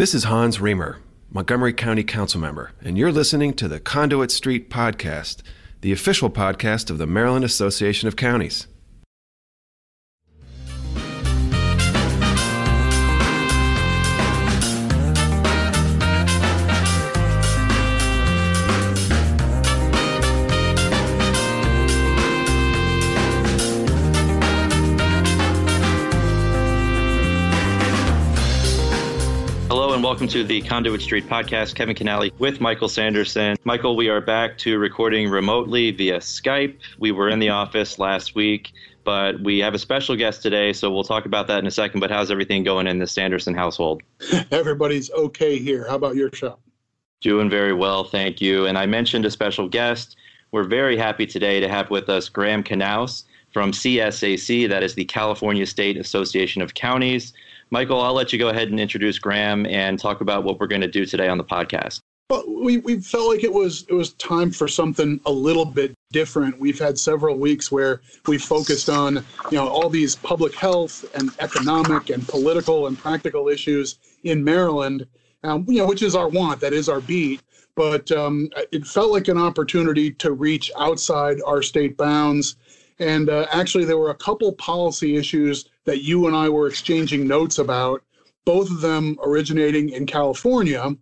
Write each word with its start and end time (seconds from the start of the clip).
This 0.00 0.14
is 0.14 0.24
Hans 0.24 0.56
Riemer, 0.56 0.96
Montgomery 1.30 1.74
County 1.74 2.02
Council 2.02 2.40
member, 2.40 2.72
and 2.80 2.96
you're 2.96 3.12
listening 3.12 3.52
to 3.52 3.68
the 3.68 3.78
Conduit 3.78 4.30
Street 4.30 4.70
Podcast, 4.70 5.42
the 5.82 5.92
official 5.92 6.30
podcast 6.30 6.88
of 6.88 6.96
the 6.96 7.06
Maryland 7.06 7.44
Association 7.44 8.08
of 8.08 8.16
Counties. 8.16 8.66
Welcome 30.02 30.28
to 30.28 30.42
the 30.42 30.62
Conduit 30.62 31.02
Street 31.02 31.26
podcast. 31.26 31.74
Kevin 31.74 31.94
Kinnally 31.94 32.32
with 32.38 32.58
Michael 32.58 32.88
Sanderson. 32.88 33.56
Michael, 33.64 33.96
we 33.96 34.08
are 34.08 34.22
back 34.22 34.56
to 34.58 34.78
recording 34.78 35.28
remotely 35.28 35.90
via 35.90 36.20
Skype. 36.20 36.78
We 36.98 37.12
were 37.12 37.28
in 37.28 37.38
the 37.38 37.50
office 37.50 37.98
last 37.98 38.34
week, 38.34 38.72
but 39.04 39.38
we 39.42 39.58
have 39.58 39.74
a 39.74 39.78
special 39.78 40.16
guest 40.16 40.42
today, 40.42 40.72
so 40.72 40.90
we'll 40.90 41.04
talk 41.04 41.26
about 41.26 41.48
that 41.48 41.58
in 41.58 41.66
a 41.66 41.70
second. 41.70 42.00
But 42.00 42.10
how's 42.10 42.30
everything 42.30 42.64
going 42.64 42.86
in 42.86 42.98
the 42.98 43.06
Sanderson 43.06 43.54
household? 43.54 44.02
Everybody's 44.50 45.10
okay 45.10 45.58
here. 45.58 45.86
How 45.86 45.96
about 45.96 46.16
your 46.16 46.30
shop? 46.32 46.60
Doing 47.20 47.50
very 47.50 47.74
well, 47.74 48.04
thank 48.04 48.40
you. 48.40 48.64
And 48.64 48.78
I 48.78 48.86
mentioned 48.86 49.26
a 49.26 49.30
special 49.30 49.68
guest. 49.68 50.16
We're 50.50 50.64
very 50.64 50.96
happy 50.96 51.26
today 51.26 51.60
to 51.60 51.68
have 51.68 51.90
with 51.90 52.08
us 52.08 52.30
Graham 52.30 52.64
Knaus 52.64 53.24
from 53.52 53.72
CSAC, 53.72 54.68
that 54.68 54.82
is 54.82 54.94
the 54.94 55.04
California 55.04 55.66
State 55.66 55.98
Association 55.98 56.62
of 56.62 56.72
Counties. 56.74 57.34
Michael, 57.70 58.00
I'll 58.00 58.14
let 58.14 58.32
you 58.32 58.38
go 58.38 58.48
ahead 58.48 58.68
and 58.68 58.80
introduce 58.80 59.18
Graham 59.18 59.64
and 59.66 59.98
talk 59.98 60.20
about 60.20 60.42
what 60.42 60.58
we're 60.58 60.66
going 60.66 60.80
to 60.80 60.88
do 60.88 61.06
today 61.06 61.28
on 61.28 61.38
the 61.38 61.44
podcast. 61.44 62.00
Well, 62.28 62.44
we, 62.46 62.78
we 62.78 63.00
felt 63.00 63.28
like 63.28 63.44
it 63.44 63.52
was 63.52 63.84
it 63.88 63.94
was 63.94 64.12
time 64.14 64.50
for 64.50 64.68
something 64.68 65.20
a 65.26 65.32
little 65.32 65.64
bit 65.64 65.94
different. 66.12 66.58
We've 66.58 66.78
had 66.78 66.98
several 66.98 67.36
weeks 67.36 67.72
where 67.72 68.00
we 68.26 68.38
focused 68.38 68.88
on 68.88 69.24
you 69.50 69.58
know 69.58 69.68
all 69.68 69.88
these 69.88 70.16
public 70.16 70.54
health 70.54 71.04
and 71.14 71.30
economic 71.40 72.10
and 72.10 72.26
political 72.26 72.86
and 72.86 72.98
practical 72.98 73.48
issues 73.48 73.98
in 74.22 74.44
Maryland, 74.44 75.06
um, 75.42 75.64
you 75.68 75.78
know, 75.78 75.86
which 75.86 76.02
is 76.02 76.14
our 76.14 76.28
want, 76.28 76.60
that 76.60 76.72
is 76.72 76.88
our 76.88 77.00
beat. 77.00 77.40
But 77.74 78.10
um, 78.12 78.48
it 78.72 78.86
felt 78.86 79.10
like 79.10 79.28
an 79.28 79.38
opportunity 79.38 80.12
to 80.12 80.32
reach 80.32 80.70
outside 80.78 81.38
our 81.46 81.62
state 81.62 81.96
bounds. 81.96 82.56
And 82.98 83.30
uh, 83.30 83.46
actually, 83.50 83.86
there 83.86 83.98
were 83.98 84.10
a 84.10 84.16
couple 84.16 84.52
policy 84.52 85.16
issues 85.16 85.68
that 85.84 86.02
you 86.02 86.26
and 86.26 86.36
I 86.36 86.48
were 86.48 86.66
exchanging 86.66 87.26
notes 87.26 87.58
about, 87.58 88.02
both 88.44 88.70
of 88.70 88.80
them 88.80 89.18
originating 89.24 89.90
in 89.90 90.06
California. 90.06 90.94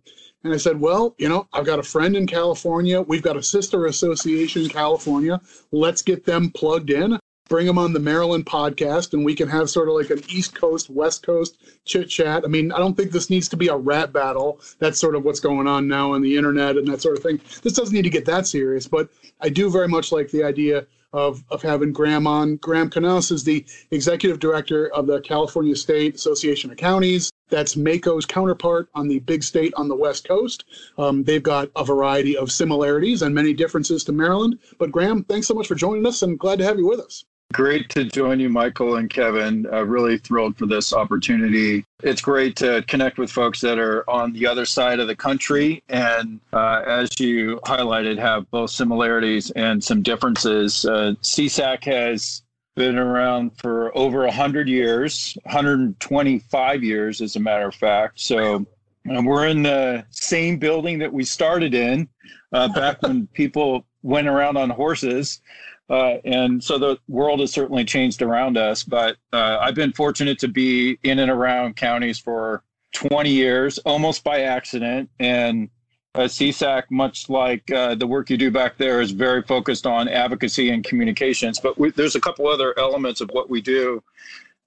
And 0.43 0.53
I 0.53 0.57
said, 0.57 0.79
well, 0.79 1.15
you 1.17 1.27
know, 1.27 1.47
I've 1.51 1.65
got 1.65 1.79
a 1.79 1.83
friend 1.83 2.15
in 2.15 2.25
California. 2.25 3.01
We've 3.01 3.21
got 3.21 3.37
a 3.37 3.43
sister 3.43 3.87
association 3.87 4.63
in 4.63 4.69
California. 4.69 5.41
Let's 5.71 6.01
get 6.01 6.25
them 6.25 6.51
plugged 6.51 6.91
in, 6.91 7.19
bring 7.49 7.65
them 7.65 7.77
on 7.77 7.91
the 7.91 7.99
Maryland 7.99 8.45
podcast, 8.45 9.13
and 9.13 9.25
we 9.25 9.35
can 9.35 9.49
have 9.49 9.69
sort 9.69 9.89
of 9.89 9.95
like 9.95 10.11
an 10.11 10.21
East 10.29 10.55
Coast, 10.55 10.89
West 10.89 11.25
Coast 11.25 11.57
chit 11.83 12.09
chat. 12.09 12.43
I 12.45 12.47
mean, 12.47 12.71
I 12.71 12.77
don't 12.77 12.95
think 12.95 13.11
this 13.11 13.29
needs 13.29 13.49
to 13.49 13.57
be 13.57 13.67
a 13.67 13.75
rat 13.75 14.13
battle. 14.13 14.61
That's 14.79 14.99
sort 14.99 15.15
of 15.15 15.25
what's 15.25 15.41
going 15.41 15.67
on 15.67 15.87
now 15.87 16.13
on 16.13 16.21
the 16.21 16.37
internet 16.37 16.77
and 16.77 16.87
that 16.87 17.01
sort 17.01 17.17
of 17.17 17.23
thing. 17.23 17.41
This 17.61 17.73
doesn't 17.73 17.93
need 17.93 18.03
to 18.03 18.09
get 18.09 18.25
that 18.25 18.47
serious, 18.47 18.87
but 18.87 19.09
I 19.41 19.49
do 19.49 19.69
very 19.69 19.89
much 19.89 20.13
like 20.13 20.29
the 20.31 20.43
idea 20.43 20.85
of, 21.13 21.43
of 21.49 21.61
having 21.61 21.91
Graham 21.91 22.27
on. 22.27 22.57
Graham 22.57 22.89
Knaus 22.89 23.31
is 23.31 23.43
the 23.43 23.65
executive 23.91 24.39
director 24.39 24.93
of 24.93 25.07
the 25.07 25.21
California 25.21 25.75
State 25.75 26.15
Association 26.15 26.71
of 26.71 26.77
Counties. 26.77 27.31
That's 27.49 27.75
MACo's 27.75 28.25
counterpart 28.25 28.89
on 28.93 29.07
the 29.07 29.19
big 29.19 29.43
state 29.43 29.73
on 29.75 29.87
the 29.87 29.95
West 29.95 30.27
Coast. 30.27 30.65
Um, 30.97 31.23
they've 31.23 31.41
got 31.41 31.69
a 31.75 31.83
variety 31.83 32.37
of 32.37 32.51
similarities 32.51 33.21
and 33.23 33.33
many 33.33 33.53
differences 33.53 34.03
to 34.05 34.11
Maryland. 34.11 34.59
But 34.77 34.91
Graham, 34.91 35.23
thanks 35.23 35.47
so 35.47 35.55
much 35.55 35.67
for 35.67 35.75
joining 35.75 36.05
us 36.05 36.21
and 36.21 36.37
glad 36.37 36.59
to 36.59 36.65
have 36.65 36.77
you 36.77 36.87
with 36.87 36.99
us. 36.99 37.25
Great 37.51 37.89
to 37.89 38.05
join 38.05 38.39
you, 38.39 38.47
Michael 38.47 38.97
and 38.97 39.09
Kevin. 39.09 39.65
Uh, 39.73 39.83
really 39.83 40.19
thrilled 40.19 40.55
for 40.55 40.67
this 40.67 40.93
opportunity. 40.93 41.83
It's 42.03 42.21
great 42.21 42.55
to 42.57 42.83
connect 42.87 43.17
with 43.17 43.31
folks 43.31 43.59
that 43.61 43.79
are 43.79 44.07
on 44.07 44.33
the 44.33 44.45
other 44.45 44.65
side 44.65 44.99
of 44.99 45.07
the 45.07 45.15
country. 45.15 45.83
And 45.89 46.39
uh, 46.53 46.83
as 46.85 47.09
you 47.19 47.59
highlighted, 47.65 48.19
have 48.19 48.49
both 48.51 48.69
similarities 48.69 49.49
and 49.51 49.83
some 49.83 50.03
differences. 50.03 50.85
Uh, 50.85 51.15
CSAC 51.23 51.85
has 51.85 52.43
been 52.75 52.99
around 52.99 53.57
for 53.57 53.97
over 53.97 54.19
100 54.25 54.69
years, 54.69 55.35
125 55.43 56.83
years, 56.83 57.19
as 57.19 57.35
a 57.35 57.39
matter 57.39 57.67
of 57.67 57.73
fact. 57.73 58.19
So 58.19 58.67
um, 59.09 59.25
we're 59.25 59.47
in 59.47 59.63
the 59.63 60.05
same 60.11 60.59
building 60.59 60.99
that 60.99 61.11
we 61.11 61.23
started 61.23 61.73
in 61.73 62.07
uh, 62.53 62.67
back 62.67 63.01
when 63.01 63.25
people 63.33 63.85
went 64.03 64.27
around 64.27 64.55
on 64.55 64.69
horses. 64.69 65.41
Uh, 65.89 66.17
and 66.23 66.63
so 66.63 66.77
the 66.77 66.97
world 67.07 67.39
has 67.39 67.51
certainly 67.51 67.83
changed 67.83 68.21
around 68.21 68.57
us. 68.57 68.83
But 68.83 69.17
uh, 69.33 69.57
I've 69.59 69.75
been 69.75 69.93
fortunate 69.93 70.37
to 70.39 70.47
be 70.47 70.99
in 71.03 71.19
and 71.19 71.31
around 71.31 71.75
counties 71.75 72.19
for 72.19 72.63
20 72.93 73.29
years, 73.29 73.77
almost 73.79 74.23
by 74.23 74.41
accident. 74.41 75.09
And 75.19 75.69
uh, 76.15 76.21
CSAC, 76.21 76.83
much 76.89 77.29
like 77.29 77.69
uh, 77.71 77.95
the 77.95 78.07
work 78.07 78.29
you 78.29 78.37
do 78.37 78.51
back 78.51 78.77
there, 78.77 79.01
is 79.01 79.11
very 79.11 79.41
focused 79.41 79.87
on 79.87 80.07
advocacy 80.07 80.69
and 80.69 80.83
communications. 80.83 81.59
But 81.59 81.77
we, 81.77 81.91
there's 81.91 82.15
a 82.15 82.21
couple 82.21 82.47
other 82.47 82.77
elements 82.77 83.21
of 83.21 83.29
what 83.31 83.49
we 83.49 83.61
do 83.61 84.03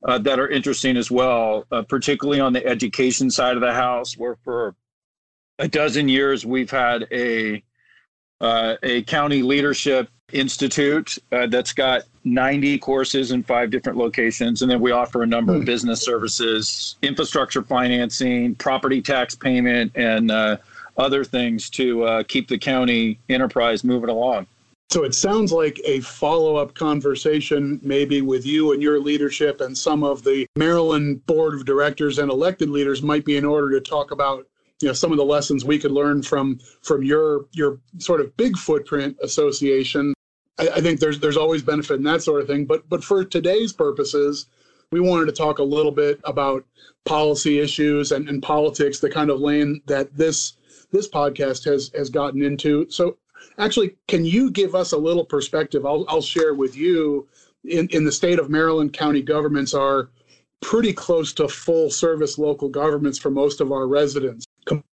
uh, 0.05 0.19
that 0.19 0.38
are 0.38 0.49
interesting 0.49 0.97
as 0.97 1.11
well, 1.11 1.66
uh, 1.71 1.82
particularly 1.82 2.41
on 2.41 2.53
the 2.53 2.65
education 2.66 3.31
side 3.31 3.56
of 3.56 3.61
the 3.61 3.72
house, 3.72 4.16
where 4.16 4.37
for 4.44 4.75
a 5.59 5.69
dozen 5.69 6.09
years 6.09 6.44
we've 6.44 6.71
had 6.71 7.06
a 7.12 7.62
uh, 8.41 8.77
a 8.82 9.03
county 9.03 9.43
leadership 9.43 10.09
institute 10.32 11.19
uh, 11.32 11.47
that's 11.47 11.72
got 11.72 12.03
90 12.25 12.78
courses 12.78 13.32
in 13.32 13.43
five 13.43 13.70
different 13.70 13.98
locations. 13.98 14.62
And 14.62 14.70
then 14.70 14.81
we 14.81 14.93
offer 14.93 15.22
a 15.22 15.26
number 15.26 15.53
of 15.53 15.60
hmm. 15.60 15.66
business 15.66 16.03
services, 16.03 16.97
infrastructure 17.03 17.62
financing, 17.62 18.54
property 18.54 19.03
tax 19.03 19.34
payment, 19.34 19.93
and 19.94 20.31
uh, 20.31 20.56
other 20.97 21.25
things 21.25 21.70
to 21.70 22.04
uh, 22.04 22.22
keep 22.25 22.48
the 22.48 22.59
county 22.59 23.19
enterprise 23.28 23.84
moving 23.84 24.10
along. 24.10 24.47
So 24.91 25.04
it 25.04 25.15
sounds 25.15 25.53
like 25.53 25.81
a 25.87 26.00
follow 26.00 26.56
up 26.56 26.75
conversation, 26.75 27.81
maybe 27.82 28.20
with 28.20 28.44
you 28.44 28.72
and 28.72 28.82
your 28.82 29.00
leadership 29.00 29.62
and 29.62 29.76
some 29.76 30.04
of 30.04 30.22
the 30.22 30.47
Maryland 30.54 31.25
Board 31.25 31.54
of 31.54 31.64
Directors 31.64 32.19
and 32.19 32.31
elected 32.31 32.69
leaders, 32.69 33.00
might 33.03 33.25
be 33.25 33.38
in 33.38 33.44
order 33.47 33.70
to 33.70 33.81
talk 33.81 34.10
about 34.10 34.47
you 34.82 34.88
know 34.88 34.93
some 34.93 35.12
of 35.12 35.16
the 35.16 35.25
lessons 35.25 35.64
we 35.64 35.78
could 35.78 35.93
learn 35.93 36.22
from 36.22 36.59
from 36.82 37.03
your 37.03 37.47
your 37.53 37.78
sort 37.99 38.20
of 38.20 38.37
big 38.37 38.56
footprint 38.59 39.16
association. 39.22 40.12
I, 40.59 40.69
I 40.69 40.81
think 40.81 41.01
there's 41.01 41.21
there's 41.21 41.37
always 41.37 41.63
benefit 41.63 41.95
in 41.95 42.05
that 42.05 42.23
sort 42.23 42.41
of 42.41 42.47
thing. 42.47 42.65
But 42.65 42.89
but 42.89 43.05
for 43.05 43.25
today's 43.25 43.73
purposes, 43.73 44.47
we 44.91 45.01
wanted 45.01 45.27
to 45.27 45.33
talk 45.33 45.59
a 45.59 45.65
little 45.65 45.93
bit 45.93 46.21
about 46.25 46.65
policy 47.05 47.59
issues 47.59 48.13
and, 48.13 48.29
and 48.29 48.43
politics, 48.43 49.01
the 49.01 49.11
kind 49.11 49.31
of 49.31 49.41
lane 49.41 49.83
that 49.87 50.17
this 50.17 50.55
this 50.93 51.09
podcast 51.09 51.65
has 51.65 51.91
has 51.97 52.11
gotten 52.11 52.43
into. 52.43 52.87
So 52.91 53.17
actually, 53.59 53.97
can 54.09 54.25
you 54.25 54.51
give 54.51 54.75
us 54.75 54.93
a 54.93 54.99
little 54.99 55.25
perspective? 55.25 55.87
I'll 55.87 56.05
I'll 56.09 56.23
share 56.23 56.55
with 56.55 56.77
you. 56.77 57.29
In, 57.65 57.87
in 57.93 58.05
the 58.05 58.11
state 58.11 58.41
of 58.41 58.51
Maryland, 58.51 58.93
county 58.93 59.23
governments 59.23 59.73
are 59.73 60.11
pretty 60.61 60.93
close 60.93 61.33
to 61.35 61.49
full 61.49 61.91
service 61.91 62.37
local 62.39 62.69
governments 62.69 63.19
for 63.19 63.31
most 63.31 63.61
of 63.61 63.71
our 63.71 63.87
residents. 63.87 64.47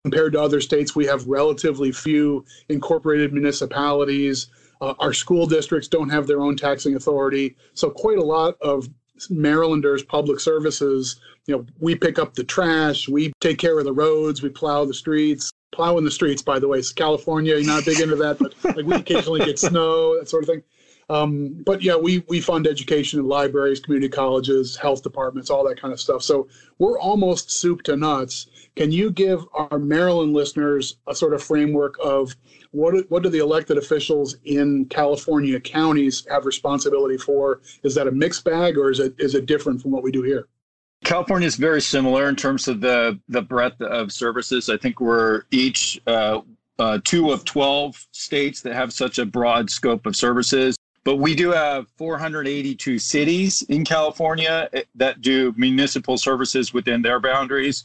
Compared 0.03 0.33
to 0.33 0.41
other 0.41 0.61
states, 0.61 0.95
we 0.95 1.07
have 1.07 1.27
relatively 1.27 1.93
few 1.93 2.45
incorporated 2.69 3.33
municipalities. 3.33 4.49
Uh, 4.81 4.95
our 4.99 5.13
school 5.13 5.47
districts 5.47 5.89
don't 5.89 6.09
have 6.09 6.27
their 6.27 6.41
own 6.41 6.57
taxing 6.57 6.95
authority. 6.97 7.57
So, 7.75 7.91
quite 7.91 8.19
a 8.19 8.25
lot 8.25 8.57
of 8.61 8.89
Marylanders' 9.31 10.03
public 10.03 10.41
services, 10.41 11.21
you 11.47 11.57
know, 11.57 11.67
we 11.81 11.95
pick 11.95 12.19
up 12.19 12.35
the 12.35 12.45
trash, 12.45 13.09
we 13.09 13.33
take 13.41 13.59
care 13.59 13.79
of 13.79 13.85
the 13.85 13.93
roads, 13.93 14.43
we 14.43 14.49
plow 14.49 14.85
the 14.85 14.95
streets. 14.95 15.51
Plowing 15.71 16.05
the 16.05 16.11
streets, 16.11 16.41
by 16.41 16.59
the 16.59 16.67
way, 16.67 16.83
California, 16.97 17.55
you're 17.55 17.65
not 17.65 17.85
big 17.85 18.01
into 18.01 18.17
that, 18.17 18.39
but 18.39 18.55
like 18.77 18.87
we 18.87 18.97
occasionally 18.97 19.45
get 19.45 19.59
snow, 19.59 20.19
that 20.19 20.29
sort 20.29 20.43
of 20.43 20.49
thing. 20.49 20.63
Um, 21.11 21.63
but 21.65 21.83
yeah, 21.83 21.97
we 21.97 22.25
we 22.29 22.41
fund 22.41 22.67
education 22.67 23.19
in 23.19 23.27
libraries, 23.27 23.81
community 23.81 24.11
colleges, 24.11 24.77
health 24.77 25.03
departments, 25.03 25.51
all 25.51 25.67
that 25.69 25.81
kind 25.81 25.93
of 25.93 26.01
stuff. 26.01 26.23
So 26.23 26.49
we're 26.79 26.99
almost 26.99 27.51
soup 27.51 27.83
to 27.85 27.97
nuts. 27.97 28.47
Can 28.77 28.93
you 28.93 29.11
give 29.11 29.45
our 29.55 29.79
Maryland 29.79 30.35
listeners 30.35 30.97
a 31.07 31.15
sort 31.15 31.33
of 31.33 31.43
framework 31.43 31.97
of 32.03 32.37
what 32.73 33.09
what 33.11 33.23
do 33.23 33.29
the 33.29 33.39
elected 33.39 33.79
officials 33.79 34.37
in 34.45 34.85
California 34.87 35.59
counties 35.61 36.27
have 36.31 36.45
responsibility 36.45 37.17
for? 37.17 37.61
Is 37.83 37.95
that 37.95 38.07
a 38.07 38.13
mixed 38.13 38.45
bag, 38.45 38.77
or 38.77 38.91
is 38.91 39.01
it 39.01 39.15
is 39.19 39.35
it 39.35 39.47
different 39.47 39.81
from 39.81 39.91
what 39.91 40.03
we 40.03 40.11
do 40.11 40.23
here? 40.23 40.49
California 41.05 41.47
is 41.47 41.57
very 41.57 41.81
similar 41.81 42.29
in 42.29 42.37
terms 42.37 42.69
of 42.69 42.81
the 42.81 43.19
the 43.29 43.43
breadth 43.43 43.81
of 43.81 44.13
services. 44.13 44.69
I 44.69 44.77
think 44.77 45.01
we're 45.01 45.43
each 45.51 46.01
uh, 46.07 46.41
uh, 46.79 46.99
two 47.05 47.31
of 47.31 47.45
12 47.45 48.07
states 48.13 48.61
that 48.63 48.75
have 48.75 48.93
such 48.93 49.19
a 49.19 49.27
broad 49.27 49.71
scope 49.71 50.07
of 50.07 50.15
services. 50.15 50.77
But 51.05 51.17
we 51.17 51.35
do 51.35 51.51
have 51.51 51.89
482 51.97 52.99
cities 52.99 53.63
in 53.63 53.85
California 53.85 54.69
eh, 54.73 54.83
that 54.97 55.23
do 55.23 55.55
municipal 55.57 56.19
services 56.19 56.75
within 56.75 57.01
their 57.03 57.19
boundaries. 57.19 57.85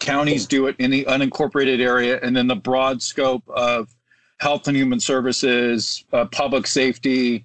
counties 0.00 0.46
do 0.46 0.66
it 0.66 0.74
in 0.78 0.90
the 0.90 1.04
unincorporated 1.04 1.80
area, 1.80 2.18
and 2.22 2.34
then 2.34 2.46
the 2.46 2.56
broad 2.56 3.02
scope 3.02 3.46
of 3.48 3.94
health 4.42 4.66
and 4.66 4.76
human 4.76 4.98
services, 4.98 6.04
uh, 6.12 6.24
public 6.24 6.66
safety, 6.66 7.44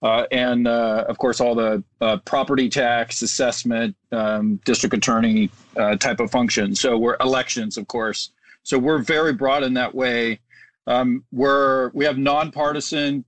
uh, 0.00 0.24
and 0.32 0.66
uh, 0.66 1.04
of 1.06 1.18
course 1.18 1.42
all 1.42 1.54
the 1.54 1.84
uh, 2.00 2.16
property 2.24 2.70
tax 2.70 3.20
assessment, 3.20 3.94
um, 4.12 4.58
district 4.64 4.94
attorney 4.94 5.50
uh, 5.76 5.94
type 5.96 6.20
of 6.20 6.30
functions. 6.30 6.80
So 6.80 6.96
we're 6.96 7.18
elections, 7.20 7.76
of 7.76 7.86
course. 7.86 8.30
So 8.62 8.78
we're 8.78 9.02
very 9.02 9.34
broad 9.34 9.62
in 9.62 9.74
that 9.74 9.94
way. 9.94 10.40
Um, 10.86 11.22
we're 11.32 11.90
we 11.90 12.06
have 12.06 12.16
nonpartisan 12.16 13.26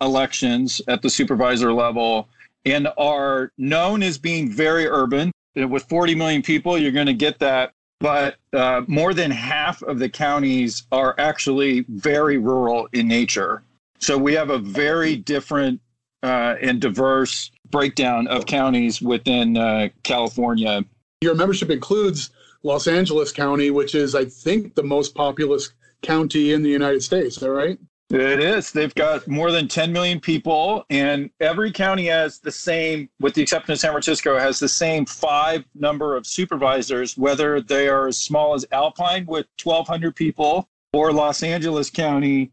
elections 0.00 0.80
at 0.86 1.02
the 1.02 1.10
supervisor 1.10 1.72
level, 1.72 2.28
and 2.64 2.86
are 2.96 3.50
known 3.58 4.04
as 4.04 4.16
being 4.16 4.48
very 4.48 4.86
urban. 4.86 5.32
With 5.56 5.84
40 5.88 6.14
million 6.14 6.42
people, 6.42 6.78
you're 6.78 6.92
going 6.92 7.06
to 7.06 7.14
get 7.14 7.40
that 7.40 7.72
but 8.04 8.36
uh, 8.52 8.82
more 8.86 9.14
than 9.14 9.30
half 9.30 9.82
of 9.84 9.98
the 9.98 10.10
counties 10.10 10.82
are 10.92 11.14
actually 11.16 11.86
very 11.88 12.36
rural 12.36 12.86
in 12.92 13.08
nature. 13.08 13.62
So 13.98 14.18
we 14.18 14.34
have 14.34 14.50
a 14.50 14.58
very 14.58 15.16
different 15.16 15.80
uh, 16.22 16.56
and 16.60 16.82
diverse 16.82 17.50
breakdown 17.70 18.26
of 18.26 18.44
counties 18.44 19.00
within 19.00 19.56
uh, 19.56 19.88
California. 20.02 20.84
Your 21.22 21.34
membership 21.34 21.70
includes 21.70 22.28
Los 22.62 22.88
Angeles 22.88 23.32
County, 23.32 23.70
which 23.70 23.94
is, 23.94 24.14
I 24.14 24.26
think, 24.26 24.74
the 24.74 24.82
most 24.82 25.14
populous 25.14 25.72
county 26.02 26.52
in 26.52 26.62
the 26.62 26.68
United 26.68 27.02
States. 27.02 27.36
Is 27.36 27.40
that 27.40 27.52
right? 27.52 27.78
It 28.14 28.38
is. 28.38 28.70
They've 28.70 28.94
got 28.94 29.26
more 29.26 29.50
than 29.50 29.66
10 29.66 29.92
million 29.92 30.20
people, 30.20 30.86
and 30.88 31.30
every 31.40 31.72
county 31.72 32.06
has 32.06 32.38
the 32.38 32.52
same, 32.52 33.08
with 33.18 33.34
the 33.34 33.42
exception 33.42 33.72
of 33.72 33.80
San 33.80 33.90
Francisco, 33.90 34.38
has 34.38 34.60
the 34.60 34.68
same 34.68 35.04
five 35.04 35.64
number 35.74 36.14
of 36.14 36.24
supervisors, 36.24 37.18
whether 37.18 37.60
they 37.60 37.88
are 37.88 38.06
as 38.06 38.18
small 38.18 38.54
as 38.54 38.64
Alpine 38.70 39.26
with 39.26 39.46
1,200 39.60 40.14
people 40.14 40.68
or 40.92 41.12
Los 41.12 41.42
Angeles 41.42 41.90
County 41.90 42.52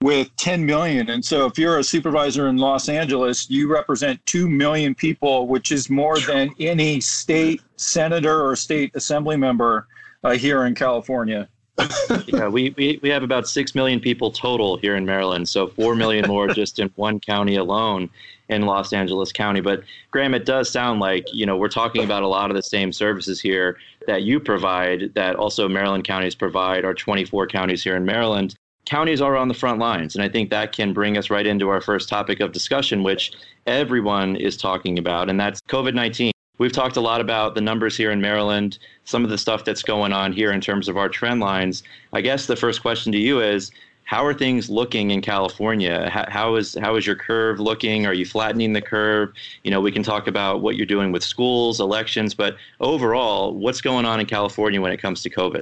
with 0.00 0.30
10 0.36 0.64
million. 0.64 1.10
And 1.10 1.24
so 1.24 1.44
if 1.46 1.58
you're 1.58 1.80
a 1.80 1.84
supervisor 1.84 2.46
in 2.46 2.56
Los 2.56 2.88
Angeles, 2.88 3.50
you 3.50 3.66
represent 3.66 4.24
2 4.26 4.48
million 4.48 4.94
people, 4.94 5.48
which 5.48 5.72
is 5.72 5.90
more 5.90 6.20
than 6.20 6.54
any 6.60 7.00
state 7.00 7.60
senator 7.74 8.46
or 8.46 8.54
state 8.54 8.94
assembly 8.94 9.36
member 9.36 9.88
uh, 10.22 10.36
here 10.36 10.66
in 10.66 10.76
California 10.76 11.48
yeah, 12.26 12.48
we, 12.48 12.74
we, 12.76 12.98
we 13.02 13.08
have 13.08 13.22
about 13.22 13.48
6 13.48 13.74
million 13.74 14.00
people 14.00 14.30
total 14.30 14.76
here 14.78 14.96
in 14.96 15.04
Maryland. 15.04 15.48
So 15.48 15.68
4 15.68 15.94
million 15.94 16.26
more 16.28 16.48
just 16.54 16.78
in 16.78 16.90
one 16.96 17.20
county 17.20 17.56
alone 17.56 18.10
in 18.48 18.62
Los 18.62 18.92
Angeles 18.92 19.32
County. 19.32 19.60
But 19.60 19.82
Graham, 20.10 20.34
it 20.34 20.44
does 20.44 20.70
sound 20.70 21.00
like, 21.00 21.26
you 21.32 21.46
know, 21.46 21.56
we're 21.56 21.68
talking 21.68 22.04
about 22.04 22.22
a 22.22 22.28
lot 22.28 22.50
of 22.50 22.56
the 22.56 22.62
same 22.62 22.92
services 22.92 23.40
here 23.40 23.78
that 24.06 24.22
you 24.22 24.40
provide 24.40 25.12
that 25.14 25.36
also 25.36 25.68
Maryland 25.68 26.04
counties 26.04 26.34
provide, 26.34 26.84
our 26.84 26.94
24 26.94 27.46
counties 27.46 27.82
here 27.82 27.96
in 27.96 28.04
Maryland. 28.04 28.54
Counties 28.86 29.20
are 29.20 29.36
on 29.36 29.48
the 29.48 29.54
front 29.54 29.78
lines. 29.78 30.16
And 30.16 30.24
I 30.24 30.28
think 30.28 30.50
that 30.50 30.72
can 30.72 30.92
bring 30.92 31.16
us 31.16 31.30
right 31.30 31.46
into 31.46 31.68
our 31.68 31.80
first 31.80 32.08
topic 32.08 32.40
of 32.40 32.52
discussion, 32.52 33.02
which 33.02 33.32
everyone 33.66 34.36
is 34.36 34.56
talking 34.56 34.98
about, 34.98 35.30
and 35.30 35.38
that's 35.38 35.60
COVID 35.62 35.94
19. 35.94 36.32
We've 36.60 36.70
talked 36.70 36.98
a 36.98 37.00
lot 37.00 37.22
about 37.22 37.54
the 37.54 37.62
numbers 37.62 37.96
here 37.96 38.10
in 38.10 38.20
Maryland, 38.20 38.78
some 39.04 39.24
of 39.24 39.30
the 39.30 39.38
stuff 39.38 39.64
that's 39.64 39.82
going 39.82 40.12
on 40.12 40.30
here 40.30 40.52
in 40.52 40.60
terms 40.60 40.90
of 40.90 40.98
our 40.98 41.08
trend 41.08 41.40
lines. 41.40 41.82
I 42.12 42.20
guess 42.20 42.44
the 42.44 42.54
first 42.54 42.82
question 42.82 43.12
to 43.12 43.18
you 43.18 43.40
is 43.40 43.72
how 44.04 44.26
are 44.26 44.34
things 44.34 44.68
looking 44.68 45.10
in 45.10 45.22
California? 45.22 46.10
How, 46.10 46.26
how 46.28 46.56
is 46.56 46.76
how 46.78 46.96
is 46.96 47.06
your 47.06 47.16
curve 47.16 47.60
looking? 47.60 48.04
Are 48.04 48.12
you 48.12 48.26
flattening 48.26 48.74
the 48.74 48.82
curve? 48.82 49.32
You 49.64 49.70
know, 49.70 49.80
we 49.80 49.90
can 49.90 50.02
talk 50.02 50.26
about 50.26 50.60
what 50.60 50.76
you're 50.76 50.84
doing 50.84 51.12
with 51.12 51.24
schools, 51.24 51.80
elections, 51.80 52.34
but 52.34 52.56
overall, 52.80 53.54
what's 53.54 53.80
going 53.80 54.04
on 54.04 54.20
in 54.20 54.26
California 54.26 54.82
when 54.82 54.92
it 54.92 55.00
comes 55.00 55.22
to 55.22 55.30
COVID? 55.30 55.60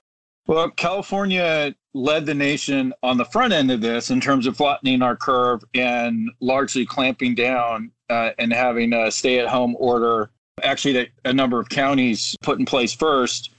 Well, 0.49 0.69
California 0.71 1.77
led 1.95 2.27
the 2.27 2.35
nation 2.35 2.93
on 3.05 3.19
the 3.19 3.25
front 3.27 3.53
end 3.53 3.71
of 3.71 3.81
this 3.81 4.11
in 4.11 4.21
terms 4.21 4.49
of 4.49 4.57
flattening 4.57 5.03
our 5.03 5.15
curve 5.15 5.63
and 5.75 6.29
largely 6.41 6.85
clamping 6.85 7.37
down 7.37 7.93
uh, 8.11 8.31
and 8.41 8.53
having 8.53 8.93
a 8.93 9.13
stay-at-home 9.13 9.77
order 9.79 10.33
actually 10.63 10.93
that 10.95 11.09
a 11.25 11.33
number 11.33 11.61
of 11.61 11.69
counties 11.69 12.37
put 12.43 12.59
in 12.59 12.65
place 12.65 12.93
first. 12.93 13.51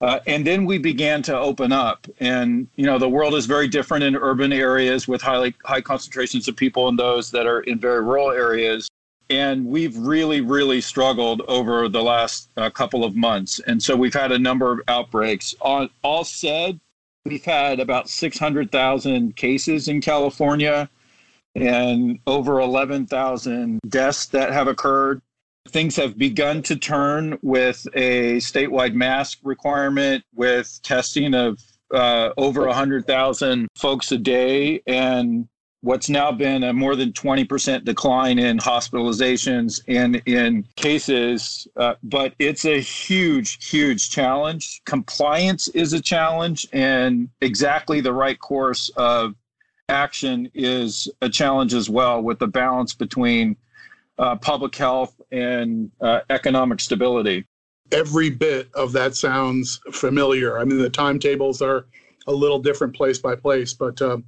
Uh, 0.00 0.20
and 0.26 0.46
then 0.46 0.64
we 0.64 0.78
began 0.78 1.22
to 1.22 1.36
open 1.36 1.72
up. 1.72 2.06
And, 2.20 2.68
you 2.76 2.86
know, 2.86 2.98
the 2.98 3.08
world 3.08 3.34
is 3.34 3.46
very 3.46 3.66
different 3.66 4.04
in 4.04 4.14
urban 4.14 4.52
areas 4.52 5.08
with 5.08 5.20
highly 5.20 5.54
high 5.64 5.80
concentrations 5.80 6.46
of 6.46 6.56
people 6.56 6.88
and 6.88 6.98
those 6.98 7.32
that 7.32 7.46
are 7.46 7.60
in 7.62 7.80
very 7.80 8.02
rural 8.02 8.30
areas. 8.30 8.88
And 9.30 9.66
we've 9.66 9.96
really, 9.96 10.40
really 10.40 10.80
struggled 10.80 11.42
over 11.48 11.88
the 11.88 12.02
last 12.02 12.48
uh, 12.56 12.70
couple 12.70 13.04
of 13.04 13.16
months. 13.16 13.60
And 13.66 13.82
so 13.82 13.96
we've 13.96 14.14
had 14.14 14.32
a 14.32 14.38
number 14.38 14.72
of 14.72 14.80
outbreaks. 14.88 15.54
All, 15.60 15.88
all 16.02 16.24
said, 16.24 16.78
we've 17.24 17.44
had 17.44 17.80
about 17.80 18.08
600,000 18.08 19.36
cases 19.36 19.88
in 19.88 20.00
California 20.00 20.88
and 21.56 22.20
over 22.26 22.60
11,000 22.60 23.80
deaths 23.88 24.26
that 24.26 24.52
have 24.52 24.68
occurred 24.68 25.20
things 25.70 25.96
have 25.96 26.18
begun 26.18 26.62
to 26.62 26.76
turn 26.76 27.38
with 27.42 27.86
a 27.94 28.36
statewide 28.36 28.94
mask 28.94 29.38
requirement, 29.42 30.24
with 30.34 30.80
testing 30.82 31.34
of 31.34 31.60
uh, 31.92 32.30
over 32.36 32.66
100,000 32.66 33.68
folks 33.74 34.12
a 34.12 34.18
day, 34.18 34.82
and 34.86 35.48
what's 35.80 36.08
now 36.08 36.32
been 36.32 36.64
a 36.64 36.72
more 36.72 36.96
than 36.96 37.12
20% 37.12 37.84
decline 37.84 38.38
in 38.38 38.58
hospitalizations 38.58 39.80
and 39.86 40.20
in 40.26 40.64
cases. 40.76 41.68
Uh, 41.76 41.94
but 42.02 42.34
it's 42.38 42.64
a 42.64 42.80
huge, 42.80 43.68
huge 43.68 44.10
challenge. 44.10 44.82
Compliance 44.84 45.68
is 45.68 45.92
a 45.92 46.00
challenge, 46.00 46.66
and 46.72 47.28
exactly 47.40 48.00
the 48.00 48.12
right 48.12 48.38
course 48.40 48.90
of 48.96 49.34
action 49.88 50.50
is 50.52 51.08
a 51.22 51.28
challenge 51.28 51.74
as 51.74 51.88
well, 51.88 52.22
with 52.22 52.38
the 52.38 52.46
balance 52.46 52.92
between 52.92 53.56
uh, 54.18 54.36
public 54.36 54.74
health 54.74 55.17
and 55.30 55.90
uh, 56.00 56.20
economic 56.30 56.80
stability. 56.80 57.46
Every 57.90 58.30
bit 58.30 58.68
of 58.74 58.92
that 58.92 59.16
sounds 59.16 59.80
familiar. 59.92 60.58
I 60.58 60.64
mean, 60.64 60.78
the 60.78 60.90
timetables 60.90 61.62
are 61.62 61.86
a 62.26 62.32
little 62.32 62.58
different 62.58 62.94
place 62.94 63.18
by 63.18 63.34
place, 63.34 63.72
but 63.72 64.00
uh, 64.02 64.18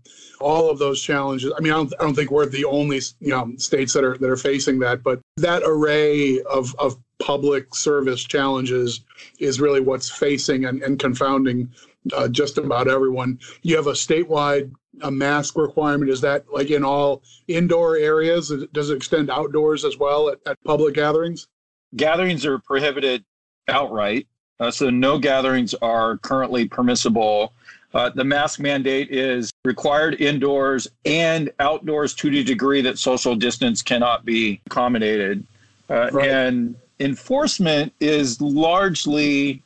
all 0.41 0.71
of 0.71 0.79
those 0.79 1.03
challenges. 1.03 1.53
I 1.57 1.61
mean, 1.61 1.73
I 1.73 1.77
don't, 1.77 1.93
I 2.01 2.05
don't 2.05 2.15
think 2.15 2.31
we're 2.31 2.47
the 2.47 2.65
only 2.65 3.01
you 3.21 3.29
know 3.29 3.53
states 3.59 3.93
that 3.93 4.05
are 4.05 4.17
that 4.17 4.31
are 4.31 4.37
facing 4.37 4.79
that, 4.81 5.03
but 5.03 5.21
that 5.37 5.63
array 5.65 6.41
of 6.43 6.75
of 6.79 6.97
public 7.19 7.75
service 7.75 8.25
challenges 8.25 9.01
is 9.39 9.61
really 9.61 9.81
what's 9.81 10.09
facing 10.09 10.65
and, 10.65 10.83
and 10.83 10.99
confounding 10.99 11.71
uh, 12.15 12.29
just 12.29 12.57
about 12.57 12.89
everyone. 12.89 13.39
You 13.63 13.77
have 13.77 13.87
a 13.87 13.93
statewide 13.93 14.73
a 15.03 15.11
mask 15.11 15.57
requirement? 15.57 16.11
Is 16.11 16.21
that 16.21 16.45
like 16.53 16.71
in 16.71 16.85
all 16.85 17.23
indoor 17.49 17.97
areas? 17.97 18.53
Does 18.73 18.91
it 18.91 18.97
extend 18.97 19.31
outdoors 19.31 19.85
as 19.85 19.97
well 19.99 20.29
at, 20.29 20.39
at 20.47 20.63
public 20.65 20.95
gatherings? 20.95 21.49
Gatherings 21.97 22.47
are 22.47 22.59
prohibited 22.59 23.25
outright. 23.69 24.27
Uh, 24.59 24.71
so 24.71 24.91
no 24.91 25.19
gatherings 25.19 25.75
are 25.75 26.19
currently 26.19 26.69
permissible. 26.69 27.53
Uh, 27.93 28.11
the 28.11 28.25
mask 28.25 28.61
mandate 28.61 29.11
is 29.11 29.51
required 29.65 30.21
indoors 30.21 30.87
and 31.05 31.51
outdoors 31.59 32.15
to 32.15 32.31
the 32.31 32.45
degree 32.45 32.81
that 32.81 32.99
social 32.99 33.35
distance 33.35 33.83
cannot 33.83 34.25
be 34.25 34.61
accommodated. 34.67 35.45
Uh, 35.89 36.09
right. 36.13 36.29
And 36.29 36.77
enforcement 37.01 37.93
is 37.99 38.41
largely 38.41 39.63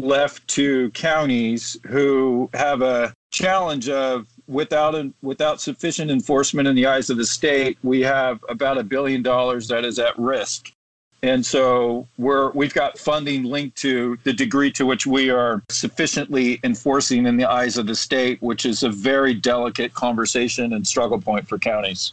left 0.00 0.48
to 0.48 0.90
counties 0.90 1.76
who 1.86 2.50
have 2.54 2.82
a 2.82 3.14
challenge 3.30 3.88
of 3.88 4.26
without 4.50 5.06
without 5.22 5.60
sufficient 5.60 6.10
enforcement 6.10 6.66
in 6.66 6.74
the 6.74 6.86
eyes 6.86 7.08
of 7.08 7.16
the 7.16 7.24
state, 7.24 7.78
we 7.82 8.00
have 8.00 8.44
about 8.48 8.76
a 8.76 8.82
billion 8.82 9.22
dollars 9.22 9.68
that 9.68 9.84
is 9.84 9.98
at 9.98 10.18
risk. 10.18 10.72
And 11.22 11.44
so 11.44 12.08
we're 12.18 12.50
we've 12.50 12.74
got 12.74 12.98
funding 12.98 13.44
linked 13.44 13.76
to 13.78 14.18
the 14.24 14.32
degree 14.32 14.72
to 14.72 14.86
which 14.86 15.06
we 15.06 15.30
are 15.30 15.62
sufficiently 15.68 16.58
enforcing 16.64 17.26
in 17.26 17.36
the 17.36 17.44
eyes 17.44 17.76
of 17.76 17.86
the 17.86 17.94
state, 17.94 18.40
which 18.42 18.66
is 18.66 18.82
a 18.82 18.88
very 18.88 19.34
delicate 19.34 19.94
conversation 19.94 20.72
and 20.72 20.86
struggle 20.86 21.20
point 21.20 21.46
for 21.46 21.58
counties. 21.58 22.12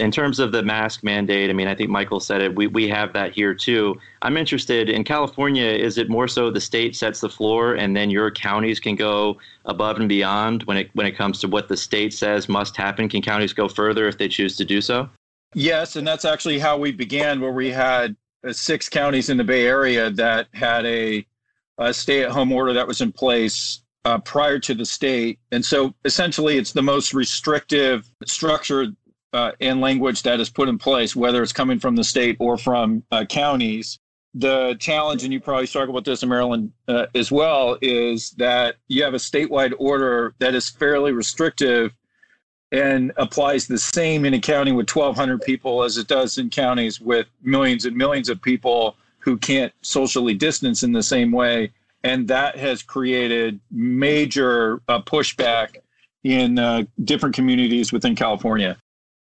In 0.00 0.10
terms 0.10 0.38
of 0.38 0.50
the 0.50 0.62
mask 0.62 1.04
mandate, 1.04 1.50
I 1.50 1.52
mean, 1.52 1.68
I 1.68 1.74
think 1.74 1.90
Michael 1.90 2.20
said 2.20 2.40
it. 2.40 2.56
We, 2.56 2.66
we 2.66 2.88
have 2.88 3.12
that 3.12 3.34
here 3.34 3.52
too. 3.52 4.00
I'm 4.22 4.38
interested 4.38 4.88
in 4.88 5.04
California. 5.04 5.66
Is 5.66 5.98
it 5.98 6.08
more 6.08 6.26
so 6.26 6.50
the 6.50 6.60
state 6.60 6.96
sets 6.96 7.20
the 7.20 7.28
floor, 7.28 7.74
and 7.74 7.94
then 7.94 8.08
your 8.08 8.30
counties 8.30 8.80
can 8.80 8.96
go 8.96 9.36
above 9.66 10.00
and 10.00 10.08
beyond 10.08 10.62
when 10.62 10.78
it 10.78 10.90
when 10.94 11.06
it 11.06 11.18
comes 11.18 11.38
to 11.40 11.48
what 11.48 11.68
the 11.68 11.76
state 11.76 12.14
says 12.14 12.48
must 12.48 12.78
happen? 12.78 13.10
Can 13.10 13.20
counties 13.20 13.52
go 13.52 13.68
further 13.68 14.08
if 14.08 14.16
they 14.16 14.26
choose 14.26 14.56
to 14.56 14.64
do 14.64 14.80
so? 14.80 15.08
Yes, 15.54 15.96
and 15.96 16.06
that's 16.06 16.24
actually 16.24 16.58
how 16.58 16.78
we 16.78 16.92
began, 16.92 17.40
where 17.40 17.52
we 17.52 17.70
had 17.70 18.16
uh, 18.46 18.52
six 18.54 18.88
counties 18.88 19.28
in 19.28 19.36
the 19.36 19.44
Bay 19.44 19.66
Area 19.66 20.08
that 20.10 20.48
had 20.54 20.86
a, 20.86 21.26
a 21.76 21.92
stay-at-home 21.92 22.52
order 22.52 22.72
that 22.72 22.86
was 22.86 23.02
in 23.02 23.12
place 23.12 23.82
uh, 24.06 24.18
prior 24.18 24.58
to 24.60 24.74
the 24.74 24.86
state, 24.86 25.38
and 25.52 25.62
so 25.62 25.92
essentially, 26.06 26.56
it's 26.56 26.72
the 26.72 26.82
most 26.82 27.12
restrictive 27.12 28.08
structure 28.24 28.86
uh, 29.32 29.52
and 29.60 29.80
language 29.80 30.22
that 30.22 30.40
is 30.40 30.50
put 30.50 30.68
in 30.68 30.78
place, 30.78 31.14
whether 31.14 31.42
it's 31.42 31.52
coming 31.52 31.78
from 31.78 31.96
the 31.96 32.04
state 32.04 32.36
or 32.40 32.56
from 32.56 33.02
uh, 33.10 33.24
counties. 33.24 33.98
the 34.34 34.76
challenge, 34.78 35.24
and 35.24 35.32
you 35.32 35.40
probably 35.40 35.66
struggle 35.66 35.92
with 35.92 36.04
this 36.04 36.22
in 36.22 36.28
Maryland 36.28 36.72
uh, 36.86 37.06
as 37.16 37.32
well, 37.32 37.76
is 37.82 38.30
that 38.32 38.76
you 38.86 39.02
have 39.02 39.14
a 39.14 39.18
statewide 39.18 39.74
order 39.78 40.34
that 40.38 40.54
is 40.54 40.68
fairly 40.68 41.12
restrictive 41.12 41.92
and 42.72 43.12
applies 43.16 43.66
the 43.66 43.78
same 43.78 44.24
in 44.24 44.34
a 44.34 44.40
county 44.40 44.72
with 44.72 44.88
1,200 44.88 45.42
people 45.42 45.82
as 45.82 45.98
it 45.98 46.06
does 46.06 46.38
in 46.38 46.48
counties 46.48 47.00
with 47.00 47.26
millions 47.42 47.84
and 47.84 47.96
millions 47.96 48.28
of 48.28 48.40
people 48.40 48.96
who 49.18 49.36
can't 49.36 49.72
socially 49.82 50.34
distance 50.34 50.82
in 50.82 50.92
the 50.92 51.02
same 51.02 51.32
way. 51.32 51.72
And 52.04 52.28
that 52.28 52.56
has 52.56 52.82
created 52.82 53.60
major 53.70 54.80
uh, 54.88 55.02
pushback 55.02 55.76
in 56.22 56.58
uh, 56.58 56.84
different 57.04 57.34
communities 57.34 57.92
within 57.92 58.14
California. 58.14 58.76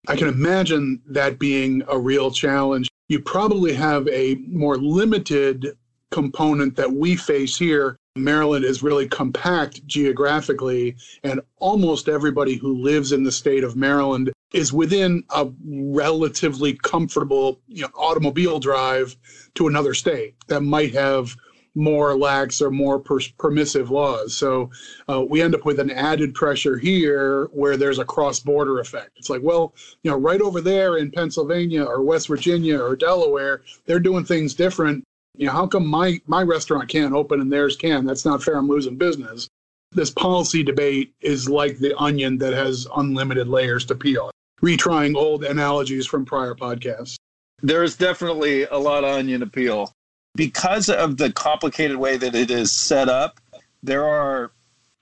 I 0.08 0.16
can 0.16 0.28
imagine 0.28 1.00
that 1.06 1.38
being 1.38 1.82
a 1.88 1.98
real 1.98 2.30
challenge. 2.30 2.88
You 3.08 3.20
probably 3.20 3.72
have 3.74 4.08
a 4.08 4.34
more 4.48 4.76
limited 4.76 5.76
component 6.10 6.76
that 6.76 6.92
we 6.92 7.16
face 7.16 7.56
here. 7.56 7.96
Maryland 8.16 8.64
is 8.64 8.82
really 8.82 9.08
compact 9.08 9.86
geographically, 9.86 10.96
and 11.22 11.40
almost 11.58 12.08
everybody 12.08 12.56
who 12.56 12.82
lives 12.82 13.12
in 13.12 13.22
the 13.22 13.32
state 13.32 13.64
of 13.64 13.76
Maryland 13.76 14.32
is 14.52 14.72
within 14.72 15.24
a 15.30 15.48
relatively 15.64 16.74
comfortable 16.74 17.60
you 17.68 17.82
know, 17.82 17.90
automobile 17.94 18.60
drive 18.60 19.16
to 19.54 19.68
another 19.68 19.94
state 19.94 20.34
that 20.48 20.62
might 20.62 20.92
have 20.92 21.34
more 21.74 22.16
lax 22.16 22.60
or 22.60 22.70
more 22.70 22.98
per- 22.98 23.20
permissive 23.38 23.90
laws. 23.90 24.36
So 24.36 24.70
uh, 25.08 25.24
we 25.28 25.42
end 25.42 25.54
up 25.54 25.64
with 25.64 25.80
an 25.80 25.90
added 25.90 26.34
pressure 26.34 26.76
here 26.76 27.46
where 27.52 27.76
there's 27.76 27.98
a 27.98 28.04
cross 28.04 28.40
border 28.40 28.80
effect. 28.80 29.12
It's 29.16 29.30
like, 29.30 29.42
well, 29.42 29.74
you 30.02 30.10
know, 30.10 30.18
right 30.18 30.40
over 30.40 30.60
there 30.60 30.98
in 30.98 31.10
Pennsylvania 31.10 31.84
or 31.84 32.02
West 32.02 32.28
Virginia 32.28 32.78
or 32.78 32.96
Delaware, 32.96 33.62
they're 33.86 34.00
doing 34.00 34.24
things 34.24 34.54
different. 34.54 35.04
You 35.36 35.46
know, 35.46 35.52
how 35.52 35.66
come 35.66 35.86
my, 35.86 36.20
my 36.26 36.42
restaurant 36.42 36.88
can't 36.88 37.14
open 37.14 37.40
and 37.40 37.50
theirs 37.50 37.76
can? 37.76 38.04
That's 38.04 38.24
not 38.24 38.42
fair. 38.42 38.56
I'm 38.56 38.68
losing 38.68 38.96
business. 38.96 39.48
This 39.92 40.10
policy 40.10 40.62
debate 40.62 41.14
is 41.20 41.48
like 41.48 41.78
the 41.78 41.96
onion 41.98 42.38
that 42.38 42.52
has 42.52 42.86
unlimited 42.96 43.48
layers 43.48 43.84
to 43.86 43.94
peel. 43.94 44.30
Retrying 44.62 45.16
old 45.16 45.44
analogies 45.44 46.06
from 46.06 46.24
prior 46.24 46.54
podcasts. 46.54 47.16
There's 47.62 47.96
definitely 47.96 48.64
a 48.64 48.76
lot 48.76 49.04
of 49.04 49.16
onion 49.16 49.40
to 49.40 49.46
peel 49.46 49.92
because 50.34 50.88
of 50.88 51.16
the 51.16 51.30
complicated 51.32 51.96
way 51.96 52.16
that 52.16 52.34
it 52.34 52.50
is 52.50 52.72
set 52.72 53.08
up, 53.08 53.40
there 53.82 54.06
are 54.06 54.52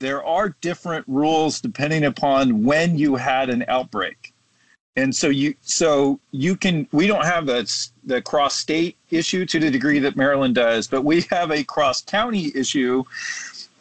there 0.00 0.24
are 0.24 0.56
different 0.62 1.04
rules 1.06 1.60
depending 1.60 2.04
upon 2.04 2.64
when 2.64 2.96
you 2.96 3.16
had 3.16 3.50
an 3.50 3.64
outbreak. 3.68 4.32
And 4.96 5.14
so 5.14 5.28
you 5.28 5.54
so 5.60 6.18
you 6.32 6.56
can 6.56 6.88
we 6.92 7.06
don't 7.06 7.24
have 7.24 7.46
the 7.46 7.70
the 8.04 8.20
cross 8.20 8.56
state 8.56 8.96
issue 9.10 9.46
to 9.46 9.60
the 9.60 9.70
degree 9.70 9.98
that 10.00 10.16
Maryland 10.16 10.54
does, 10.54 10.88
but 10.88 11.02
we 11.02 11.22
have 11.30 11.50
a 11.50 11.62
cross 11.62 12.02
county 12.02 12.50
issue 12.54 13.04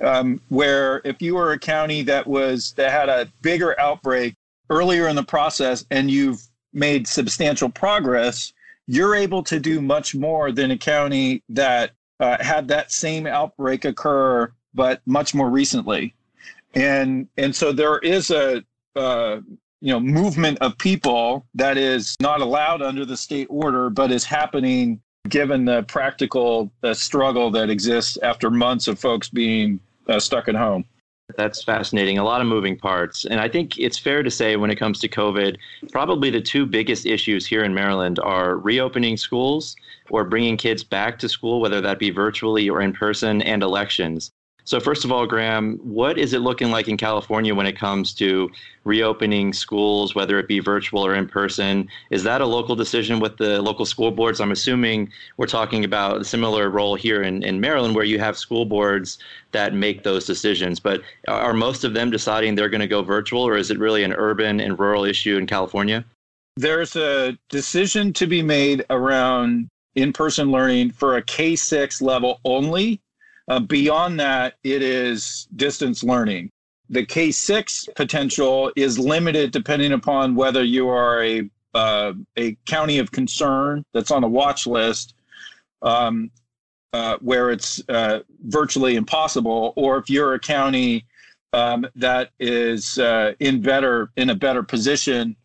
um, 0.02 0.40
where 0.50 1.02
if 1.04 1.22
you 1.22 1.36
were 1.36 1.52
a 1.52 1.60
county 1.60 2.04
that 2.04 2.28
was 2.28 2.74
that 2.74 2.92
had 2.92 3.10
a 3.10 3.28
bigger 3.42 3.80
outbreak 3.80 4.36
earlier 4.70 5.08
in 5.08 5.16
the 5.16 5.24
process 5.24 5.86
and 5.90 6.12
you've 6.12 6.44
made 6.74 7.08
substantial 7.08 7.70
progress, 7.70 8.54
you're 8.90 9.14
able 9.14 9.44
to 9.44 9.60
do 9.60 9.82
much 9.82 10.16
more 10.16 10.52
than 10.52 10.72
a 10.72 10.78
county 10.78 11.44
that 11.48 11.92
uh, 12.20 12.44
had 12.44 12.68
that 12.68 12.92
same 12.92 13.28
outbreak 13.28 13.86
occur, 13.86 14.52
but 14.74 15.00
much 15.06 15.36
more 15.36 15.52
recently. 15.52 16.16
And 16.74 17.28
and 17.38 17.56
so 17.56 17.72
there 17.72 18.00
is 18.00 18.32
a 18.32 18.64
uh, 18.96 19.42
you 19.80 19.94
know 19.94 20.00
movement 20.00 20.58
of 20.62 20.76
people 20.80 21.46
that 21.54 21.78
is 21.78 22.16
not 22.20 22.42
allowed 22.42 22.82
under 22.82 23.06
the 23.06 23.16
state 23.16 23.46
order, 23.52 23.92
but 23.92 24.12
is 24.12 24.24
happening 24.24 25.00
given 25.28 25.66
the 25.66 25.84
practical 25.84 26.72
uh, 26.82 26.92
struggle 26.96 27.52
that 27.52 27.70
exists 27.70 28.18
after 28.24 28.50
months 28.50 28.88
of 28.88 28.98
folks 28.98 29.30
being 29.30 29.80
uh, 30.08 30.20
stuck 30.20 30.48
at 30.48 30.56
home. 30.56 30.84
That's 31.38 31.64
fascinating. 31.64 32.18
A 32.18 32.24
lot 32.24 32.42
of 32.42 32.48
moving 32.48 32.78
parts. 32.78 33.26
And 33.26 33.40
I 33.40 33.48
think 33.48 33.78
it's 33.78 33.98
fair 33.98 34.24
to 34.24 34.32
say 34.32 34.56
when 34.56 34.72
it 34.72 34.78
comes 34.78 35.00
to 35.00 35.08
COVID, 35.08 35.58
probably 35.92 36.30
the 36.30 36.42
two 36.42 36.66
biggest 36.66 37.06
issues 37.06 37.46
here 37.46 37.64
in 37.64 37.74
Maryland 37.74 38.20
are 38.20 38.58
reopening 38.58 39.16
schools 39.16 39.76
or 40.10 40.26
bringing 40.26 40.58
kids 40.58 40.84
back 40.84 41.20
to 41.20 41.30
school, 41.30 41.62
whether 41.62 41.82
that 41.82 42.00
be 42.00 42.10
virtually 42.10 42.70
or 42.70 42.82
in 42.82 42.94
person, 42.94 43.42
and 43.44 43.64
elections. 43.64 44.32
So, 44.70 44.80
first 44.80 45.04
of 45.04 45.12
all, 45.12 45.26
Graham, 45.26 45.80
what 45.82 46.20
is 46.20 46.34
it 46.34 46.42
looking 46.42 46.70
like 46.70 46.88
in 46.88 46.96
California 46.96 47.56
when 47.56 47.66
it 47.66 47.76
comes 47.76 48.14
to 48.14 48.52
reopening 48.84 49.52
schools, 49.52 50.14
whether 50.14 50.38
it 50.38 50.48
be 50.48 50.60
virtual 50.60 51.04
or 51.04 51.16
in 51.16 51.28
person? 51.28 51.90
Is 52.12 52.22
that 52.26 52.40
a 52.40 52.46
local 52.46 52.76
decision 52.76 53.20
with 53.20 53.38
the 53.38 53.64
local 53.64 53.84
school 53.84 54.12
boards? 54.12 54.40
I'm 54.40 54.52
assuming 54.52 55.12
we're 55.38 55.48
talking 55.48 55.84
about 55.84 56.22
a 56.22 56.24
similar 56.24 56.70
role 56.70 56.94
here 56.94 57.24
in, 57.24 57.42
in 57.42 57.60
Maryland, 57.60 57.96
where 57.96 58.06
you 58.06 58.20
have 58.20 58.38
school 58.38 58.64
boards 58.64 59.18
that 59.54 59.74
make 59.74 60.04
those 60.04 60.28
decisions. 60.28 60.80
But 60.80 61.02
are 61.28 61.56
most 61.56 61.84
of 61.84 61.96
them 61.96 62.12
deciding 62.12 62.54
they're 62.54 62.70
going 62.70 62.80
to 62.80 62.88
go 62.88 63.02
virtual, 63.02 63.42
or 63.42 63.58
is 63.58 63.72
it 63.72 63.80
really 63.80 64.04
an 64.04 64.14
urban 64.14 64.60
and 64.60 64.78
rural 64.78 65.04
issue 65.04 65.36
in 65.36 65.48
California? 65.48 66.06
There's 66.58 66.96
a 66.96 67.36
decision 67.50 68.14
to 68.14 68.28
be 68.28 68.44
made 68.44 68.86
around 68.92 69.68
in 69.96 70.14
person 70.14 70.52
learning 70.52 70.92
for 70.92 71.18
a 71.18 71.24
K 71.24 71.56
6 71.56 72.04
level 72.04 72.40
only 72.46 73.02
uh, 73.50 73.60
beyond 73.60 74.20
that, 74.20 74.56
it 74.64 74.82
is 74.82 75.48
distance 75.56 76.04
learning. 76.04 76.50
The 76.90 77.06
K 77.06 77.32
6 77.32 77.90
potential 77.96 78.72
is 78.76 78.98
limited 78.98 79.52
depending 79.52 79.92
upon 79.92 80.36
whether 80.36 80.64
you 80.64 80.90
are 80.90 81.24
a, 81.24 81.50
uh, 81.74 82.14
a 82.38 82.56
county 82.66 83.00
of 83.00 83.12
concern 83.12 83.84
that's 83.94 84.12
on 84.12 84.24
a 84.24 84.28
watch 84.28 84.66
list. 84.66 85.16
Um, 85.82 86.32
uh, 86.92 87.18
where 87.22 87.52
it's 87.52 87.82
uh, 87.90 88.20
virtually 88.48 88.96
impossible, 88.96 89.74
or 89.76 90.00
if 90.00 90.10
you're 90.10 90.34
a 90.34 90.40
county 90.40 91.06
um, 91.54 91.86
that 91.96 92.32
is 92.40 92.98
uh, 93.00 93.34
in 93.40 93.62
better 93.62 94.10
in 94.18 94.30
a 94.30 94.36
better 94.36 94.64
position 94.64 95.36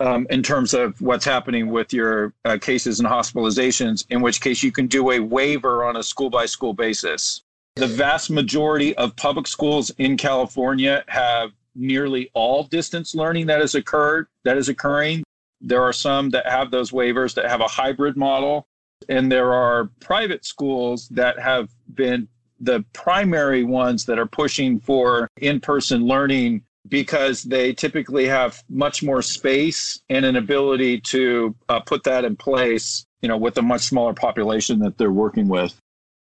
um, 0.00 0.26
in 0.30 0.42
terms 0.42 0.74
of 0.74 1.00
what's 1.00 1.24
happening 1.24 1.68
with 1.68 1.92
your 1.92 2.34
uh, 2.44 2.58
cases 2.60 2.98
and 2.98 3.08
hospitalizations, 3.08 4.04
in 4.10 4.20
which 4.20 4.40
case 4.40 4.62
you 4.62 4.72
can 4.72 4.86
do 4.86 5.10
a 5.12 5.20
waiver 5.20 5.84
on 5.84 5.96
a 5.96 6.02
school 6.02 6.30
by 6.30 6.46
school 6.46 6.74
basis. 6.74 7.41
The 7.76 7.86
vast 7.86 8.30
majority 8.30 8.94
of 8.96 9.16
public 9.16 9.46
schools 9.46 9.90
in 9.98 10.16
California 10.16 11.04
have 11.08 11.52
nearly 11.74 12.30
all 12.34 12.64
distance 12.64 13.14
learning 13.14 13.46
that 13.46 13.60
has 13.60 13.74
occurred, 13.74 14.26
that 14.44 14.58
is 14.58 14.68
occurring. 14.68 15.24
There 15.60 15.82
are 15.82 15.92
some 15.92 16.30
that 16.30 16.46
have 16.46 16.70
those 16.70 16.90
waivers 16.90 17.34
that 17.34 17.46
have 17.46 17.60
a 17.60 17.68
hybrid 17.68 18.16
model. 18.16 18.66
And 19.08 19.32
there 19.32 19.52
are 19.52 19.90
private 20.00 20.44
schools 20.44 21.08
that 21.08 21.38
have 21.38 21.70
been 21.94 22.28
the 22.60 22.84
primary 22.92 23.64
ones 23.64 24.04
that 24.04 24.18
are 24.18 24.26
pushing 24.26 24.78
for 24.78 25.28
in 25.40 25.60
person 25.60 26.06
learning 26.06 26.62
because 26.88 27.42
they 27.42 27.72
typically 27.72 28.26
have 28.26 28.62
much 28.68 29.02
more 29.02 29.22
space 29.22 30.00
and 30.08 30.24
an 30.24 30.36
ability 30.36 31.00
to 31.00 31.54
uh, 31.68 31.80
put 31.80 32.04
that 32.04 32.24
in 32.24 32.36
place 32.36 33.04
you 33.20 33.28
know 33.28 33.36
with 33.36 33.56
a 33.58 33.62
much 33.62 33.82
smaller 33.82 34.12
population 34.12 34.78
that 34.80 34.98
they're 34.98 35.12
working 35.12 35.48
with 35.48 35.76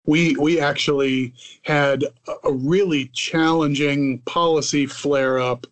we 0.06 0.36
we 0.36 0.60
actually 0.60 1.34
had 1.62 2.04
a 2.44 2.52
really 2.52 3.06
challenging 3.08 4.18
policy 4.20 4.86
flare 4.86 5.38
up 5.38 5.66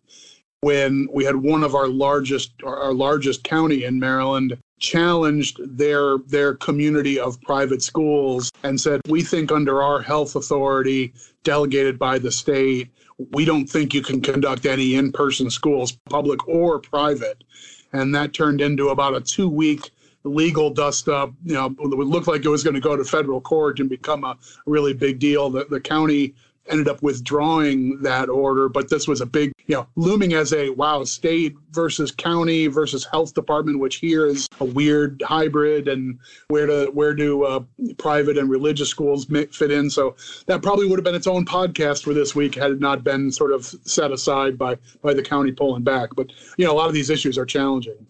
when 0.61 1.09
we 1.13 1.25
had 1.25 1.37
one 1.37 1.63
of 1.63 1.75
our 1.75 1.89
largest 1.89 2.53
our 2.65 2.93
largest 2.93 3.45
county 3.45 3.85
in 3.85 3.99
Maryland 3.99 4.57
challenged 4.81 5.61
their 5.79 6.19
their 6.27 6.55
community 6.55 7.19
of 7.19 7.41
private 7.43 7.83
schools 7.83 8.51
and 8.65 8.81
said 8.81 9.01
we 9.09 9.23
think 9.23 9.53
under 9.53 9.83
our 9.83 10.01
health 10.01 10.37
authority 10.37 11.13
delegated 11.45 11.99
by 11.99 12.19
the 12.19 12.31
state 12.31 12.91
we 13.33 13.45
don't 13.45 13.67
think 13.67 13.95
you 13.95 14.03
can 14.03 14.21
conduct 14.21 14.67
any 14.67 14.97
in-person 14.97 15.51
schools 15.51 15.93
public 16.11 16.47
or 16.49 16.79
private. 16.81 17.45
And 17.93 18.15
that 18.15 18.33
turned 18.33 18.61
into 18.61 18.89
about 18.89 19.15
a 19.15 19.21
2 19.21 19.49
week 19.49 19.91
legal 20.25 20.71
dust 20.71 21.09
up. 21.09 21.33
You 21.45 21.55
know, 21.55 21.67
it 21.67 21.89
looked 21.89 22.29
like 22.29 22.45
it 22.45 22.49
was 22.49 22.65
going 22.65 22.75
to 22.75 22.81
go 22.81 22.97
to 22.97 23.05
federal 23.05 23.41
court 23.41 23.81
and 23.81 23.89
become 23.89 24.25
a 24.25 24.37
really 24.67 24.95
big 24.95 25.19
deal. 25.19 25.51
The, 25.51 25.67
the 25.67 25.81
county 25.81 26.35
ended 26.69 26.89
up 26.89 27.03
withdrawing 27.03 28.01
that 28.03 28.29
order, 28.29 28.69
but 28.69 28.89
this 28.89 29.07
was 29.07 29.21
a 29.21 29.27
big, 29.27 29.53
you 29.67 29.75
know, 29.75 29.87
looming 29.97 30.33
as 30.33 30.53
a 30.53 30.71
wow, 30.71 31.05
state 31.05 31.55
versus 31.73 32.11
county 32.11 32.67
versus 32.69 33.05
health 33.05 33.35
department, 33.35 33.79
which 33.79 33.97
here 33.97 34.27
is 34.27 34.49
a 34.61 34.65
weird 34.65 35.23
hybrid, 35.27 35.89
and 35.89 36.19
where 36.49 36.67
do 36.67 36.91
where 36.93 37.15
do 37.15 37.45
uh, 37.45 37.61
private 37.99 38.39
and 38.39 38.49
religious 38.49 38.89
schools 38.89 39.27
fit 39.27 39.71
in? 39.71 39.91
So 39.91 40.17
that 40.47 40.63
probably 40.63 40.87
would 40.87 40.99
have 40.99 41.05
been 41.05 41.15
its 41.15 41.27
own 41.27 41.45
podcast 41.45 42.05
for 42.05 42.15
this 42.15 42.35
week 42.35 42.55
had 42.55 42.71
it 42.71 42.81
not 42.81 43.05
been 43.05 43.31
sort 43.31 43.53
of 43.53 43.67
set 43.67 44.11
aside 44.11 44.57
by 44.57 44.79
by 45.03 45.15
the 45.15 45.23
county 45.23 45.53
pulling 45.53 45.83
back. 45.83 46.11
But 46.17 46.33
you 46.57 46.65
know, 46.65 46.73
a 46.73 46.77
lot 46.77 46.89
of 46.89 46.95
these 46.95 47.11
issues 47.11 47.37
are 47.37 47.47
challenging. 47.47 48.07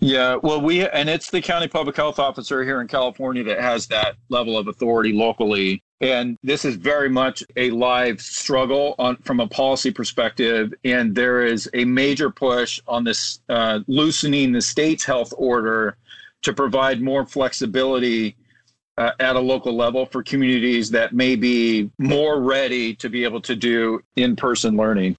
Yeah, 0.00 0.36
well, 0.36 0.60
we 0.60 0.86
and 0.88 1.08
it's 1.08 1.30
the 1.30 1.40
county 1.40 1.66
public 1.66 1.96
health 1.96 2.20
officer 2.20 2.62
here 2.62 2.80
in 2.80 2.86
California 2.86 3.42
that 3.44 3.60
has 3.60 3.88
that 3.88 4.16
level 4.28 4.56
of 4.56 4.68
authority 4.68 5.12
locally. 5.12 5.82
And 6.00 6.36
this 6.44 6.64
is 6.64 6.76
very 6.76 7.08
much 7.08 7.42
a 7.56 7.72
live 7.72 8.20
struggle 8.20 8.94
on 9.00 9.16
from 9.16 9.40
a 9.40 9.48
policy 9.48 9.90
perspective. 9.90 10.72
And 10.84 11.14
there 11.14 11.44
is 11.44 11.68
a 11.74 11.84
major 11.84 12.30
push 12.30 12.80
on 12.86 13.02
this 13.02 13.40
uh, 13.48 13.80
loosening 13.88 14.52
the 14.52 14.62
state's 14.62 15.04
health 15.04 15.34
order 15.36 15.96
to 16.42 16.52
provide 16.52 17.02
more 17.02 17.26
flexibility 17.26 18.36
uh, 18.98 19.12
at 19.18 19.34
a 19.34 19.40
local 19.40 19.74
level 19.74 20.06
for 20.06 20.22
communities 20.22 20.90
that 20.90 21.12
may 21.12 21.34
be 21.34 21.90
more 21.98 22.40
ready 22.40 22.94
to 22.94 23.08
be 23.08 23.24
able 23.24 23.40
to 23.40 23.56
do 23.56 24.00
in 24.14 24.36
person 24.36 24.76
learning. 24.76 25.16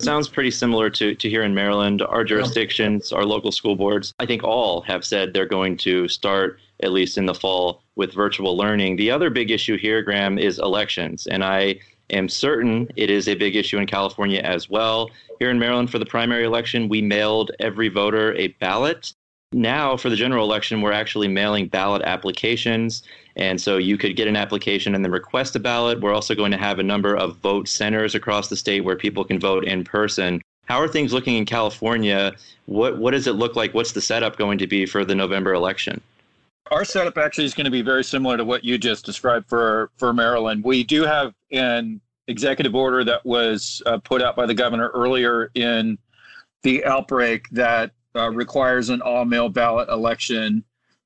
Sounds 0.00 0.28
pretty 0.28 0.52
similar 0.52 0.90
to, 0.90 1.16
to 1.16 1.28
here 1.28 1.42
in 1.42 1.52
Maryland. 1.52 2.02
Our 2.02 2.22
jurisdictions, 2.22 3.10
our 3.12 3.24
local 3.24 3.50
school 3.50 3.74
boards, 3.74 4.14
I 4.20 4.26
think 4.26 4.44
all 4.44 4.80
have 4.82 5.04
said 5.04 5.34
they're 5.34 5.44
going 5.44 5.76
to 5.78 6.06
start, 6.06 6.60
at 6.84 6.92
least 6.92 7.18
in 7.18 7.26
the 7.26 7.34
fall, 7.34 7.82
with 7.96 8.14
virtual 8.14 8.56
learning. 8.56 8.94
The 8.94 9.10
other 9.10 9.28
big 9.28 9.50
issue 9.50 9.76
here, 9.76 10.00
Graham, 10.02 10.38
is 10.38 10.60
elections. 10.60 11.26
And 11.26 11.42
I 11.42 11.80
am 12.10 12.28
certain 12.28 12.88
it 12.94 13.10
is 13.10 13.26
a 13.26 13.34
big 13.34 13.56
issue 13.56 13.78
in 13.78 13.86
California 13.86 14.40
as 14.40 14.70
well. 14.70 15.10
Here 15.40 15.50
in 15.50 15.58
Maryland, 15.58 15.90
for 15.90 15.98
the 15.98 16.06
primary 16.06 16.44
election, 16.44 16.88
we 16.88 17.02
mailed 17.02 17.50
every 17.58 17.88
voter 17.88 18.36
a 18.36 18.48
ballot. 18.60 19.12
Now, 19.50 19.96
for 19.96 20.10
the 20.10 20.16
general 20.16 20.44
election, 20.44 20.80
we're 20.80 20.92
actually 20.92 21.26
mailing 21.26 21.66
ballot 21.66 22.02
applications. 22.02 23.02
And 23.38 23.60
so 23.60 23.76
you 23.76 23.96
could 23.96 24.16
get 24.16 24.26
an 24.26 24.36
application 24.36 24.94
and 24.94 25.04
then 25.04 25.12
request 25.12 25.54
a 25.54 25.60
ballot. 25.60 26.00
We're 26.00 26.12
also 26.12 26.34
going 26.34 26.50
to 26.50 26.58
have 26.58 26.80
a 26.80 26.82
number 26.82 27.16
of 27.16 27.36
vote 27.36 27.68
centers 27.68 28.16
across 28.16 28.48
the 28.48 28.56
state 28.56 28.80
where 28.80 28.96
people 28.96 29.24
can 29.24 29.38
vote 29.38 29.64
in 29.64 29.84
person. 29.84 30.42
How 30.66 30.78
are 30.80 30.88
things 30.88 31.12
looking 31.12 31.36
in 31.36 31.46
California? 31.46 32.34
What 32.66 32.98
what 32.98 33.12
does 33.12 33.26
it 33.26 33.36
look 33.36 33.56
like? 33.56 33.72
What's 33.72 33.92
the 33.92 34.02
setup 34.02 34.36
going 34.36 34.58
to 34.58 34.66
be 34.66 34.84
for 34.84 35.04
the 35.04 35.14
November 35.14 35.54
election? 35.54 36.00
Our 36.70 36.84
setup 36.84 37.16
actually 37.16 37.44
is 37.44 37.54
going 37.54 37.64
to 37.64 37.70
be 37.70 37.80
very 37.80 38.04
similar 38.04 38.36
to 38.36 38.44
what 38.44 38.64
you 38.64 38.76
just 38.76 39.06
described 39.06 39.48
for 39.48 39.90
for 39.96 40.12
Maryland. 40.12 40.64
We 40.64 40.84
do 40.84 41.04
have 41.04 41.32
an 41.52 42.00
executive 42.26 42.74
order 42.74 43.04
that 43.04 43.24
was 43.24 43.80
uh, 43.86 43.98
put 43.98 44.20
out 44.20 44.36
by 44.36 44.44
the 44.44 44.52
governor 44.52 44.88
earlier 44.88 45.50
in 45.54 45.96
the 46.62 46.84
outbreak 46.84 47.48
that 47.50 47.92
uh, 48.14 48.30
requires 48.30 48.90
an 48.90 49.00
all 49.00 49.24
mail 49.24 49.48
ballot 49.48 49.88
election 49.88 50.64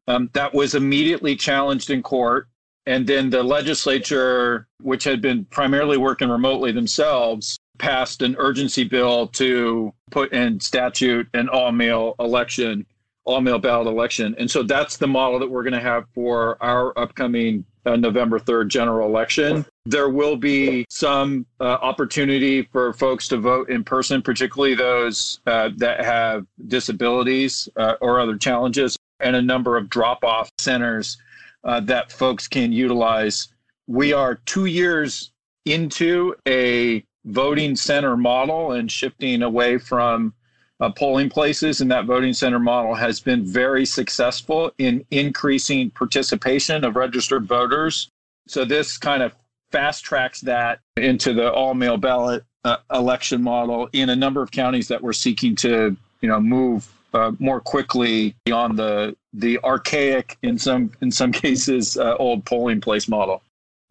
um, 0.08 0.30
that 0.32 0.52
was 0.52 0.74
immediately 0.74 1.36
challenged 1.36 1.90
in 1.90 2.02
court. 2.02 2.48
And 2.86 3.06
then 3.06 3.30
the 3.30 3.42
legislature, 3.42 4.66
which 4.80 5.04
had 5.04 5.20
been 5.20 5.44
primarily 5.46 5.96
working 5.96 6.28
remotely 6.28 6.72
themselves, 6.72 7.58
passed 7.78 8.22
an 8.22 8.34
urgency 8.38 8.84
bill 8.84 9.28
to 9.28 9.92
put 10.10 10.32
in 10.32 10.58
statute 10.58 11.28
an 11.34 11.48
all 11.48 11.70
mail 11.70 12.14
election, 12.18 12.84
all 13.24 13.40
mail 13.40 13.58
ballot 13.58 13.86
election. 13.86 14.34
And 14.38 14.50
so 14.50 14.64
that's 14.64 14.96
the 14.96 15.06
model 15.06 15.38
that 15.38 15.48
we're 15.48 15.62
going 15.62 15.74
to 15.74 15.80
have 15.80 16.04
for 16.12 16.56
our 16.62 16.96
upcoming 16.98 17.64
uh, 17.86 17.96
November 17.96 18.38
3rd 18.38 18.68
general 18.68 19.08
election. 19.08 19.64
There 19.86 20.08
will 20.08 20.36
be 20.36 20.84
some 20.88 21.46
uh, 21.60 21.64
opportunity 21.64 22.62
for 22.72 22.92
folks 22.92 23.26
to 23.28 23.38
vote 23.38 23.70
in 23.70 23.82
person, 23.82 24.22
particularly 24.22 24.74
those 24.74 25.40
uh, 25.46 25.70
that 25.76 26.04
have 26.04 26.46
disabilities 26.66 27.68
uh, 27.76 27.94
or 28.00 28.20
other 28.20 28.36
challenges 28.36 28.96
and 29.22 29.36
a 29.36 29.42
number 29.42 29.76
of 29.76 29.88
drop 29.88 30.24
off 30.24 30.50
centers 30.58 31.16
uh, 31.64 31.80
that 31.80 32.12
folks 32.12 32.48
can 32.48 32.72
utilize. 32.72 33.48
We 33.86 34.12
are 34.12 34.36
two 34.46 34.66
years 34.66 35.30
into 35.64 36.34
a 36.46 37.04
voting 37.24 37.76
center 37.76 38.16
model 38.16 38.72
and 38.72 38.90
shifting 38.90 39.42
away 39.42 39.78
from 39.78 40.34
uh, 40.80 40.90
polling 40.90 41.30
places, 41.30 41.80
and 41.80 41.90
that 41.90 42.06
voting 42.06 42.32
center 42.32 42.58
model 42.58 42.94
has 42.94 43.20
been 43.20 43.44
very 43.44 43.86
successful 43.86 44.72
in 44.78 45.04
increasing 45.12 45.90
participation 45.90 46.84
of 46.84 46.96
registered 46.96 47.46
voters. 47.46 48.08
So, 48.48 48.64
this 48.64 48.98
kind 48.98 49.22
of 49.22 49.32
fast 49.70 50.04
tracks 50.04 50.40
that 50.40 50.80
into 50.96 51.32
the 51.32 51.52
all 51.52 51.74
mail 51.74 51.96
ballot 51.96 52.44
uh, 52.64 52.78
election 52.92 53.42
model 53.42 53.88
in 53.92 54.10
a 54.10 54.16
number 54.16 54.42
of 54.42 54.50
counties 54.50 54.88
that 54.88 55.00
we're 55.00 55.12
seeking 55.12 55.54
to 55.56 55.96
you 56.20 56.28
know 56.28 56.40
move 56.40 56.92
uh, 57.14 57.32
more 57.38 57.60
quickly 57.60 58.34
beyond 58.44 58.78
the 58.78 59.16
the 59.34 59.58
archaic 59.64 60.36
in 60.42 60.58
some 60.58 60.90
in 61.00 61.10
some 61.10 61.32
cases 61.44 61.96
uh, 61.96 62.16
old 62.16 62.44
polling 62.44 62.80
place 62.80 63.08
model. 63.08 63.42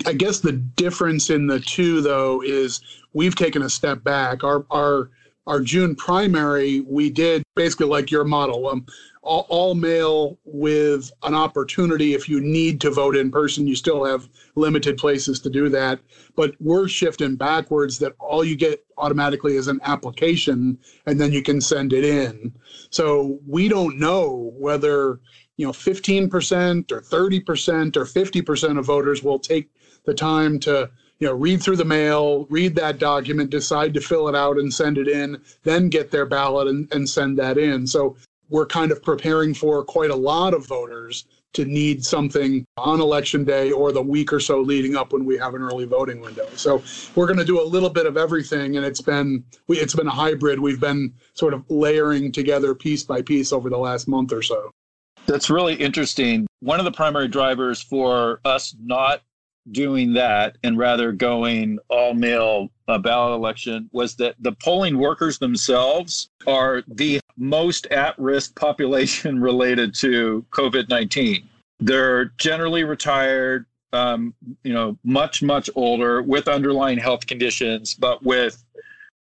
I 0.06 0.13
guess 0.13 0.40
the 0.40 0.54
difference 0.54 1.30
in 1.30 1.48
the 1.48 1.60
two 1.60 2.01
though 2.01 2.42
is 2.42 2.82
we've 3.13 3.36
taken 3.36 3.62
a 3.63 3.70
step 3.70 4.04
back. 4.04 4.44
Our 4.44 4.66
our 4.72 5.10
our 5.48 5.60
June 5.60 5.96
primary, 5.96 6.82
we 6.82 7.10
did 7.10 7.44
basically 7.55 7.88
like 7.88 8.12
your 8.12 8.24
model, 8.24 8.68
um, 8.70 8.86
all, 9.24 9.46
all, 9.50 9.75
mail 9.75 10.40
with 10.46 11.12
an 11.24 11.36
opportunity. 11.36 12.14
If 12.14 12.27
you 12.27 12.42
need 12.42 12.81
to 12.81 12.90
vote 12.90 13.16
in 13.16 13.29
person, 13.29 13.68
you 13.68 13.75
still 13.75 14.03
have 14.03 14.27
limited 14.55 14.98
places 14.98 15.40
to 15.42 15.50
do 15.50 15.70
that. 15.70 16.00
But 16.36 16.55
we're 16.60 16.88
shifting 16.88 17.36
backwards 17.36 18.00
that 18.00 18.16
all 18.20 18.44
you 18.44 18.55
get 18.55 18.84
automatically 18.98 19.55
is 19.55 19.68
an 19.68 19.79
application 19.84 20.79
and 21.05 21.22
then 21.22 21.31
you 21.31 21.44
can 21.44 21.62
send 21.62 21.94
it 21.94 22.03
in. 22.03 22.53
So 22.90 23.40
we 23.48 23.68
don't 23.68 24.00
know 24.00 24.53
whether 24.57 25.20
you 25.57 25.68
know 25.68 25.72
15% 25.72 26.92
or 26.92 27.01
30% 27.01 27.96
or 27.96 28.05
50% 28.05 28.79
of 28.79 28.86
voters 28.86 29.22
will 29.22 29.40
take 29.40 29.70
the 30.05 30.14
time 30.14 30.60
to 30.62 30.90
you 31.20 31.27
know 31.27 31.36
read 31.36 31.62
through 31.62 31.75
the 31.75 31.86
mail 31.86 32.48
read 32.50 32.75
that 32.75 32.98
document 32.98 33.51
decide 33.51 33.94
to 33.94 34.01
fill 34.01 34.27
it 34.27 34.36
out 34.36 34.57
and 34.57 34.74
send 34.74 34.98
it 34.98 35.07
in 35.07 35.40
then 35.62 35.88
get 35.88 36.10
their 36.10 36.25
ballot 36.25 36.68
and, 36.68 36.92
and 36.92 37.07
send 37.07 37.38
that 37.38 37.60
in 37.60 37.86
so 37.86 38.18
we're 38.51 38.68
kind 38.68 38.92
of 38.92 39.01
preparing 39.01 39.53
for 39.55 39.83
quite 39.83 40.11
a 40.11 40.16
lot 40.16 40.53
of 40.53 40.68
voters 40.68 41.25
to 41.53 41.66
need 41.66 42.05
something 42.05 42.66
on 42.77 43.01
election 43.01 43.44
day 43.44 43.72
or 43.72 43.92
the 43.92 44.01
week 44.01 44.31
or 44.31 44.40
so 44.40 44.61
leading 44.61 44.96
up 44.96 45.11
when 45.11 45.25
we 45.25 45.37
have 45.37 45.53
an 45.53 45.61
early 45.61 45.85
voting 45.85 46.22
window. 46.22 46.48
So 46.55 46.81
we're 47.16 47.25
going 47.25 47.40
to 47.40 47.46
do 47.46 47.61
a 47.61 47.64
little 47.64 47.90
bit 47.90 48.05
of 48.05 48.16
everything, 48.16 48.77
and 48.77 48.85
it's 48.85 49.01
been 49.01 49.44
we, 49.68 49.77
it's 49.77 49.96
been 49.96 50.07
a 50.07 50.11
hybrid. 50.11 50.59
We've 50.59 50.79
been 50.79 51.14
sort 51.33 51.53
of 51.53 51.66
layering 51.70 52.31
together 52.31 52.75
piece 52.75 53.03
by 53.03 53.22
piece 53.22 53.51
over 53.51 53.70
the 53.70 53.77
last 53.77 54.07
month 54.07 54.31
or 54.31 54.42
so. 54.42 54.72
That's 55.25 55.50
really 55.50 55.75
interesting. 55.75 56.48
One 56.61 56.79
of 56.79 56.85
the 56.85 56.92
primary 56.92 57.27
drivers 57.27 57.81
for 57.81 58.40
us 58.46 58.75
not 58.81 59.22
doing 59.72 60.14
that 60.14 60.57
and 60.64 60.77
rather 60.77 61.11
going 61.11 61.77
all 61.90 62.14
mail 62.14 62.70
uh, 62.87 62.98
ballot 62.98 63.33
election 63.35 63.90
was 63.92 64.16
that 64.16 64.35
the 64.40 64.51
polling 64.53 64.98
workers 64.98 65.37
themselves 65.37 66.29
are 66.48 66.83
the 66.87 67.21
most 67.37 67.87
at 67.87 68.17
risk 68.17 68.55
population 68.59 69.39
related 69.39 69.94
to 69.96 70.46
COVID 70.51 70.89
19. 70.89 71.48
They're 71.79 72.25
generally 72.37 72.83
retired, 72.83 73.65
um, 73.91 74.35
you 74.63 74.74
know, 74.74 74.98
much, 75.03 75.41
much 75.41 75.70
older 75.75 76.22
with 76.22 76.48
underlying 76.48 77.00
health 77.00 77.25
conditions, 77.25 77.96
but 77.96 78.24
with 78.24 78.63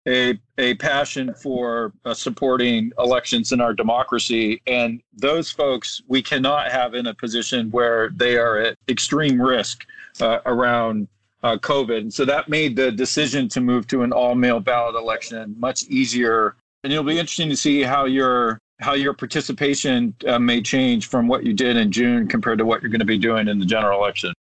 a, 0.08 0.40
a 0.58 0.74
passion 0.76 1.34
for 1.34 1.94
uh, 2.06 2.14
supporting 2.14 2.92
elections 3.00 3.52
in 3.52 3.62
our 3.62 3.74
democracy. 3.74 4.62
And 4.68 5.02
those 5.14 5.52
folks 5.52 6.02
we 6.08 6.22
cannot 6.22 6.72
have 6.72 6.96
in 6.96 7.08
a 7.08 7.14
position 7.14 7.70
where 7.72 8.10
they 8.10 8.38
are 8.38 8.58
at 8.58 8.78
extreme 8.88 9.42
risk 9.42 9.86
uh, 10.20 10.40
around 10.46 11.08
uh, 11.44 11.58
COVID. 11.58 12.00
And 12.00 12.14
so 12.14 12.26
that 12.26 12.50
made 12.50 12.76
the 12.76 12.92
decision 12.92 13.48
to 13.50 13.62
move 13.62 13.88
to 13.88 14.04
an 14.04 14.12
all 14.12 14.36
mail 14.36 14.60
ballot 14.60 14.96
election 14.96 15.56
much 15.58 15.84
easier. 15.84 16.56
And 16.84 16.94
it'll 16.94 17.04
be 17.04 17.20
interesting 17.20 17.50
to 17.50 17.58
see 17.58 17.82
how 17.82 18.06
your 18.06 18.60
how 18.80 18.94
your 18.94 19.14
participation 19.14 20.16
uh, 20.26 20.40
may 20.40 20.62
change 20.62 21.08
from 21.08 21.28
what 21.28 21.46
you 21.46 21.54
did 21.54 21.76
in 21.76 21.92
June 21.92 22.28
compared 22.28 22.58
to 22.60 22.66
what 22.66 22.82
you're 22.82 22.92
going 22.92 23.00
to 23.00 23.06
be 23.06 23.18
doing 23.18 23.50
in 23.50 23.60
the 23.60 23.66
general 23.66 24.00
election. 24.00 24.34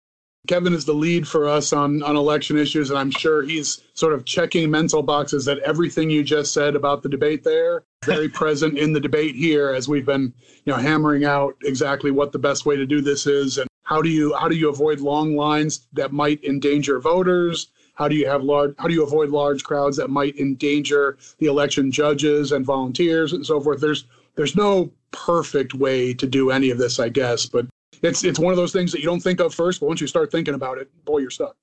Kevin 0.47 0.73
is 0.73 0.85
the 0.85 0.93
lead 0.93 1.27
for 1.27 1.47
us 1.47 1.73
on, 1.73 2.01
on 2.03 2.15
election 2.15 2.57
issues, 2.57 2.89
and 2.89 2.97
I'm 2.97 3.11
sure 3.11 3.43
he's 3.43 3.81
sort 3.93 4.13
of 4.13 4.23
checking 4.23 4.71
mental 4.71 5.03
boxes 5.03 5.43
that 5.43 5.59
everything 5.59 6.09
you 6.09 6.23
just 6.23 6.53
said 6.53 6.77
about 6.77 7.03
the 7.03 7.09
debate 7.09 7.43
there, 7.43 7.83
very 8.05 8.29
present 8.39 8.77
in 8.77 8.93
the 8.93 9.01
debate 9.01 9.35
here 9.35 9.71
as 9.71 9.89
we've 9.89 10.05
been, 10.05 10.33
you 10.63 10.71
know, 10.71 10.77
hammering 10.77 11.25
out 11.25 11.55
exactly 11.65 12.09
what 12.09 12.31
the 12.31 12.39
best 12.39 12.65
way 12.65 12.77
to 12.77 12.85
do 12.85 13.01
this 13.01 13.27
is 13.27 13.57
and 13.57 13.67
how 13.89 14.03
do 14.03 14.09
you 14.09 14.35
how 14.35 14.47
do 14.47 14.55
you 14.55 14.69
avoid 14.69 14.99
long 14.99 15.35
lines 15.35 15.87
that 15.93 16.13
might 16.13 16.43
endanger 16.43 16.99
voters? 16.99 17.69
How 17.99 18.07
do 18.07 18.15
you 18.15 18.25
have 18.27 18.43
large 18.43 18.73
how 18.79 18.87
do 18.87 18.93
you 18.93 19.03
avoid 19.03 19.29
large 19.29 19.65
crowds 19.65 19.97
that 19.97 20.09
might 20.09 20.37
endanger 20.39 21.17
the 21.39 21.47
election 21.47 21.91
judges 21.91 22.53
and 22.53 22.65
volunteers 22.65 23.33
and 23.33 23.45
so 23.45 23.59
forth? 23.59 23.81
There's 23.81 24.05
there's 24.35 24.55
no 24.55 24.89
perfect 25.11 25.73
way 25.73 26.13
to 26.13 26.25
do 26.25 26.49
any 26.49 26.69
of 26.69 26.77
this, 26.77 26.97
I 26.97 27.09
guess, 27.09 27.45
but 27.45 27.67
it's 28.01 28.23
it's 28.23 28.39
one 28.39 28.53
of 28.53 28.57
those 28.57 28.71
things 28.71 28.93
that 28.93 28.99
you 28.99 29.05
don't 29.05 29.19
think 29.19 29.41
of 29.41 29.53
first, 29.53 29.81
but 29.81 29.87
once 29.87 29.99
you 29.99 30.07
start 30.07 30.31
thinking 30.31 30.53
about 30.53 30.77
it, 30.77 30.89
boy, 31.03 31.17
you're 31.17 31.29
stuck. 31.29 31.57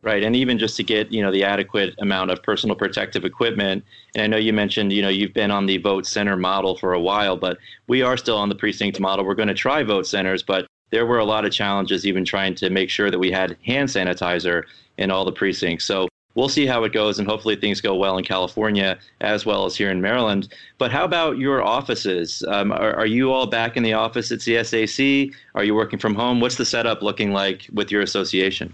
Right, 0.00 0.24
and 0.24 0.34
even 0.34 0.58
just 0.58 0.78
to 0.78 0.82
get 0.82 1.12
you 1.12 1.20
know 1.20 1.30
the 1.30 1.44
adequate 1.44 1.94
amount 1.98 2.30
of 2.30 2.42
personal 2.42 2.74
protective 2.74 3.26
equipment, 3.26 3.84
and 4.14 4.24
I 4.24 4.26
know 4.28 4.38
you 4.38 4.54
mentioned 4.54 4.94
you 4.94 5.02
know 5.02 5.10
you've 5.10 5.34
been 5.34 5.50
on 5.50 5.66
the 5.66 5.76
vote 5.76 6.06
center 6.06 6.38
model 6.38 6.74
for 6.74 6.94
a 6.94 7.00
while, 7.00 7.36
but 7.36 7.58
we 7.86 8.00
are 8.00 8.16
still 8.16 8.38
on 8.38 8.48
the 8.48 8.54
precinct 8.54 8.98
model. 8.98 9.26
We're 9.26 9.34
going 9.34 9.48
to 9.48 9.54
try 9.54 9.82
vote 9.82 10.06
centers, 10.06 10.42
but 10.42 10.66
there 10.92 11.06
were 11.06 11.18
a 11.18 11.24
lot 11.24 11.44
of 11.44 11.50
challenges 11.50 12.06
even 12.06 12.24
trying 12.24 12.54
to 12.54 12.70
make 12.70 12.90
sure 12.90 13.10
that 13.10 13.18
we 13.18 13.32
had 13.32 13.56
hand 13.64 13.88
sanitizer 13.88 14.62
in 14.98 15.10
all 15.10 15.24
the 15.24 15.32
precincts. 15.32 15.86
So 15.86 16.06
we'll 16.34 16.50
see 16.50 16.66
how 16.66 16.84
it 16.84 16.92
goes, 16.92 17.18
and 17.18 17.26
hopefully 17.26 17.56
things 17.56 17.80
go 17.80 17.96
well 17.96 18.18
in 18.18 18.24
California 18.24 18.98
as 19.22 19.44
well 19.44 19.64
as 19.64 19.74
here 19.74 19.90
in 19.90 20.00
Maryland. 20.00 20.52
But 20.78 20.92
how 20.92 21.04
about 21.04 21.38
your 21.38 21.62
offices? 21.62 22.44
Um, 22.46 22.72
are, 22.72 22.94
are, 22.94 23.06
you 23.06 23.32
all 23.32 23.46
back 23.46 23.76
in 23.76 23.82
the 23.82 23.94
office 23.94 24.30
at 24.30 24.40
CSAC? 24.40 25.34
Are 25.54 25.64
you 25.64 25.74
working 25.74 25.98
from 25.98 26.14
home? 26.14 26.40
What's 26.40 26.56
the 26.56 26.66
setup 26.66 27.02
looking 27.02 27.32
like 27.32 27.68
with 27.72 27.90
your 27.90 28.02
association? 28.02 28.72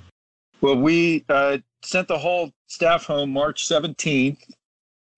Well, 0.61 0.77
we 0.77 1.25
uh, 1.29 1.59
sent 1.83 2.09
the 2.09 2.19
whole 2.19 2.51
staff 2.67 3.05
home 3.05 3.31
March 3.31 3.69
17th 3.69 4.39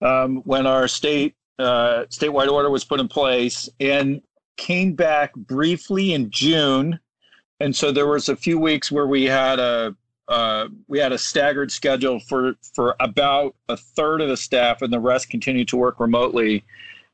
um, 0.03 0.37
when 0.45 0.67
our 0.67 0.87
state 0.87 1.35
uh, 1.59 2.05
statewide 2.11 2.51
order 2.51 2.71
was 2.71 2.85
put 2.85 3.01
in 3.01 3.09
place, 3.09 3.69
and 3.81 4.23
came 4.61 4.93
back 4.95 5.35
briefly 5.35 6.13
in 6.13 6.31
June 6.31 7.01
and 7.61 7.77
so 7.77 7.93
there 7.93 8.07
was 8.07 8.29
a 8.29 8.37
few 8.37 8.59
weeks 8.59 8.91
where 8.91 9.07
we 9.07 9.25
had 9.25 9.59
a 9.59 9.95
uh, 10.29 10.69
we 10.87 10.99
had 10.99 11.13
a 11.13 11.19
staggered 11.19 11.71
schedule 11.71 12.19
for 12.21 12.55
for 12.75 12.97
about 13.01 13.55
a 13.69 13.77
third 13.77 14.21
of 14.21 14.29
the 14.29 14.37
staff, 14.37 14.81
and 14.81 14.93
the 14.93 15.01
rest 15.01 15.29
continued 15.29 15.69
to 15.69 15.77
work 15.77 16.01
remotely. 16.01 16.65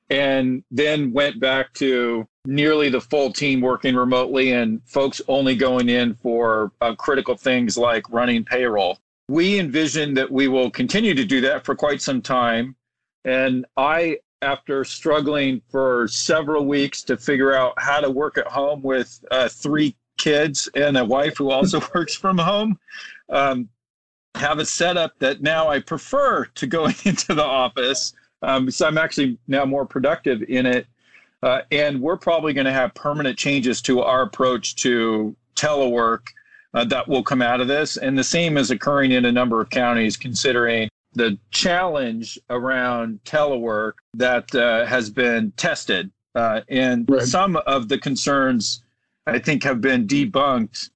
And 0.08 0.62
then 0.70 1.12
went 1.12 1.40
back 1.40 1.72
to 1.74 2.28
nearly 2.44 2.88
the 2.90 3.00
full 3.00 3.32
team 3.32 3.60
working 3.60 3.96
remotely, 3.96 4.52
and 4.52 4.80
folks 4.86 5.20
only 5.26 5.56
going 5.56 5.88
in 5.88 6.14
for 6.14 6.70
uh, 6.80 6.94
critical 6.94 7.36
things 7.36 7.76
like 7.76 8.08
running 8.10 8.44
payroll. 8.44 8.98
We 9.28 9.58
envision 9.58 10.14
that 10.14 10.30
we 10.30 10.46
will 10.46 10.70
continue 10.70 11.14
to 11.14 11.24
do 11.24 11.40
that 11.40 11.64
for 11.64 11.74
quite 11.74 12.00
some 12.00 12.22
time. 12.22 12.76
And 13.24 13.66
I, 13.76 14.18
after 14.42 14.84
struggling 14.84 15.62
for 15.70 16.06
several 16.08 16.66
weeks 16.66 17.02
to 17.02 17.16
figure 17.16 17.54
out 17.54 17.74
how 17.78 18.00
to 18.00 18.10
work 18.10 18.38
at 18.38 18.46
home 18.46 18.82
with 18.82 19.24
uh, 19.30 19.48
three 19.48 19.96
kids 20.18 20.68
and 20.74 20.96
a 20.96 21.04
wife 21.04 21.36
who 21.38 21.50
also 21.50 21.80
works 21.94 22.14
from 22.14 22.38
home, 22.38 22.78
um, 23.30 23.68
have 24.34 24.58
a 24.58 24.66
setup 24.66 25.18
that 25.18 25.40
now 25.40 25.68
I 25.68 25.80
prefer 25.80 26.44
to 26.44 26.66
going 26.66 26.94
into 27.04 27.34
the 27.34 27.44
office. 27.44 28.14
Um, 28.42 28.70
so 28.70 28.86
I'm 28.86 28.98
actually 28.98 29.38
now 29.48 29.64
more 29.64 29.86
productive 29.86 30.42
in 30.48 30.66
it. 30.66 30.86
Uh, 31.42 31.60
and 31.70 32.00
we're 32.00 32.16
probably 32.16 32.52
going 32.52 32.64
to 32.64 32.72
have 32.72 32.94
permanent 32.94 33.38
changes 33.38 33.80
to 33.82 34.00
our 34.00 34.22
approach 34.22 34.74
to 34.76 35.36
telework 35.54 36.22
uh, 36.74 36.84
that 36.84 37.06
will 37.06 37.22
come 37.22 37.42
out 37.42 37.60
of 37.60 37.68
this. 37.68 37.96
And 37.96 38.18
the 38.18 38.24
same 38.24 38.56
is 38.56 38.70
occurring 38.70 39.12
in 39.12 39.24
a 39.26 39.32
number 39.32 39.60
of 39.60 39.70
counties, 39.70 40.16
considering 40.16 40.88
the 41.16 41.38
challenge 41.50 42.38
around 42.50 43.20
telework 43.24 43.94
that 44.14 44.54
uh, 44.54 44.84
has 44.86 45.10
been 45.10 45.52
tested. 45.56 46.10
Uh, 46.34 46.60
and 46.68 47.06
right. 47.08 47.22
some 47.22 47.56
of 47.66 47.88
the 47.88 47.98
concerns, 47.98 48.84
I 49.26 49.38
think, 49.38 49.64
have 49.64 49.80
been 49.80 50.06
debunked, 50.06 50.90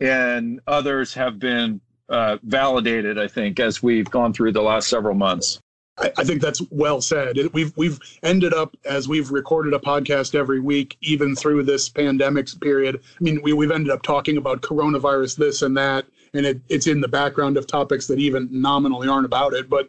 and 0.00 0.60
others 0.68 1.12
have 1.14 1.40
been 1.40 1.80
uh, 2.08 2.38
validated, 2.44 3.18
I 3.18 3.26
think, 3.26 3.58
as 3.58 3.82
we've 3.82 4.08
gone 4.08 4.32
through 4.32 4.52
the 4.52 4.62
last 4.62 4.88
several 4.88 5.14
months. 5.14 5.60
I, 5.98 6.12
I 6.18 6.24
think 6.24 6.40
that's 6.40 6.62
well 6.70 7.00
said. 7.00 7.36
We've 7.52 7.76
we've 7.76 7.98
ended 8.22 8.54
up 8.54 8.76
as 8.84 9.08
we've 9.08 9.30
recorded 9.30 9.74
a 9.74 9.78
podcast 9.78 10.34
every 10.34 10.60
week, 10.60 10.96
even 11.00 11.34
through 11.34 11.64
this 11.64 11.88
pandemic 11.88 12.48
period. 12.60 13.00
I 13.20 13.24
mean, 13.24 13.40
we 13.42 13.52
we've 13.52 13.70
ended 13.70 13.92
up 13.92 14.02
talking 14.02 14.36
about 14.36 14.62
coronavirus, 14.62 15.36
this 15.36 15.62
and 15.62 15.76
that, 15.76 16.06
and 16.34 16.44
it, 16.44 16.60
it's 16.68 16.86
in 16.86 17.00
the 17.00 17.08
background 17.08 17.56
of 17.56 17.66
topics 17.66 18.06
that 18.08 18.18
even 18.18 18.48
nominally 18.50 19.08
aren't 19.08 19.26
about 19.26 19.54
it. 19.54 19.70
But 19.70 19.88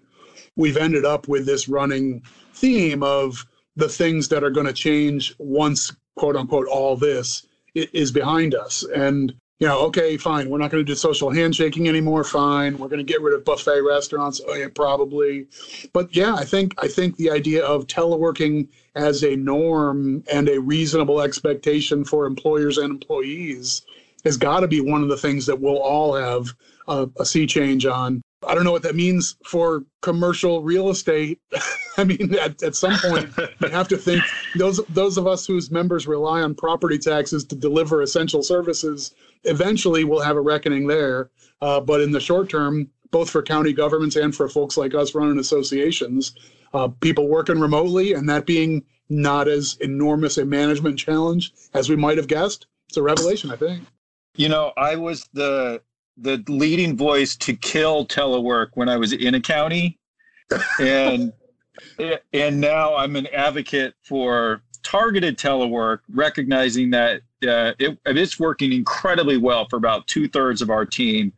we've 0.55 0.77
ended 0.77 1.05
up 1.05 1.27
with 1.27 1.45
this 1.45 1.67
running 1.67 2.21
theme 2.53 3.03
of 3.03 3.45
the 3.75 3.89
things 3.89 4.29
that 4.29 4.43
are 4.43 4.49
going 4.49 4.67
to 4.67 4.73
change 4.73 5.35
once 5.37 5.93
quote 6.15 6.35
unquote 6.35 6.67
all 6.67 6.95
this 6.95 7.45
is 7.75 8.11
behind 8.11 8.55
us 8.55 8.85
and 8.95 9.33
you 9.59 9.67
know, 9.67 9.79
okay, 9.85 10.17
fine, 10.17 10.49
we're 10.49 10.57
not 10.57 10.69
going 10.69 10.85
to 10.85 10.91
do 10.91 10.95
social 10.95 11.31
handshaking 11.31 11.87
anymore. 11.87 12.25
Fine, 12.25 12.77
we're 12.77 12.89
going 12.89 13.05
to 13.05 13.05
get 13.05 13.21
rid 13.21 13.33
of 13.33 13.45
buffet 13.45 13.81
restaurants, 13.81 14.41
oh, 14.45 14.53
yeah, 14.53 14.67
probably. 14.73 15.47
But 15.93 16.13
yeah, 16.13 16.35
I 16.35 16.43
think 16.43 16.73
I 16.77 16.89
think 16.89 17.15
the 17.15 17.31
idea 17.31 17.63
of 17.63 17.87
teleworking 17.87 18.67
as 18.95 19.23
a 19.23 19.37
norm 19.37 20.25
and 20.31 20.49
a 20.49 20.59
reasonable 20.59 21.21
expectation 21.21 22.03
for 22.03 22.25
employers 22.25 22.77
and 22.77 22.91
employees 22.91 23.83
has 24.25 24.37
got 24.37 24.61
to 24.61 24.67
be 24.67 24.81
one 24.81 25.03
of 25.03 25.09
the 25.09 25.17
things 25.17 25.45
that 25.45 25.59
we'll 25.59 25.77
all 25.77 26.15
have 26.15 26.53
a, 26.87 27.07
a 27.19 27.25
sea 27.25 27.45
change 27.45 27.85
on. 27.85 28.21
I 28.45 28.53
don't 28.53 28.63
know 28.63 28.71
what 28.71 28.83
that 28.83 28.95
means 28.95 29.37
for 29.45 29.83
commercial 30.01 30.61
real 30.61 30.89
estate. 30.89 31.39
I 31.97 32.03
mean, 32.03 32.35
at, 32.35 32.61
at 32.61 32.75
some 32.75 32.97
point, 32.97 33.29
you 33.61 33.69
have 33.69 33.87
to 33.87 33.97
think 33.97 34.23
those 34.55 34.81
those 34.89 35.17
of 35.17 35.27
us 35.27 35.45
whose 35.45 35.71
members 35.71 36.07
rely 36.07 36.41
on 36.41 36.53
property 36.53 36.97
taxes 36.97 37.45
to 37.45 37.55
deliver 37.55 38.01
essential 38.01 38.43
services 38.43 39.13
eventually 39.45 40.03
will 40.03 40.21
have 40.21 40.35
a 40.35 40.41
reckoning 40.41 40.87
there. 40.87 41.29
Uh, 41.61 41.79
but 41.79 42.01
in 42.01 42.11
the 42.11 42.19
short 42.19 42.49
term, 42.49 42.89
both 43.11 43.29
for 43.29 43.41
county 43.41 43.73
governments 43.73 44.15
and 44.15 44.35
for 44.35 44.49
folks 44.49 44.77
like 44.77 44.93
us 44.93 45.15
running 45.15 45.39
associations, 45.39 46.35
uh, 46.73 46.87
people 46.99 47.27
working 47.29 47.59
remotely 47.59 48.13
and 48.13 48.27
that 48.27 48.45
being 48.45 48.83
not 49.09 49.47
as 49.47 49.77
enormous 49.81 50.37
a 50.37 50.45
management 50.45 50.99
challenge 50.99 51.53
as 51.73 51.89
we 51.89 51.95
might 51.95 52.17
have 52.17 52.27
guessed, 52.27 52.65
it's 52.87 52.97
a 52.97 53.01
revelation, 53.01 53.51
I 53.51 53.55
think. 53.55 53.83
You 54.35 54.49
know, 54.49 54.73
I 54.77 54.95
was 54.95 55.27
the 55.33 55.81
the 56.17 56.43
leading 56.47 56.95
voice 56.95 57.35
to 57.35 57.55
kill 57.55 58.05
telework 58.05 58.69
when 58.73 58.89
I 58.89 58.97
was 58.97 59.13
in 59.13 59.35
a 59.35 59.41
county, 59.41 59.99
and 60.79 61.33
and 62.33 62.61
now 62.61 62.95
I'm 62.95 63.15
an 63.15 63.27
advocate 63.27 63.95
for 64.03 64.61
targeted 64.83 65.37
telework, 65.37 65.99
recognizing 66.13 66.91
that 66.91 67.21
uh, 67.47 67.73
it, 67.79 67.97
it's 68.05 68.39
working 68.39 68.71
incredibly 68.71 69.37
well 69.37 69.67
for 69.69 69.77
about 69.77 70.07
two 70.07 70.27
thirds 70.27 70.61
of 70.61 70.69
our 70.69 70.85
team, 70.85 71.33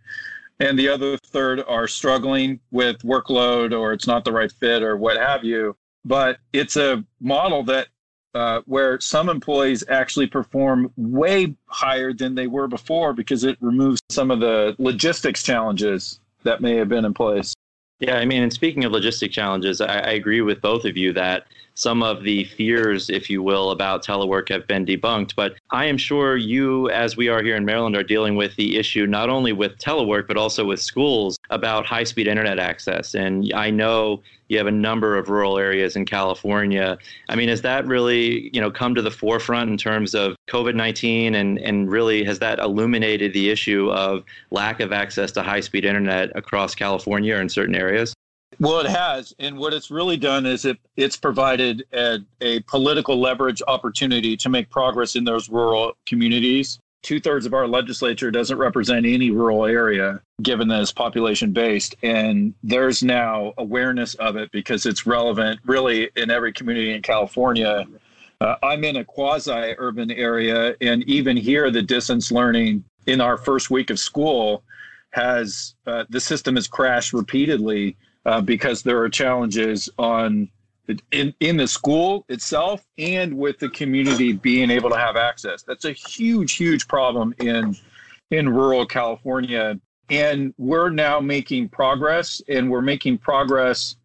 and 0.59 0.77
the 0.77 0.89
other 0.89 1.17
third 1.17 1.63
are 1.67 1.87
struggling 1.87 2.59
with 2.71 2.97
workload 2.99 3.77
or 3.77 3.93
it's 3.93 4.07
not 4.07 4.25
the 4.25 4.31
right 4.31 4.51
fit 4.51 4.83
or 4.83 4.97
what 4.97 5.17
have 5.17 5.43
you. 5.43 5.75
But 6.03 6.37
it's 6.53 6.77
a 6.77 7.03
model 7.19 7.63
that 7.63 7.87
uh, 8.33 8.61
where 8.65 8.99
some 8.99 9.29
employees 9.29 9.83
actually 9.89 10.27
perform 10.27 10.91
way 10.95 11.55
higher 11.67 12.13
than 12.13 12.35
they 12.35 12.47
were 12.47 12.67
before 12.67 13.13
because 13.13 13.43
it 13.43 13.57
removes 13.61 13.99
some 14.09 14.31
of 14.31 14.39
the 14.39 14.75
logistics 14.77 15.43
challenges 15.43 16.19
that 16.43 16.61
may 16.61 16.75
have 16.75 16.89
been 16.89 17.05
in 17.05 17.13
place. 17.13 17.53
Yeah, 17.99 18.17
I 18.17 18.25
mean, 18.25 18.43
and 18.43 18.53
speaking 18.53 18.85
of 18.85 18.91
logistic 18.91 19.31
challenges, 19.31 19.81
I, 19.81 19.99
I, 19.99 20.11
agree 20.11 20.41
with 20.41 20.61
both 20.61 20.85
of 20.85 20.95
you 20.95 21.13
that 21.13 21.47
some 21.77 22.01
of 22.01 22.23
the 22.23 22.43
fears, 22.43 23.07
if 23.09 23.29
you 23.29 23.43
will, 23.43 23.69
about 23.69 24.03
telework 24.03 24.49
have 24.49 24.65
been 24.65 24.83
debunked. 24.83 25.35
But 25.35 25.55
I 25.69 25.85
am 25.85 25.95
sure 25.95 26.35
you, 26.35 26.89
as 26.89 27.15
we 27.15 27.29
are 27.29 27.43
here 27.43 27.55
in 27.55 27.65
Maryland, 27.65 27.95
are 27.95 28.03
dealing 28.03 28.35
with 28.35 28.55
the 28.55 28.77
issue 28.77 29.05
not 29.05 29.29
only 29.29 29.53
with 29.53 29.77
telework, 29.77 30.27
but 30.27 30.37
also 30.37 30.65
with 30.65 30.81
schools 30.81 31.37
about 31.51 31.85
high 31.85 32.03
speed 32.03 32.27
internet 32.27 32.57
access. 32.57 33.13
And 33.13 33.53
I 33.53 33.69
know 33.69 34.23
you 34.47 34.57
have 34.57 34.65
a 34.65 34.71
number 34.71 35.17
of 35.17 35.29
rural 35.29 35.59
areas 35.59 35.95
in 35.95 36.05
California. 36.05 36.97
I 37.29 37.35
mean, 37.35 37.49
has 37.49 37.61
that 37.61 37.85
really, 37.85 38.49
you 38.53 38.61
know, 38.61 38.71
come 38.71 38.95
to 38.95 39.03
the 39.03 39.11
forefront 39.11 39.69
in 39.69 39.77
terms 39.77 40.15
of 40.15 40.35
COVID-19 40.49 41.35
and, 41.35 41.59
and 41.59 41.91
really 41.91 42.23
has 42.23 42.39
that 42.39 42.57
illuminated 42.57 43.33
the 43.33 43.51
issue 43.51 43.91
of 43.91 44.23
lack 44.49 44.79
of 44.79 44.91
access 44.91 45.31
to 45.33 45.43
high-speed 45.43 45.85
internet 45.85 46.35
across 46.35 46.73
California 46.73 47.35
or 47.35 47.41
in 47.41 47.49
certain 47.49 47.75
areas? 47.75 48.15
Well, 48.59 48.79
it 48.79 48.87
has, 48.87 49.35
and 49.39 49.57
what 49.57 49.73
it's 49.73 49.91
really 49.91 50.17
done 50.17 50.45
is 50.45 50.65
it 50.65 50.79
it's 50.95 51.15
provided 51.17 51.85
a, 51.93 52.19
a 52.41 52.61
political 52.61 53.19
leverage 53.19 53.61
opportunity 53.67 54.35
to 54.37 54.49
make 54.49 54.69
progress 54.69 55.15
in 55.15 55.25
those 55.25 55.47
rural 55.47 55.93
communities. 56.05 56.79
Two 57.03 57.19
thirds 57.19 57.45
of 57.45 57.53
our 57.53 57.67
legislature 57.67 58.31
doesn't 58.31 58.57
represent 58.57 59.05
any 59.05 59.29
rural 59.29 59.65
area, 59.65 60.19
given 60.41 60.67
that 60.69 60.81
it's 60.81 60.91
population 60.91 61.51
based, 61.51 61.95
and 62.01 62.53
there's 62.63 63.03
now 63.03 63.53
awareness 63.59 64.15
of 64.15 64.35
it 64.35 64.51
because 64.51 64.87
it's 64.87 65.05
relevant, 65.05 65.59
really, 65.65 66.09
in 66.15 66.31
every 66.31 66.51
community 66.51 66.93
in 66.93 67.01
California. 67.03 67.85
Uh, 68.41 68.55
I'm 68.63 68.83
in 68.83 68.97
a 68.97 69.05
quasi 69.05 69.75
urban 69.77 70.09
area, 70.09 70.75
and 70.81 71.03
even 71.03 71.37
here, 71.37 71.69
the 71.69 71.83
distance 71.83 72.31
learning 72.31 72.83
in 73.05 73.21
our 73.21 73.37
first 73.37 73.69
week 73.69 73.91
of 73.91 73.99
school 73.99 74.63
has 75.11 75.75
uh, 75.85 76.05
the 76.09 76.19
system 76.19 76.55
has 76.55 76.67
crashed 76.67 77.13
repeatedly 77.13 77.95
uh, 78.27 78.41
because 78.41 78.83
there 78.83 79.01
are 79.01 79.09
challenges 79.09 79.89
on 79.97 80.49
in, 81.11 81.33
in 81.39 81.57
the 81.57 81.67
school 81.67 82.25
itself 82.29 82.85
and 82.97 83.35
with 83.35 83.57
the 83.59 83.69
community 83.69 84.33
being 84.33 84.69
able 84.69 84.89
to 84.89 84.97
have 84.97 85.15
access. 85.15 85.63
That's 85.63 85.85
a 85.85 85.91
huge, 85.91 86.53
huge 86.53 86.87
problem 86.87 87.33
in 87.39 87.75
in 88.29 88.49
rural 88.49 88.85
California. 88.85 89.79
And 90.09 90.53
we're 90.57 90.89
now 90.89 91.19
making 91.19 91.69
progress, 91.69 92.41
and 92.47 92.69
we're 92.69 92.81
making 92.81 93.17
progress 93.17 93.95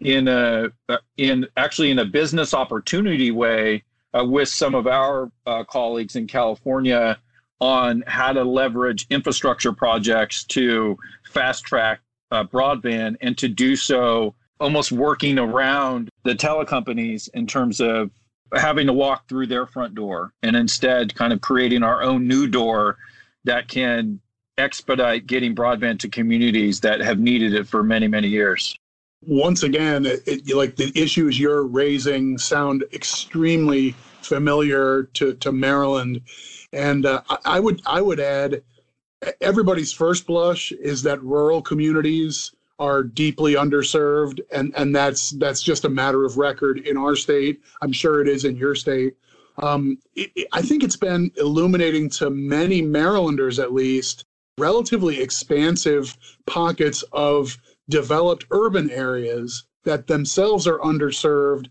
in 0.00 0.28
a 0.28 0.68
in 1.16 1.46
actually 1.56 1.90
in 1.90 1.98
a 1.98 2.04
business 2.04 2.54
opportunity 2.54 3.32
way 3.32 3.82
uh, 4.16 4.24
with 4.24 4.48
some 4.48 4.76
of 4.76 4.86
our 4.86 5.30
uh, 5.46 5.64
colleagues 5.64 6.14
in 6.14 6.28
California 6.28 7.18
on 7.60 8.04
how 8.06 8.32
to 8.32 8.44
leverage 8.44 9.06
infrastructure 9.10 9.72
projects 9.72 10.44
to 10.44 10.96
fast 11.32 11.64
track 11.64 12.00
uh, 12.30 12.44
broadband 12.44 13.16
and 13.20 13.36
to 13.38 13.48
do 13.48 13.76
so 13.76 14.34
almost 14.60 14.92
working 14.92 15.38
around 15.38 16.10
the 16.24 16.34
telecompanies 16.34 17.28
in 17.34 17.46
terms 17.46 17.80
of 17.80 18.10
having 18.54 18.86
to 18.86 18.92
walk 18.92 19.28
through 19.28 19.46
their 19.46 19.66
front 19.66 19.94
door 19.94 20.32
and 20.42 20.56
instead 20.56 21.14
kind 21.14 21.32
of 21.32 21.40
creating 21.40 21.82
our 21.82 22.02
own 22.02 22.26
new 22.26 22.46
door 22.46 22.96
that 23.44 23.68
can 23.68 24.20
expedite 24.58 25.26
getting 25.26 25.54
broadband 25.54 25.98
to 25.98 26.08
communities 26.08 26.80
that 26.80 27.00
have 27.00 27.18
needed 27.18 27.52
it 27.52 27.66
for 27.66 27.82
many 27.82 28.08
many 28.08 28.28
years. 28.28 28.78
Once 29.22 29.62
again 29.62 30.06
it, 30.06 30.22
it, 30.26 30.56
like 30.56 30.76
the 30.76 30.92
issues 30.94 31.38
you're 31.38 31.64
raising 31.64 32.38
sound 32.38 32.84
extremely 32.92 33.94
familiar 34.22 35.04
to, 35.14 35.34
to 35.34 35.52
maryland. 35.52 36.20
And 36.72 37.04
uh, 37.04 37.22
I 37.44 37.60
would 37.60 37.82
i 37.86 38.00
would 38.00 38.20
add 38.20 38.62
everybody's 39.40 39.92
first 39.92 40.26
blush 40.26 40.72
is 40.72 41.02
that 41.02 41.22
rural 41.22 41.62
communities 41.62 42.52
are 42.78 43.02
deeply 43.02 43.54
underserved 43.54 44.40
and 44.52 44.72
and 44.76 44.94
that's 44.94 45.30
that's 45.30 45.62
just 45.62 45.86
a 45.86 45.88
matter 45.88 46.24
of 46.24 46.36
record 46.36 46.78
in 46.80 46.96
our 46.96 47.16
state. 47.16 47.62
I'm 47.80 47.92
sure 47.92 48.20
it 48.20 48.28
is 48.28 48.44
in 48.44 48.56
your 48.56 48.74
state. 48.74 49.14
Um, 49.58 49.98
it, 50.14 50.30
it, 50.36 50.48
I 50.52 50.60
think 50.60 50.84
it's 50.84 50.96
been 50.96 51.30
illuminating 51.36 52.10
to 52.10 52.28
many 52.28 52.82
Marylanders, 52.82 53.58
at 53.58 53.72
least, 53.72 54.26
relatively 54.58 55.20
expansive 55.20 56.14
pockets 56.44 57.02
of 57.12 57.56
developed 57.88 58.44
urban 58.50 58.90
areas 58.90 59.64
that 59.84 60.06
themselves 60.06 60.66
are 60.66 60.78
underserved 60.80 61.68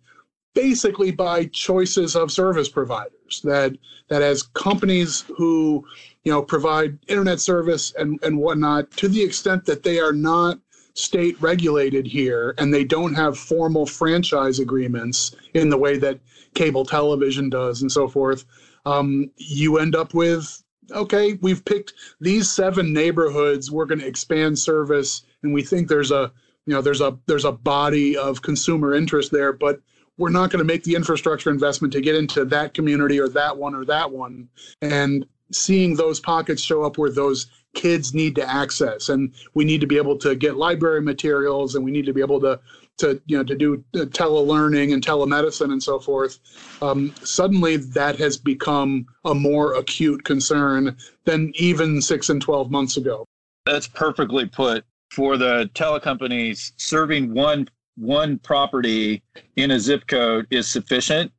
basically 0.55 1.11
by 1.11 1.45
choices 1.45 2.15
of 2.15 2.31
service 2.31 2.69
providers 2.69 3.14
that 3.43 3.77
that 4.07 4.21
as 4.21 4.43
companies 4.43 5.25
who 5.35 5.85
you 6.23 6.31
know 6.31 6.41
provide 6.41 6.97
internet 7.07 7.39
service 7.39 7.93
and 7.97 8.19
and 8.23 8.37
whatnot 8.37 8.89
to 8.91 9.07
the 9.07 9.21
extent 9.21 9.65
that 9.65 9.83
they 9.83 9.99
are 9.99 10.13
not 10.13 10.59
state 10.93 11.39
regulated 11.41 12.07
here 12.07 12.53
and 12.57 12.73
they 12.73 12.83
don't 12.83 13.13
have 13.13 13.37
formal 13.37 13.85
franchise 13.85 14.59
agreements 14.59 15.35
in 15.53 15.69
the 15.69 15.77
way 15.77 15.97
that 15.97 16.19
cable 16.53 16.85
television 16.85 17.49
does 17.49 17.81
and 17.81 17.91
so 17.91 18.07
forth 18.07 18.45
um, 18.85 19.29
you 19.37 19.77
end 19.77 19.95
up 19.95 20.13
with 20.13 20.63
okay 20.91 21.33
we've 21.41 21.65
picked 21.65 21.93
these 22.21 22.49
seven 22.49 22.93
neighborhoods 22.93 23.71
we're 23.71 23.85
going 23.85 23.99
to 23.99 24.07
expand 24.07 24.57
service 24.57 25.23
and 25.43 25.53
we 25.53 25.61
think 25.61 25.87
there's 25.87 26.11
a 26.11 26.31
you 26.65 26.73
know 26.73 26.81
there's 26.81 27.01
a 27.01 27.17
there's 27.25 27.45
a 27.45 27.51
body 27.51 28.15
of 28.15 28.41
consumer 28.41 28.93
interest 28.93 29.31
there 29.31 29.51
but 29.51 29.81
we're 30.17 30.29
not 30.29 30.49
going 30.49 30.59
to 30.59 30.65
make 30.65 30.83
the 30.83 30.95
infrastructure 30.95 31.49
investment 31.49 31.91
to 31.93 32.01
get 32.01 32.15
into 32.15 32.45
that 32.45 32.73
community 32.73 33.19
or 33.19 33.27
that 33.29 33.57
one 33.57 33.75
or 33.75 33.85
that 33.85 34.11
one. 34.11 34.47
And 34.81 35.25
seeing 35.51 35.95
those 35.95 36.19
pockets 36.19 36.61
show 36.61 36.83
up 36.83 36.97
where 36.97 37.11
those 37.11 37.47
kids 37.73 38.13
need 38.13 38.35
to 38.35 38.49
access. 38.49 39.09
And 39.09 39.33
we 39.53 39.65
need 39.65 39.81
to 39.81 39.87
be 39.87 39.97
able 39.97 40.17
to 40.19 40.35
get 40.35 40.55
library 40.55 41.01
materials 41.01 41.75
and 41.75 41.83
we 41.83 41.91
need 41.91 42.05
to 42.05 42.13
be 42.13 42.21
able 42.21 42.39
to 42.41 42.59
to 42.97 43.21
you 43.25 43.37
know 43.37 43.43
to 43.43 43.55
do 43.55 43.83
telelearning 43.93 44.93
and 44.93 45.05
telemedicine 45.05 45.71
and 45.71 45.83
so 45.83 45.99
forth. 45.99 46.39
Um, 46.81 47.13
suddenly 47.23 47.75
that 47.77 48.17
has 48.17 48.37
become 48.37 49.05
a 49.25 49.35
more 49.35 49.75
acute 49.75 50.23
concern 50.23 50.95
than 51.25 51.51
even 51.55 52.01
six 52.01 52.29
and 52.29 52.41
12 52.41 52.71
months 52.71 52.97
ago. 52.97 53.25
That's 53.65 53.87
perfectly 53.87 54.45
put. 54.45 54.85
For 55.11 55.37
the 55.37 55.69
telecompanies 55.75 56.71
serving 56.77 57.33
one 57.33 57.69
one 57.97 58.37
property 58.39 59.23
in 59.55 59.71
a 59.71 59.79
zip 59.79 60.07
code 60.07 60.47
is 60.49 60.69
sufficient. 60.69 61.31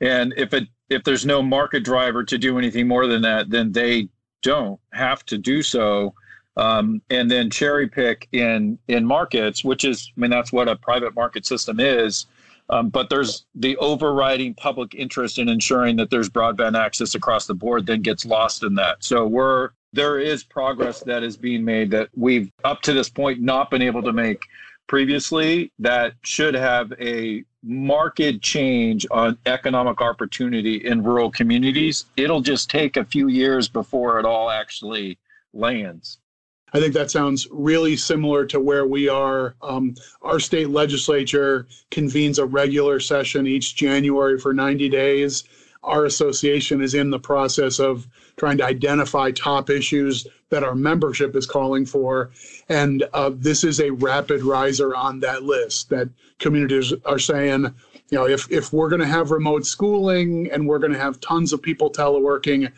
And 0.00 0.34
if 0.36 0.52
it 0.54 0.68
if 0.90 1.02
there's 1.04 1.24
no 1.24 1.42
market 1.42 1.82
driver 1.82 2.22
to 2.24 2.36
do 2.36 2.58
anything 2.58 2.86
more 2.86 3.06
than 3.06 3.22
that 3.22 3.50
then 3.50 3.72
they 3.72 4.08
don't 4.42 4.78
have 4.92 5.24
to 5.26 5.38
do 5.38 5.62
so. 5.62 6.14
Um, 6.56 7.02
and 7.10 7.28
then 7.28 7.50
cherry 7.50 7.88
pick 7.88 8.28
in 8.30 8.78
in 8.86 9.04
markets 9.04 9.64
which 9.64 9.84
is 9.84 10.12
i 10.16 10.20
mean 10.20 10.30
that's 10.30 10.52
what 10.52 10.68
a 10.68 10.76
private 10.76 11.14
market 11.14 11.46
system 11.46 11.80
is. 11.80 12.26
Um, 12.70 12.88
but 12.88 13.10
there's 13.10 13.44
the 13.54 13.76
overriding 13.76 14.54
public 14.54 14.94
interest 14.94 15.38
in 15.38 15.50
ensuring 15.50 15.96
that 15.96 16.08
there's 16.10 16.30
broadband 16.30 16.78
access 16.78 17.14
across 17.14 17.46
the 17.46 17.54
board 17.54 17.84
then 17.84 18.00
gets 18.00 18.24
lost 18.24 18.62
in 18.62 18.74
that. 18.76 19.04
So 19.04 19.26
we're 19.26 19.70
there 19.92 20.18
is 20.18 20.42
progress 20.42 21.00
that 21.00 21.22
is 21.22 21.36
being 21.36 21.64
made 21.64 21.90
that 21.92 22.08
we've 22.16 22.50
up 22.64 22.82
to 22.82 22.92
this 22.92 23.08
point 23.08 23.40
not 23.40 23.70
been 23.70 23.82
able 23.82 24.02
to 24.02 24.12
make 24.12 24.42
previously 24.86 25.72
that 25.78 26.14
should 26.22 26.54
have 26.54 26.92
a 27.00 27.44
market 27.62 28.42
change 28.42 29.06
on 29.10 29.38
economic 29.46 30.00
opportunity 30.00 30.86
in 30.86 31.02
rural 31.02 31.30
communities. 31.30 32.04
It'll 32.16 32.42
just 32.42 32.68
take 32.68 32.96
a 32.96 33.04
few 33.04 33.28
years 33.28 33.68
before 33.68 34.18
it 34.18 34.26
all 34.26 34.50
actually 34.50 35.18
lands. 35.52 36.18
I 36.74 36.80
think 36.80 36.92
that 36.94 37.10
sounds 37.10 37.46
really 37.52 37.96
similar 37.96 38.44
to 38.46 38.58
where 38.58 38.84
we 38.84 39.08
are. 39.08 39.54
Um, 39.62 39.94
our 40.22 40.40
state 40.40 40.70
legislature 40.70 41.68
convenes 41.92 42.40
a 42.40 42.46
regular 42.46 42.98
session 42.98 43.46
each 43.46 43.76
January 43.76 44.40
for 44.40 44.52
90 44.52 44.88
days. 44.88 45.44
Our 45.84 46.06
association 46.06 46.80
is 46.80 46.94
in 46.94 47.10
the 47.10 47.18
process 47.18 47.78
of 47.78 48.08
trying 48.36 48.58
to 48.58 48.64
identify 48.64 49.30
top 49.30 49.70
issues 49.70 50.26
that 50.50 50.64
our 50.64 50.74
membership 50.74 51.36
is 51.36 51.46
calling 51.46 51.84
for. 51.84 52.30
And 52.68 53.04
uh, 53.12 53.32
this 53.34 53.64
is 53.64 53.80
a 53.80 53.90
rapid 53.90 54.42
riser 54.42 54.94
on 54.94 55.20
that 55.20 55.42
list 55.42 55.90
that 55.90 56.08
communities 56.38 56.92
are 57.04 57.18
saying, 57.18 57.74
you 58.10 58.18
know, 58.18 58.26
if, 58.26 58.50
if 58.50 58.72
we're 58.72 58.88
going 58.88 59.00
to 59.00 59.06
have 59.06 59.30
remote 59.30 59.66
schooling 59.66 60.48
and 60.52 60.66
we're 60.66 60.78
going 60.78 60.92
to 60.92 60.98
have 60.98 61.20
tons 61.20 61.52
of 61.52 61.62
people 61.62 61.90
teleworking, 61.90 62.70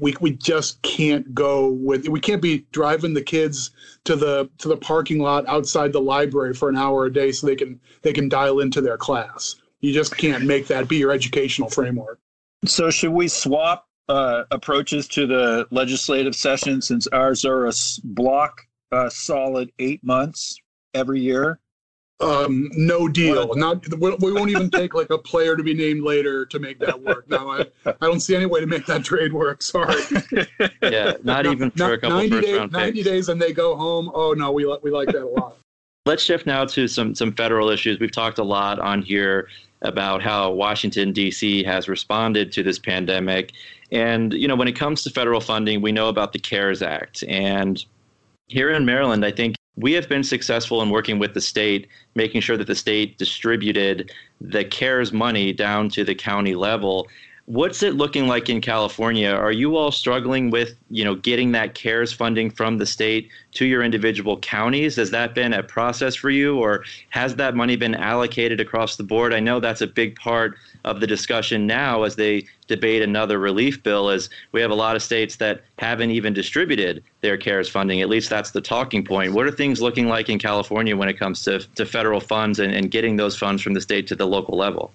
we, 0.00 0.14
we 0.20 0.32
just 0.32 0.82
can't 0.82 1.32
go 1.34 1.68
with 1.68 2.08
we 2.08 2.18
can't 2.18 2.42
be 2.42 2.66
driving 2.72 3.14
the 3.14 3.22
kids 3.22 3.70
to 4.04 4.16
the 4.16 4.50
to 4.58 4.68
the 4.68 4.76
parking 4.76 5.20
lot 5.20 5.46
outside 5.46 5.92
the 5.92 6.00
library 6.00 6.54
for 6.54 6.68
an 6.68 6.76
hour 6.76 7.06
a 7.06 7.12
day 7.12 7.30
so 7.30 7.46
they 7.46 7.54
can 7.54 7.78
they 8.02 8.12
can 8.12 8.28
dial 8.28 8.58
into 8.58 8.80
their 8.80 8.96
class 8.96 9.56
you 9.80 9.92
just 9.92 10.16
can't 10.16 10.44
make 10.44 10.66
that 10.66 10.88
be 10.88 10.96
your 10.96 11.12
educational 11.12 11.70
framework 11.70 12.18
so 12.68 12.90
should 12.90 13.12
we 13.12 13.28
swap 13.28 13.86
uh, 14.08 14.44
approaches 14.50 15.08
to 15.08 15.26
the 15.26 15.66
legislative 15.70 16.34
session 16.34 16.80
since 16.80 17.06
ours 17.08 17.44
are 17.44 17.66
a 17.66 17.72
block 18.04 18.62
uh, 18.92 19.08
solid 19.08 19.72
eight 19.78 20.02
months 20.04 20.58
every 20.94 21.20
year? 21.20 21.60
Um, 22.18 22.70
no 22.72 23.08
deal. 23.08 23.54
Not 23.56 23.84
we 23.98 24.32
won't 24.32 24.48
even 24.48 24.70
take 24.70 24.94
like 24.94 25.10
a 25.10 25.18
player 25.18 25.54
to 25.54 25.62
be 25.62 25.74
named 25.74 26.02
later 26.02 26.46
to 26.46 26.58
make 26.58 26.78
that 26.78 26.98
work. 27.02 27.28
No, 27.28 27.50
I, 27.50 27.66
I 27.84 27.94
don't 28.00 28.20
see 28.20 28.34
any 28.34 28.46
way 28.46 28.60
to 28.60 28.66
make 28.66 28.86
that 28.86 29.04
trade 29.04 29.34
work. 29.34 29.60
Sorry. 29.60 30.02
yeah, 30.82 31.12
not 31.24 31.44
even 31.52 31.70
for 31.72 31.92
a 31.92 31.98
couple 31.98 32.16
90 32.16 32.30
first 32.30 32.46
days, 32.46 32.56
round 32.56 32.72
90 32.72 32.92
picks. 32.92 33.04
days 33.06 33.28
and 33.28 33.40
they 33.40 33.52
go 33.52 33.76
home. 33.76 34.10
Oh 34.14 34.32
no, 34.32 34.50
we 34.50 34.64
we 34.82 34.90
like 34.90 35.08
that 35.08 35.24
a 35.24 35.28
lot. 35.28 35.58
Let's 36.06 36.22
shift 36.22 36.46
now 36.46 36.64
to 36.66 36.86
some 36.86 37.16
some 37.16 37.32
federal 37.32 37.68
issues. 37.68 37.98
We've 37.98 38.12
talked 38.12 38.38
a 38.38 38.44
lot 38.44 38.78
on 38.78 39.02
here 39.02 39.48
about 39.82 40.22
how 40.22 40.52
Washington 40.52 41.12
D.C. 41.12 41.64
has 41.64 41.88
responded 41.88 42.52
to 42.52 42.62
this 42.62 42.78
pandemic, 42.78 43.52
and 43.90 44.32
you 44.32 44.46
know 44.46 44.54
when 44.54 44.68
it 44.68 44.76
comes 44.76 45.02
to 45.02 45.10
federal 45.10 45.40
funding, 45.40 45.82
we 45.82 45.90
know 45.90 46.08
about 46.08 46.32
the 46.32 46.38
CARES 46.38 46.80
Act, 46.80 47.24
and 47.26 47.84
here 48.46 48.70
in 48.70 48.86
Maryland, 48.86 49.24
I 49.24 49.32
think 49.32 49.56
we 49.74 49.94
have 49.94 50.08
been 50.08 50.22
successful 50.22 50.80
in 50.80 50.90
working 50.90 51.18
with 51.18 51.34
the 51.34 51.40
state, 51.40 51.88
making 52.14 52.40
sure 52.40 52.56
that 52.56 52.68
the 52.68 52.76
state 52.76 53.18
distributed 53.18 54.12
the 54.40 54.64
CARES 54.64 55.12
money 55.12 55.52
down 55.52 55.88
to 55.88 56.04
the 56.04 56.14
county 56.14 56.54
level. 56.54 57.08
What's 57.46 57.84
it 57.84 57.94
looking 57.94 58.26
like 58.26 58.48
in 58.48 58.60
California? 58.60 59.30
Are 59.30 59.52
you 59.52 59.76
all 59.76 59.92
struggling 59.92 60.50
with, 60.50 60.74
you 60.90 61.04
know, 61.04 61.14
getting 61.14 61.52
that 61.52 61.74
CARES 61.74 62.12
funding 62.12 62.50
from 62.50 62.78
the 62.78 62.86
state 62.86 63.30
to 63.52 63.64
your 63.64 63.84
individual 63.84 64.36
counties? 64.40 64.96
Has 64.96 65.12
that 65.12 65.32
been 65.32 65.52
a 65.52 65.62
process 65.62 66.16
for 66.16 66.28
you 66.28 66.58
or 66.58 66.84
has 67.10 67.36
that 67.36 67.54
money 67.54 67.76
been 67.76 67.94
allocated 67.94 68.58
across 68.58 68.96
the 68.96 69.04
board? 69.04 69.32
I 69.32 69.38
know 69.38 69.60
that's 69.60 69.80
a 69.80 69.86
big 69.86 70.16
part 70.16 70.56
of 70.84 70.98
the 70.98 71.06
discussion 71.06 71.68
now 71.68 72.02
as 72.02 72.16
they 72.16 72.46
debate 72.66 73.02
another 73.02 73.38
relief 73.38 73.80
bill 73.80 74.08
as 74.10 74.28
we 74.50 74.60
have 74.60 74.72
a 74.72 74.74
lot 74.74 74.96
of 74.96 75.02
states 75.04 75.36
that 75.36 75.62
haven't 75.78 76.10
even 76.10 76.32
distributed 76.32 77.04
their 77.20 77.36
CARES 77.36 77.68
funding. 77.68 78.02
At 78.02 78.08
least 78.08 78.28
that's 78.28 78.50
the 78.50 78.60
talking 78.60 79.04
point. 79.04 79.34
What 79.34 79.46
are 79.46 79.52
things 79.52 79.80
looking 79.80 80.08
like 80.08 80.28
in 80.28 80.40
California 80.40 80.96
when 80.96 81.08
it 81.08 81.16
comes 81.16 81.44
to, 81.44 81.60
to 81.60 81.86
federal 81.86 82.18
funds 82.18 82.58
and, 82.58 82.74
and 82.74 82.90
getting 82.90 83.14
those 83.14 83.38
funds 83.38 83.62
from 83.62 83.74
the 83.74 83.80
state 83.80 84.08
to 84.08 84.16
the 84.16 84.26
local 84.26 84.58
level? 84.58 84.92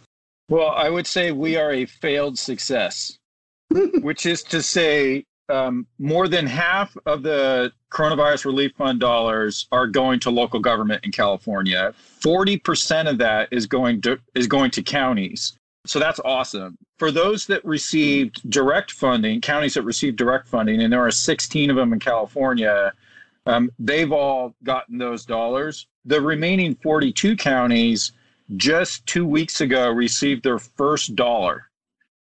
Well, 0.51 0.71
I 0.71 0.89
would 0.89 1.07
say 1.07 1.31
we 1.31 1.55
are 1.55 1.71
a 1.71 1.85
failed 1.85 2.37
success, 2.37 3.17
which 4.01 4.25
is 4.25 4.43
to 4.43 4.61
say, 4.61 5.23
um, 5.47 5.87
more 5.97 6.27
than 6.27 6.45
half 6.45 6.95
of 7.05 7.23
the 7.23 7.71
coronavirus 7.89 8.43
relief 8.43 8.73
fund 8.77 8.99
dollars 8.99 9.67
are 9.71 9.87
going 9.87 10.19
to 10.19 10.29
local 10.29 10.59
government 10.59 11.05
in 11.05 11.11
California. 11.13 11.93
Forty 11.95 12.57
percent 12.57 13.07
of 13.07 13.17
that 13.19 13.47
is 13.51 13.65
going 13.65 14.01
to 14.01 14.19
is 14.35 14.45
going 14.45 14.71
to 14.71 14.83
counties. 14.83 15.53
So 15.85 15.99
that's 15.99 16.19
awesome. 16.25 16.77
For 16.99 17.11
those 17.11 17.47
that 17.47 17.63
received 17.63 18.49
direct 18.49 18.91
funding, 18.91 19.39
counties 19.39 19.75
that 19.75 19.83
received 19.83 20.17
direct 20.17 20.49
funding, 20.49 20.81
and 20.81 20.91
there 20.91 21.03
are 21.03 21.11
16 21.11 21.69
of 21.69 21.75
them 21.77 21.93
in 21.93 21.99
California, 21.99 22.91
um, 23.45 23.71
they've 23.79 24.11
all 24.11 24.53
gotten 24.63 24.97
those 24.97 25.25
dollars. 25.25 25.87
The 26.05 26.21
remaining 26.21 26.75
42 26.75 27.37
counties 27.37 28.11
just 28.57 29.05
two 29.05 29.25
weeks 29.25 29.61
ago 29.61 29.89
received 29.89 30.43
their 30.43 30.59
first 30.59 31.15
dollar 31.15 31.69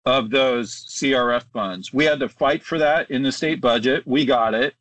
of 0.07 0.31
those 0.31 0.87
CRF 0.91 1.45
funds. 1.53 1.93
We 1.93 2.05
had 2.05 2.21
to 2.21 2.29
fight 2.29 2.63
for 2.63 2.79
that 2.79 3.11
in 3.11 3.23
the 3.23 3.33
state 3.33 3.61
budget. 3.61 4.07
We 4.07 4.25
got 4.25 4.55
it, 4.55 4.75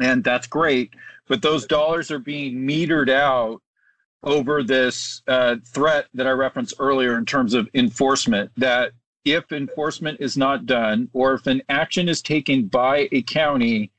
and 0.00 0.22
that's 0.22 0.46
great. 0.46 0.94
But 1.26 1.42
those 1.42 1.66
dollars 1.66 2.10
are 2.10 2.18
being 2.18 2.56
metered 2.66 3.08
out 3.08 3.62
over 4.22 4.62
this 4.62 5.22
uh, 5.26 5.56
threat 5.66 6.06
that 6.14 6.26
I 6.26 6.30
referenced 6.30 6.74
earlier 6.78 7.16
in 7.16 7.24
terms 7.24 7.54
of 7.54 7.68
enforcement. 7.74 8.50
That 8.56 8.92
if 9.24 9.52
enforcement 9.52 10.20
is 10.20 10.36
not 10.36 10.66
done, 10.66 11.08
or 11.12 11.34
if 11.34 11.46
an 11.46 11.62
action 11.68 12.08
is 12.08 12.20
taken 12.20 12.66
by 12.66 13.08
a 13.12 13.22
county 13.22 13.90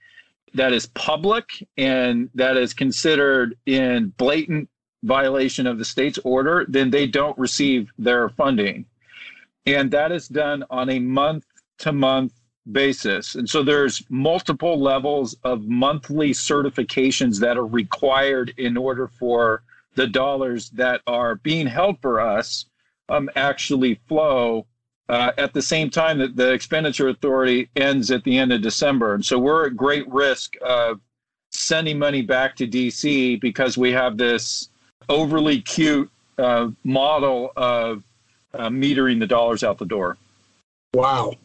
that 0.53 0.71
is 0.71 0.85
public 0.87 1.45
and 1.77 2.29
that 2.35 2.57
is 2.57 2.73
considered 2.73 3.57
in 3.65 4.13
blatant 4.17 4.69
violation 5.03 5.67
of 5.67 5.77
the 5.77 5.85
state's 5.85 6.19
order, 6.23 6.65
then 6.67 6.89
they 6.89 7.05
don't 7.05 7.37
receive 7.37 7.91
their 7.97 8.29
funding. 8.29 8.85
And 9.65 9.91
that 9.91 10.11
is 10.11 10.27
done 10.27 10.63
on 10.69 10.89
a 10.89 10.99
month 10.99 11.45
to 11.79 11.91
month 11.91 12.33
basis. 12.71 13.35
And 13.35 13.49
so 13.49 13.63
there's 13.63 14.03
multiple 14.09 14.79
levels 14.79 15.35
of 15.43 15.63
monthly 15.63 16.31
certifications 16.31 17.39
that 17.39 17.57
are 17.57 17.65
required 17.65 18.53
in 18.57 18.77
order 18.77 19.07
for 19.07 19.63
the 19.95 20.07
dollars 20.07 20.69
that 20.71 21.01
are 21.05 21.35
being 21.35 21.67
held 21.67 22.01
for 22.01 22.19
us 22.19 22.65
um, 23.09 23.29
actually 23.35 23.99
flow 24.07 24.65
uh, 25.09 25.31
at 25.37 25.53
the 25.53 25.61
same 25.61 25.89
time 25.89 26.17
that 26.17 26.35
the 26.35 26.51
expenditure 26.51 27.09
authority 27.09 27.69
ends 27.75 28.09
at 28.09 28.23
the 28.23 28.37
end 28.37 28.53
of 28.53 28.61
December. 28.61 29.13
And 29.13 29.25
so 29.25 29.37
we're 29.37 29.67
at 29.67 29.75
great 29.75 30.09
risk 30.09 30.55
of 30.61 31.01
sending 31.51 31.99
money 31.99 32.21
back 32.21 32.55
to 32.55 32.67
DC 32.67 33.39
because 33.41 33.77
we 33.77 33.91
have 33.91 34.17
this 34.17 34.69
overly 35.09 35.61
cute 35.61 36.09
uh, 36.37 36.69
model 36.83 37.51
of 37.55 38.03
uh, 38.53 38.69
metering 38.69 39.19
the 39.19 39.27
dollars 39.27 39.63
out 39.63 39.77
the 39.77 39.85
door. 39.85 40.17
Wow. 40.93 41.35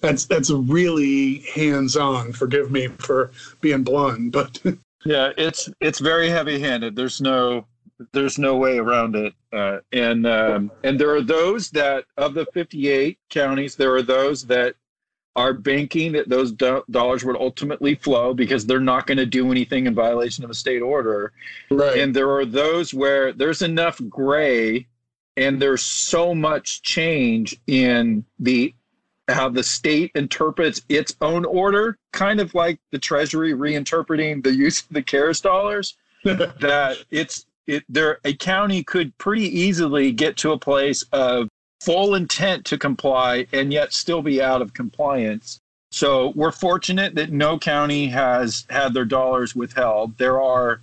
That's 0.00 0.24
that's 0.24 0.50
a 0.50 0.56
really 0.56 1.40
hands-on. 1.54 2.32
Forgive 2.32 2.70
me 2.70 2.88
for 2.88 3.30
being 3.60 3.84
blunt, 3.84 4.32
but 4.32 4.58
yeah, 5.04 5.32
it's 5.36 5.68
it's 5.80 5.98
very 5.98 6.30
heavy-handed. 6.30 6.96
There's 6.96 7.20
no 7.20 7.66
there's 8.12 8.38
no 8.38 8.56
way 8.56 8.78
around 8.78 9.14
it. 9.16 9.34
Uh, 9.52 9.78
and 9.92 10.26
um, 10.26 10.70
and 10.84 10.98
there 10.98 11.14
are 11.14 11.22
those 11.22 11.70
that 11.70 12.04
of 12.16 12.34
the 12.34 12.46
58 12.46 13.18
counties, 13.28 13.76
there 13.76 13.94
are 13.94 14.02
those 14.02 14.46
that 14.46 14.74
are 15.40 15.54
banking 15.54 16.12
that 16.12 16.28
those 16.28 16.52
do- 16.52 16.84
dollars 16.90 17.24
would 17.24 17.36
ultimately 17.36 17.94
flow 17.94 18.34
because 18.34 18.66
they're 18.66 18.78
not 18.78 19.06
going 19.06 19.16
to 19.16 19.24
do 19.24 19.50
anything 19.50 19.86
in 19.86 19.94
violation 19.94 20.44
of 20.44 20.50
a 20.50 20.54
state 20.54 20.82
order. 20.82 21.32
Right. 21.70 21.98
And 21.98 22.14
there 22.14 22.30
are 22.30 22.44
those 22.44 22.92
where 22.92 23.32
there's 23.32 23.62
enough 23.62 23.98
gray 24.08 24.86
and 25.38 25.60
there's 25.60 25.82
so 25.82 26.34
much 26.34 26.82
change 26.82 27.56
in 27.66 28.24
the 28.38 28.74
how 29.28 29.48
the 29.48 29.62
state 29.62 30.10
interprets 30.14 30.82
its 30.88 31.16
own 31.20 31.44
order, 31.44 31.96
kind 32.12 32.40
of 32.40 32.52
like 32.52 32.78
the 32.90 32.98
Treasury 32.98 33.54
reinterpreting 33.54 34.42
the 34.42 34.52
use 34.52 34.82
of 34.82 34.88
the 34.90 35.02
CARES 35.02 35.40
dollars, 35.40 35.96
that 36.24 36.98
it's 37.10 37.46
it 37.66 37.84
there 37.88 38.18
a 38.24 38.34
county 38.34 38.82
could 38.82 39.16
pretty 39.16 39.46
easily 39.58 40.12
get 40.12 40.36
to 40.38 40.52
a 40.52 40.58
place 40.58 41.02
of 41.12 41.48
full 41.80 42.14
intent 42.14 42.64
to 42.66 42.78
comply 42.78 43.46
and 43.52 43.72
yet 43.72 43.92
still 43.92 44.22
be 44.22 44.42
out 44.42 44.62
of 44.62 44.74
compliance. 44.74 45.58
So 45.92 46.32
we're 46.36 46.52
fortunate 46.52 47.14
that 47.16 47.32
no 47.32 47.58
county 47.58 48.06
has 48.08 48.64
had 48.70 48.94
their 48.94 49.04
dollars 49.04 49.56
withheld. 49.56 50.16
There 50.18 50.40
are 50.40 50.80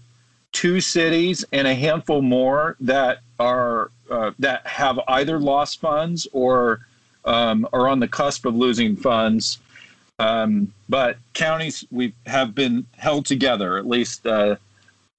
two 0.52 0.82
cities 0.82 1.46
and 1.54 1.68
a 1.68 1.76
handful 1.76 2.22
more 2.22 2.76
that 2.80 3.20
are 3.40 3.92
uh, 4.10 4.32
that 4.40 4.66
have 4.66 5.00
either 5.08 5.40
lost 5.40 5.80
funds 5.80 6.28
or 6.32 6.82
um, 7.26 7.68
are 7.74 7.88
on 7.88 8.00
the 8.00 8.08
cusp 8.08 8.46
of 8.46 8.56
losing 8.56 8.96
funds. 8.96 9.60
Um, 10.20 10.74
but 10.90 11.18
counties 11.34 11.86
we 11.92 12.14
have 12.26 12.56
been 12.56 12.86
held 12.98 13.26
together 13.26 13.78
at 13.78 13.86
least 13.86 14.26
uh, 14.26 14.56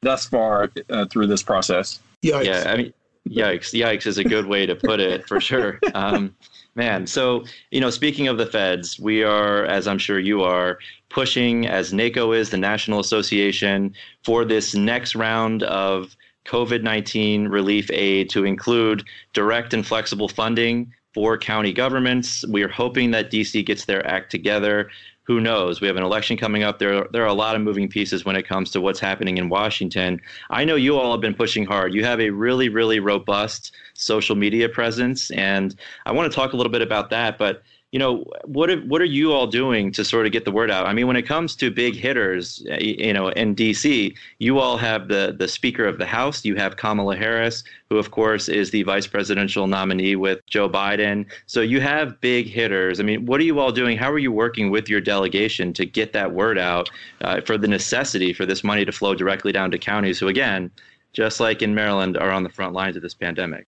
thus 0.00 0.26
far 0.26 0.70
uh, 0.90 1.04
through 1.06 1.28
this 1.28 1.42
process. 1.42 2.00
Yikes. 2.24 2.44
Yeah, 2.44 2.64
I 2.66 2.76
mean, 2.76 2.92
yikes! 3.30 3.72
Yikes 3.78 4.06
is 4.06 4.18
a 4.18 4.24
good 4.24 4.46
way 4.46 4.66
to 4.66 4.74
put 4.74 5.00
it 5.00 5.26
for 5.26 5.40
sure. 5.40 5.78
Um, 5.94 6.34
man, 6.74 7.06
so 7.06 7.44
you 7.70 7.80
know, 7.80 7.90
speaking 7.90 8.28
of 8.28 8.38
the 8.38 8.46
feds, 8.46 8.98
we 8.98 9.22
are, 9.22 9.64
as 9.66 9.86
I'm 9.86 9.98
sure 9.98 10.18
you 10.18 10.42
are, 10.42 10.78
pushing 11.08 11.66
as 11.66 11.92
NACo 11.92 12.36
is 12.36 12.50
the 12.50 12.58
National 12.58 13.00
Association 13.00 13.94
for 14.24 14.44
this 14.44 14.74
next 14.74 15.14
round 15.14 15.62
of 15.64 16.16
COVID 16.46 16.82
19 16.82 17.48
relief 17.48 17.90
aid 17.90 18.30
to 18.30 18.44
include 18.44 19.04
direct 19.32 19.74
and 19.74 19.86
flexible 19.86 20.28
funding 20.28 20.92
for 21.14 21.36
county 21.36 21.72
governments. 21.72 22.44
We 22.48 22.62
are 22.62 22.68
hoping 22.68 23.10
that 23.10 23.30
DC 23.30 23.66
gets 23.66 23.84
their 23.84 24.06
act 24.06 24.30
together. 24.30 24.90
Who 25.28 25.42
knows? 25.42 25.82
We 25.82 25.86
have 25.88 25.98
an 25.98 26.02
election 26.02 26.38
coming 26.38 26.62
up. 26.62 26.78
There, 26.78 27.06
there 27.12 27.22
are 27.22 27.26
a 27.26 27.34
lot 27.34 27.54
of 27.54 27.60
moving 27.60 27.86
pieces 27.86 28.24
when 28.24 28.34
it 28.34 28.48
comes 28.48 28.70
to 28.70 28.80
what's 28.80 28.98
happening 28.98 29.36
in 29.36 29.50
Washington. 29.50 30.22
I 30.48 30.64
know 30.64 30.74
you 30.74 30.96
all 30.96 31.12
have 31.12 31.20
been 31.20 31.34
pushing 31.34 31.66
hard. 31.66 31.92
You 31.92 32.02
have 32.02 32.18
a 32.18 32.30
really, 32.30 32.70
really 32.70 32.98
robust 32.98 33.76
social 33.92 34.36
media 34.36 34.70
presence, 34.70 35.30
and 35.32 35.76
I 36.06 36.12
want 36.12 36.32
to 36.32 36.34
talk 36.34 36.54
a 36.54 36.56
little 36.56 36.72
bit 36.72 36.80
about 36.80 37.10
that. 37.10 37.36
But 37.36 37.62
you 37.92 37.98
know 37.98 38.24
what 38.44 38.68
are, 38.68 38.80
what 38.82 39.00
are 39.00 39.06
you 39.06 39.32
all 39.32 39.46
doing 39.46 39.90
to 39.92 40.04
sort 40.04 40.26
of 40.26 40.32
get 40.32 40.44
the 40.44 40.52
word 40.52 40.70
out? 40.70 40.86
I 40.86 40.92
mean 40.92 41.06
when 41.06 41.16
it 41.16 41.22
comes 41.22 41.56
to 41.56 41.70
big 41.70 41.94
hitters 41.94 42.62
eh, 42.68 42.94
you 42.98 43.12
know 43.12 43.28
in 43.28 43.54
dc 43.54 44.14
you 44.38 44.58
all 44.58 44.76
have 44.76 45.08
the 45.08 45.34
the 45.38 45.48
speaker 45.48 45.84
of 45.84 45.98
the 45.98 46.06
house. 46.06 46.44
You 46.44 46.56
have 46.56 46.76
kamala 46.76 47.16
harris 47.16 47.64
who 47.88 47.96
of 47.96 48.10
course 48.10 48.48
is 48.48 48.70
the 48.70 48.82
vice 48.82 49.06
presidential 49.06 49.66
nominee 49.66 50.16
with 50.16 50.44
joe 50.46 50.68
biden. 50.68 51.24
So 51.46 51.60
you 51.62 51.80
have 51.80 52.20
big 52.20 52.46
hitters. 52.46 53.00
I 53.00 53.04
mean 53.04 53.24
what 53.24 53.40
are 53.40 53.44
you 53.44 53.58
all 53.58 53.72
doing? 53.72 53.96
How 53.96 54.10
are 54.10 54.18
you 54.18 54.32
working 54.32 54.70
with 54.70 54.88
your 54.88 55.00
delegation 55.00 55.72
to 55.72 55.86
get 55.86 56.12
that 56.12 56.32
word 56.32 56.58
out 56.58 56.90
uh, 57.22 57.40
for 57.40 57.56
the 57.56 57.68
necessity 57.68 58.32
for 58.34 58.44
this 58.44 58.62
money 58.62 58.84
to 58.84 58.92
flow 58.92 59.14
directly 59.14 59.52
down 59.52 59.70
to 59.70 59.78
counties 59.78 60.18
who 60.18 60.28
again 60.28 60.70
just 61.14 61.40
like 61.40 61.62
in 61.62 61.74
maryland 61.74 62.16
are 62.18 62.30
on 62.30 62.42
the 62.42 62.50
front 62.50 62.74
lines 62.74 62.96
of 62.96 63.02
this 63.02 63.14
pandemic 63.14 63.66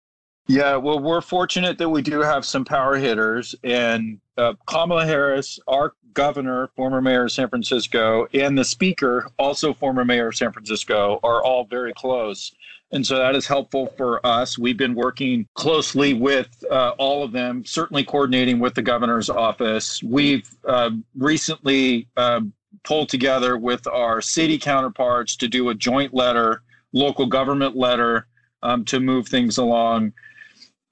yeah, 0.48 0.76
well, 0.76 0.98
we're 0.98 1.20
fortunate 1.20 1.76
that 1.76 1.88
we 1.90 2.00
do 2.00 2.20
have 2.20 2.44
some 2.44 2.64
power 2.64 2.96
hitters, 2.96 3.54
and 3.64 4.18
uh, 4.38 4.54
Kamala 4.66 5.04
Harris, 5.04 5.60
our 5.68 5.92
governor, 6.14 6.70
former 6.74 7.02
mayor 7.02 7.26
of 7.26 7.32
San 7.32 7.50
Francisco, 7.50 8.26
and 8.32 8.56
the 8.56 8.64
speaker, 8.64 9.28
also 9.38 9.74
former 9.74 10.06
mayor 10.06 10.28
of 10.28 10.36
San 10.36 10.50
Francisco, 10.50 11.20
are 11.22 11.44
all 11.44 11.64
very 11.64 11.92
close. 11.92 12.50
And 12.92 13.06
so 13.06 13.18
that 13.18 13.36
is 13.36 13.46
helpful 13.46 13.92
for 13.98 14.24
us. 14.26 14.58
We've 14.58 14.76
been 14.78 14.94
working 14.94 15.46
closely 15.52 16.14
with 16.14 16.48
uh, 16.70 16.92
all 16.96 17.22
of 17.22 17.32
them, 17.32 17.62
certainly 17.66 18.02
coordinating 18.02 18.58
with 18.58 18.74
the 18.74 18.80
governor's 18.80 19.28
office. 19.28 20.02
We've 20.02 20.48
uh, 20.66 20.92
recently 21.14 22.08
um, 22.16 22.54
pulled 22.84 23.10
together 23.10 23.58
with 23.58 23.86
our 23.86 24.22
city 24.22 24.56
counterparts 24.56 25.36
to 25.36 25.48
do 25.48 25.68
a 25.68 25.74
joint 25.74 26.14
letter, 26.14 26.62
local 26.94 27.26
government 27.26 27.76
letter, 27.76 28.26
um, 28.62 28.84
to 28.86 28.98
move 28.98 29.28
things 29.28 29.58
along 29.58 30.14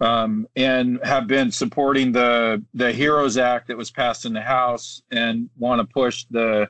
um, 0.00 0.46
and 0.56 1.00
have 1.04 1.26
been 1.26 1.50
supporting 1.50 2.12
the 2.12 2.62
the 2.74 2.92
Heroes 2.92 3.36
Act 3.36 3.68
that 3.68 3.76
was 3.76 3.90
passed 3.90 4.26
in 4.26 4.32
the 4.32 4.42
House 4.42 5.02
and 5.10 5.48
want 5.58 5.80
to 5.80 5.86
push 5.86 6.24
the 6.30 6.68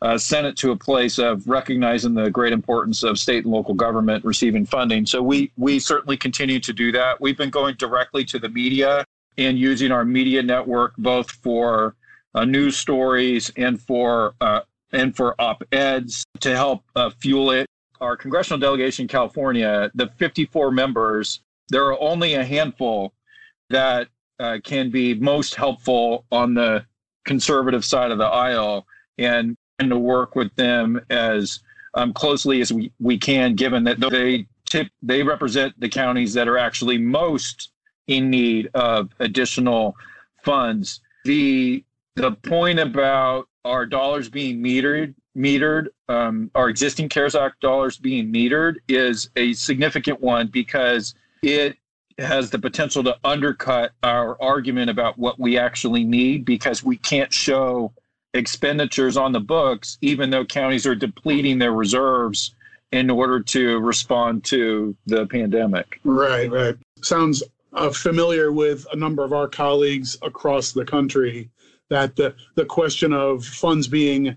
uh, 0.00 0.16
Senate 0.16 0.56
to 0.56 0.70
a 0.70 0.76
place 0.76 1.18
of 1.18 1.46
recognizing 1.48 2.14
the 2.14 2.30
great 2.30 2.52
importance 2.52 3.02
of 3.02 3.18
state 3.18 3.44
and 3.44 3.52
local 3.52 3.74
government 3.74 4.24
receiving 4.24 4.64
funding. 4.64 5.06
So 5.06 5.22
we 5.22 5.50
we 5.56 5.78
certainly 5.78 6.16
continue 6.16 6.60
to 6.60 6.72
do 6.72 6.92
that. 6.92 7.20
We've 7.20 7.36
been 7.36 7.50
going 7.50 7.74
directly 7.76 8.24
to 8.26 8.38
the 8.38 8.48
media 8.48 9.04
and 9.36 9.58
using 9.58 9.90
our 9.90 10.04
media 10.04 10.42
network 10.42 10.94
both 10.98 11.30
for 11.30 11.96
uh, 12.34 12.44
news 12.44 12.76
stories 12.76 13.50
and 13.56 13.80
for 13.80 14.34
uh, 14.40 14.60
and 14.92 15.16
for 15.16 15.40
op 15.40 15.62
eds 15.72 16.24
to 16.40 16.54
help 16.54 16.84
uh, 16.94 17.10
fuel 17.10 17.50
it. 17.50 17.66
Our 18.00 18.16
congressional 18.16 18.60
delegation 18.60 19.04
in 19.04 19.08
California, 19.08 19.90
the 19.94 20.06
54 20.18 20.70
members 20.70 21.40
there 21.70 21.84
are 21.86 22.00
only 22.00 22.34
a 22.34 22.44
handful 22.44 23.12
that 23.70 24.08
uh, 24.40 24.58
can 24.64 24.90
be 24.90 25.14
most 25.14 25.54
helpful 25.54 26.24
on 26.30 26.54
the 26.54 26.84
conservative 27.24 27.84
side 27.84 28.10
of 28.10 28.18
the 28.18 28.24
aisle 28.24 28.86
and, 29.18 29.56
and 29.78 29.90
to 29.90 29.98
work 29.98 30.34
with 30.34 30.54
them 30.56 31.00
as 31.10 31.60
um, 31.94 32.12
closely 32.12 32.60
as 32.60 32.72
we, 32.72 32.92
we 33.00 33.18
can, 33.18 33.54
given 33.54 33.84
that 33.84 33.98
they 33.98 34.46
tip, 34.66 34.88
they 35.02 35.22
represent 35.22 35.78
the 35.80 35.88
counties 35.88 36.32
that 36.34 36.48
are 36.48 36.58
actually 36.58 36.98
most 36.98 37.72
in 38.06 38.30
need 38.30 38.70
of 38.74 39.10
additional 39.18 39.94
funds. 40.44 41.00
The 41.24 41.84
the 42.14 42.32
point 42.32 42.80
about 42.80 43.48
our 43.64 43.86
dollars 43.86 44.28
being 44.28 44.62
metered 44.62 45.14
metered, 45.36 45.86
um, 46.08 46.50
our 46.54 46.68
existing 46.68 47.08
CARES 47.08 47.34
Act 47.34 47.60
dollars 47.60 47.96
being 47.96 48.32
metered 48.32 48.76
is 48.88 49.30
a 49.36 49.52
significant 49.52 50.20
one 50.20 50.48
because 50.48 51.14
it 51.42 51.76
has 52.18 52.50
the 52.50 52.58
potential 52.58 53.04
to 53.04 53.16
undercut 53.24 53.92
our 54.02 54.40
argument 54.42 54.90
about 54.90 55.18
what 55.18 55.38
we 55.38 55.56
actually 55.56 56.04
need 56.04 56.44
because 56.44 56.82
we 56.82 56.96
can't 56.96 57.32
show 57.32 57.92
expenditures 58.34 59.16
on 59.16 59.32
the 59.32 59.40
books, 59.40 59.98
even 60.00 60.30
though 60.30 60.44
counties 60.44 60.86
are 60.86 60.94
depleting 60.94 61.58
their 61.58 61.72
reserves 61.72 62.54
in 62.92 63.10
order 63.10 63.40
to 63.40 63.78
respond 63.80 64.44
to 64.44 64.96
the 65.06 65.26
pandemic. 65.26 66.00
Right, 66.04 66.50
right. 66.50 66.76
Sounds 67.02 67.42
uh, 67.72 67.90
familiar 67.90 68.50
with 68.50 68.86
a 68.92 68.96
number 68.96 69.24
of 69.24 69.32
our 69.32 69.48
colleagues 69.48 70.16
across 70.22 70.72
the 70.72 70.84
country 70.84 71.50
that 71.90 72.16
the, 72.16 72.34
the 72.54 72.64
question 72.64 73.12
of 73.12 73.44
funds 73.44 73.86
being 73.88 74.34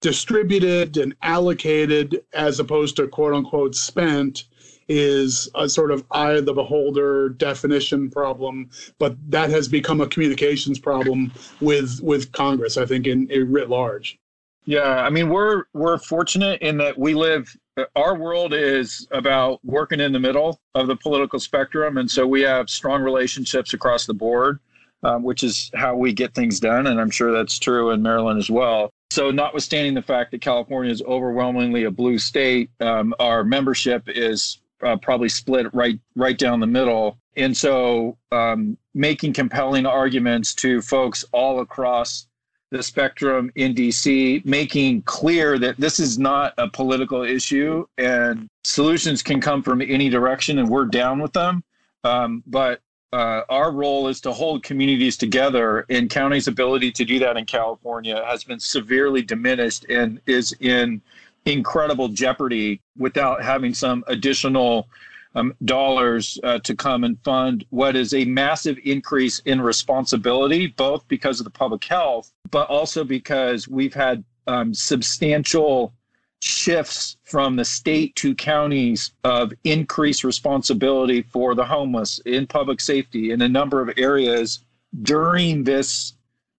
distributed 0.00 0.96
and 0.96 1.14
allocated 1.22 2.22
as 2.32 2.60
opposed 2.60 2.96
to 2.96 3.08
quote 3.08 3.34
unquote 3.34 3.74
spent 3.74 4.44
is 4.88 5.48
a 5.54 5.68
sort 5.68 5.90
of 5.90 6.04
eye 6.10 6.32
of 6.32 6.46
the 6.46 6.52
beholder 6.52 7.30
definition 7.30 8.10
problem, 8.10 8.70
but 8.98 9.16
that 9.30 9.50
has 9.50 9.68
become 9.68 10.00
a 10.00 10.06
communications 10.06 10.78
problem 10.78 11.32
with 11.60 12.00
with 12.02 12.32
Congress, 12.32 12.76
I 12.76 12.86
think, 12.86 13.06
in, 13.06 13.30
in 13.30 13.50
writ 13.50 13.68
large. 13.68 14.18
Yeah, 14.64 15.00
I 15.00 15.10
mean, 15.10 15.28
we're 15.30 15.64
we're 15.72 15.98
fortunate 15.98 16.60
in 16.60 16.76
that 16.78 16.98
we 16.98 17.14
live. 17.14 17.54
Our 17.96 18.16
world 18.16 18.52
is 18.52 19.06
about 19.12 19.64
working 19.64 20.00
in 20.00 20.12
the 20.12 20.18
middle 20.18 20.60
of 20.74 20.88
the 20.88 20.96
political 20.96 21.38
spectrum, 21.38 21.96
and 21.96 22.10
so 22.10 22.26
we 22.26 22.42
have 22.42 22.68
strong 22.68 23.02
relationships 23.02 23.72
across 23.72 24.04
the 24.04 24.14
board, 24.14 24.58
um, 25.04 25.22
which 25.22 25.42
is 25.42 25.70
how 25.74 25.94
we 25.94 26.12
get 26.12 26.34
things 26.34 26.60
done. 26.60 26.86
And 26.86 27.00
I'm 27.00 27.10
sure 27.10 27.32
that's 27.32 27.58
true 27.58 27.90
in 27.90 28.02
Maryland 28.02 28.38
as 28.38 28.50
well. 28.50 28.90
So, 29.10 29.30
notwithstanding 29.30 29.94
the 29.94 30.02
fact 30.02 30.32
that 30.32 30.42
California 30.42 30.92
is 30.92 31.02
overwhelmingly 31.02 31.84
a 31.84 31.90
blue 31.90 32.18
state, 32.18 32.70
um, 32.80 33.14
our 33.18 33.44
membership 33.44 34.02
is 34.06 34.58
uh, 34.82 34.96
probably 34.96 35.28
split 35.28 35.72
right 35.74 35.98
right 36.16 36.38
down 36.38 36.60
the 36.60 36.66
middle. 36.66 37.18
And 37.36 37.56
so 37.56 38.16
um, 38.32 38.76
making 38.94 39.32
compelling 39.32 39.86
arguments 39.86 40.54
to 40.56 40.82
folks 40.82 41.24
all 41.32 41.60
across 41.60 42.26
the 42.70 42.82
spectrum 42.82 43.50
in 43.54 43.74
DC, 43.74 44.44
making 44.44 45.02
clear 45.02 45.58
that 45.58 45.78
this 45.78 45.98
is 45.98 46.18
not 46.18 46.52
a 46.58 46.68
political 46.68 47.22
issue 47.22 47.86
and 47.96 48.48
solutions 48.64 49.22
can 49.22 49.40
come 49.40 49.62
from 49.62 49.80
any 49.80 50.10
direction 50.10 50.58
and 50.58 50.68
we're 50.68 50.84
down 50.84 51.20
with 51.20 51.32
them. 51.32 51.62
Um, 52.04 52.42
but 52.46 52.80
uh, 53.12 53.42
our 53.48 53.72
role 53.72 54.08
is 54.08 54.20
to 54.20 54.32
hold 54.32 54.62
communities 54.62 55.16
together, 55.16 55.86
and 55.88 56.10
county's 56.10 56.46
ability 56.46 56.92
to 56.92 57.04
do 57.06 57.18
that 57.18 57.38
in 57.38 57.46
California 57.46 58.22
has 58.26 58.44
been 58.44 58.60
severely 58.60 59.22
diminished 59.22 59.86
and 59.88 60.20
is 60.26 60.54
in 60.60 61.00
incredible 61.48 62.08
jeopardy 62.08 62.80
without 62.96 63.42
having 63.42 63.74
some 63.74 64.04
additional 64.06 64.88
um, 65.34 65.54
dollars 65.64 66.38
uh, 66.42 66.58
to 66.60 66.74
come 66.74 67.04
and 67.04 67.18
fund 67.22 67.64
what 67.70 67.96
is 67.96 68.14
a 68.14 68.24
massive 68.24 68.78
increase 68.84 69.40
in 69.40 69.60
responsibility, 69.60 70.68
both 70.68 71.06
because 71.08 71.40
of 71.40 71.44
the 71.44 71.50
public 71.50 71.84
health, 71.84 72.32
but 72.50 72.68
also 72.68 73.04
because 73.04 73.68
we've 73.68 73.94
had 73.94 74.24
um, 74.46 74.72
substantial 74.72 75.92
shifts 76.40 77.16
from 77.24 77.56
the 77.56 77.64
state 77.64 78.14
to 78.16 78.34
counties 78.34 79.12
of 79.24 79.52
increased 79.64 80.24
responsibility 80.24 81.22
for 81.22 81.54
the 81.54 81.64
homeless 81.64 82.20
in 82.26 82.46
public 82.46 82.80
safety 82.80 83.32
in 83.32 83.42
a 83.42 83.48
number 83.48 83.80
of 83.80 83.90
areas 83.96 84.60
during 85.02 85.64
this 85.64 86.14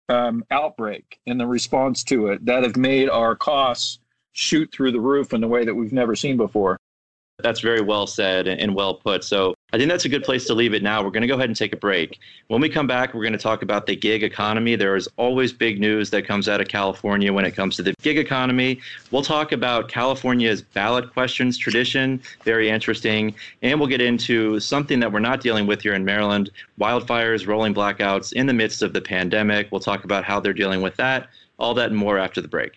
um, 0.09 0.43
outbreak 0.51 1.19
and 1.27 1.39
the 1.39 1.47
response 1.47 2.03
to 2.03 2.27
it 2.27 2.43
that 2.45 2.63
have 2.63 2.75
made 2.75 3.09
our 3.09 3.35
costs 3.35 3.99
shoot 4.39 4.71
through 4.71 4.91
the 4.91 4.99
roof 4.99 5.33
in 5.33 5.43
a 5.43 5.47
way 5.47 5.65
that 5.65 5.75
we've 5.75 5.91
never 5.91 6.15
seen 6.15 6.37
before. 6.37 6.79
That's 7.41 7.59
very 7.61 7.81
well 7.81 8.07
said 8.07 8.47
and 8.47 8.75
well 8.75 8.95
put. 8.95 9.23
So 9.23 9.53
I 9.71 9.77
think 9.77 9.89
that's 9.89 10.03
a 10.03 10.09
good 10.09 10.23
place 10.23 10.45
to 10.47 10.53
leave 10.53 10.73
it 10.73 10.83
now. 10.83 11.01
We're 11.01 11.11
going 11.11 11.21
to 11.21 11.27
go 11.27 11.35
ahead 11.35 11.49
and 11.49 11.55
take 11.55 11.71
a 11.71 11.77
break. 11.77 12.19
When 12.47 12.59
we 12.59 12.67
come 12.67 12.87
back, 12.87 13.13
we're 13.13 13.23
going 13.23 13.33
to 13.33 13.39
talk 13.39 13.61
about 13.61 13.85
the 13.85 13.95
gig 13.95 14.23
economy. 14.23 14.75
There 14.75 14.95
is 14.97 15.07
always 15.15 15.53
big 15.53 15.79
news 15.79 16.09
that 16.09 16.25
comes 16.25 16.49
out 16.49 16.59
of 16.59 16.67
California 16.67 17.31
when 17.31 17.45
it 17.45 17.51
comes 17.51 17.77
to 17.77 17.83
the 17.83 17.93
gig 18.01 18.17
economy. 18.17 18.81
We'll 19.11 19.21
talk 19.21 19.53
about 19.53 19.87
California's 19.87 20.61
ballot 20.61 21.13
questions 21.13 21.57
tradition, 21.57 22.21
very 22.43 22.69
interesting. 22.69 23.35
And 23.61 23.79
we'll 23.79 23.89
get 23.89 24.01
into 24.01 24.59
something 24.59 24.99
that 24.99 25.11
we're 25.11 25.19
not 25.19 25.39
dealing 25.39 25.65
with 25.65 25.81
here 25.81 25.93
in 25.93 26.03
Maryland 26.03 26.49
wildfires, 26.79 27.47
rolling 27.47 27.73
blackouts 27.73 28.33
in 28.33 28.47
the 28.47 28.53
midst 28.53 28.81
of 28.81 28.91
the 28.91 29.01
pandemic. 29.01 29.69
We'll 29.71 29.81
talk 29.81 30.03
about 30.03 30.25
how 30.25 30.39
they're 30.39 30.53
dealing 30.53 30.81
with 30.81 30.95
that. 30.97 31.29
All 31.57 31.73
that 31.75 31.89
and 31.89 31.97
more 31.97 32.17
after 32.17 32.41
the 32.41 32.47
break. 32.47 32.73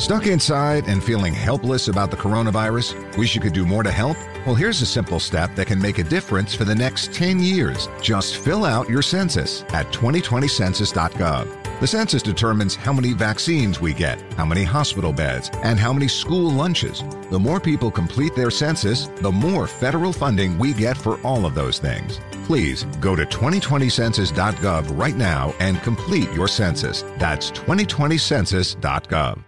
Stuck 0.00 0.26
inside 0.26 0.88
and 0.88 1.04
feeling 1.04 1.34
helpless 1.34 1.88
about 1.88 2.10
the 2.10 2.16
coronavirus? 2.16 3.18
Wish 3.18 3.34
you 3.34 3.40
could 3.40 3.52
do 3.52 3.66
more 3.66 3.82
to 3.82 3.90
help? 3.90 4.16
Well, 4.46 4.54
here's 4.54 4.80
a 4.80 4.86
simple 4.86 5.20
step 5.20 5.54
that 5.56 5.66
can 5.66 5.78
make 5.78 5.98
a 5.98 6.02
difference 6.02 6.54
for 6.54 6.64
the 6.64 6.74
next 6.74 7.12
10 7.12 7.38
years. 7.38 7.86
Just 8.00 8.38
fill 8.38 8.64
out 8.64 8.88
your 8.88 9.02
census 9.02 9.62
at 9.74 9.92
2020census.gov. 9.92 11.80
The 11.80 11.86
census 11.86 12.22
determines 12.22 12.74
how 12.74 12.94
many 12.94 13.12
vaccines 13.12 13.82
we 13.82 13.92
get, 13.92 14.18
how 14.38 14.46
many 14.46 14.64
hospital 14.64 15.12
beds, 15.12 15.50
and 15.62 15.78
how 15.78 15.92
many 15.92 16.08
school 16.08 16.50
lunches. 16.50 17.04
The 17.30 17.38
more 17.38 17.60
people 17.60 17.90
complete 17.90 18.34
their 18.34 18.50
census, 18.50 19.08
the 19.18 19.30
more 19.30 19.66
federal 19.66 20.14
funding 20.14 20.58
we 20.58 20.72
get 20.72 20.96
for 20.96 21.20
all 21.20 21.44
of 21.44 21.54
those 21.54 21.78
things. 21.78 22.20
Please 22.46 22.84
go 23.00 23.14
to 23.14 23.26
2020census.gov 23.26 24.98
right 24.98 25.16
now 25.16 25.54
and 25.60 25.82
complete 25.82 26.32
your 26.32 26.48
census. 26.48 27.02
That's 27.18 27.50
2020census.gov. 27.50 29.44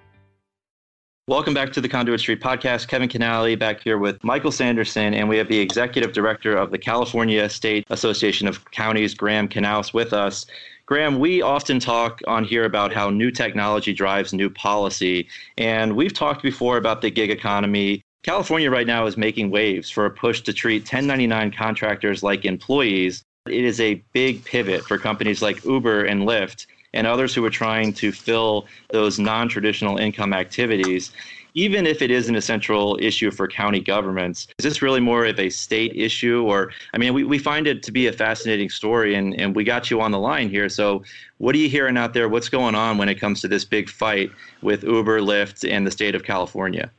Welcome 1.29 1.55
back 1.55 1.73
to 1.75 1.81
the 1.81 1.89
Conduit 1.89 2.19
Street 2.19 2.41
podcast. 2.41 2.89
Kevin 2.89 3.09
Kinnally 3.09 3.57
back 3.57 3.81
here 3.81 3.97
with 3.97 4.23
Michael 4.25 4.51
Sanderson, 4.51 5.15
and 5.15 5.29
we 5.29 5.39
have 5.39 5.47
the 5.47 5.61
executive 5.61 6.13
director 6.13 6.57
of 6.57 6.73
the 6.73 6.79
California 6.79 7.49
State 7.49 7.87
Association 7.91 8.49
of 8.49 8.69
Counties, 8.73 9.15
Graham 9.15 9.47
Knaus, 9.47 9.95
with 9.95 10.13
us. 10.13 10.47
Graham, 10.85 11.21
we 11.21 11.41
often 11.41 11.79
talk 11.79 12.19
on 12.27 12.43
here 12.43 12.65
about 12.65 12.93
how 12.93 13.09
new 13.09 13.31
technology 13.31 13.93
drives 13.93 14.33
new 14.33 14.51
policy, 14.51 15.29
and 15.57 15.95
we've 15.95 16.13
talked 16.13 16.43
before 16.43 16.77
about 16.77 17.03
the 17.03 17.11
gig 17.11 17.31
economy. 17.31 18.03
California 18.25 18.69
right 18.69 18.89
now 18.89 19.07
is 19.07 19.17
making 19.17 19.53
waves 19.53 19.89
for 19.89 20.07
a 20.07 20.11
push 20.11 20.41
to 20.41 20.53
treat 20.53 20.83
1099 20.83 21.53
contractors 21.53 22.25
like 22.25 22.45
employees. 22.45 23.23
It 23.47 23.65
is 23.65 23.81
a 23.81 24.03
big 24.13 24.45
pivot 24.45 24.83
for 24.83 24.99
companies 24.99 25.41
like 25.41 25.65
Uber 25.65 26.05
and 26.05 26.23
Lyft 26.23 26.67
and 26.95 27.07
others 27.07 27.35
who 27.35 27.45
are 27.45 27.51
trying 27.51 27.93
to 27.95 28.13
fill 28.13 28.67
those 28.91 29.19
non 29.19 29.49
traditional 29.49 29.99
income 29.99 30.33
activities. 30.33 31.13
Even 31.55 31.87
if 31.87 32.01
it 32.01 32.11
isn't 32.11 32.35
a 32.35 32.41
central 32.41 32.97
issue 32.99 33.31
for 33.31 33.47
county 33.47 33.81
governments, 33.81 34.49
is 34.59 34.65
this 34.65 34.81
really 34.81 35.01
more 35.01 35.27
of 35.27 35.39
a 35.39 35.51
state 35.51 35.95
issue? 35.95 36.45
Or, 36.47 36.71
I 36.95 36.99
mean, 36.99 37.13
we, 37.13 37.25
we 37.25 37.39
find 37.39 37.67
it 37.67 37.83
to 37.83 37.93
be 37.93 38.07
a 38.07 38.13
fascinating 38.13 38.71
story, 38.71 39.15
and, 39.17 39.39
and 39.39 39.55
we 39.55 39.63
got 39.63 39.91
you 39.91 40.01
on 40.01 40.13
the 40.13 40.19
line 40.19 40.49
here. 40.49 40.71
So, 40.71 41.03
what 41.37 41.55
are 41.55 41.59
you 41.59 41.69
hearing 41.69 41.99
out 41.99 42.15
there? 42.15 42.31
What's 42.31 42.49
going 42.49 42.75
on 42.75 42.97
when 42.97 43.11
it 43.11 43.17
comes 43.17 43.43
to 43.43 43.49
this 43.49 43.67
big 43.67 43.91
fight 43.91 44.31
with 44.63 44.83
Uber, 44.83 45.21
Lyft, 45.21 45.71
and 45.71 45.87
the 45.87 45.91
state 45.91 46.15
of 46.15 46.23
California? 46.23 46.91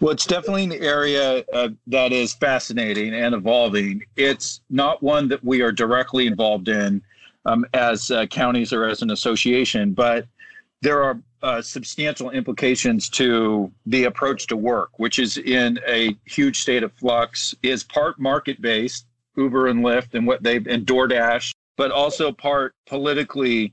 Well, 0.00 0.12
it's 0.12 0.24
definitely 0.24 0.64
an 0.64 0.72
area 0.72 1.44
uh, 1.52 1.68
that 1.88 2.12
is 2.12 2.32
fascinating 2.32 3.12
and 3.12 3.34
evolving. 3.34 4.02
It's 4.16 4.62
not 4.70 5.02
one 5.02 5.28
that 5.28 5.44
we 5.44 5.60
are 5.60 5.72
directly 5.72 6.26
involved 6.26 6.68
in 6.68 7.02
um, 7.44 7.64
as 7.74 8.10
uh, 8.10 8.26
counties 8.26 8.72
or 8.72 8.84
as 8.84 9.02
an 9.02 9.10
association, 9.10 9.92
but 9.92 10.26
there 10.82 11.02
are 11.02 11.20
uh, 11.42 11.62
substantial 11.62 12.30
implications 12.30 13.08
to 13.08 13.70
the 13.86 14.04
approach 14.04 14.46
to 14.46 14.56
work, 14.56 14.90
which 14.98 15.18
is 15.18 15.38
in 15.38 15.78
a 15.86 16.16
huge 16.26 16.60
state 16.60 16.82
of 16.82 16.92
flux, 16.94 17.54
is 17.62 17.82
part 17.84 18.18
market 18.18 18.60
based, 18.60 19.06
Uber 19.36 19.68
and 19.68 19.84
Lyft 19.84 20.14
and 20.14 20.26
what 20.26 20.42
they've 20.42 20.66
and 20.66 20.86
DoorDash, 20.86 21.54
but 21.76 21.90
also 21.90 22.32
part 22.32 22.74
politically 22.86 23.72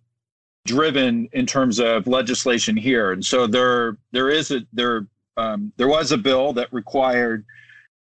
driven 0.65 1.27
in 1.31 1.45
terms 1.45 1.79
of 1.79 2.07
legislation 2.07 2.75
here. 2.77 3.11
And 3.11 3.25
so 3.25 3.47
there 3.47 3.97
there 4.11 4.29
is 4.29 4.51
a 4.51 4.61
there 4.73 5.07
um, 5.37 5.71
there 5.77 5.87
was 5.87 6.11
a 6.11 6.17
bill 6.17 6.53
that 6.53 6.71
required 6.71 7.45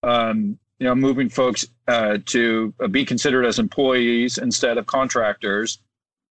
um, 0.03 0.59
you 0.81 0.87
know, 0.87 0.95
moving 0.95 1.29
folks 1.29 1.67
uh, 1.89 2.19
to 2.27 2.73
be 2.91 3.05
considered 3.05 3.45
as 3.45 3.59
employees 3.59 4.39
instead 4.39 4.79
of 4.79 4.87
contractors. 4.87 5.79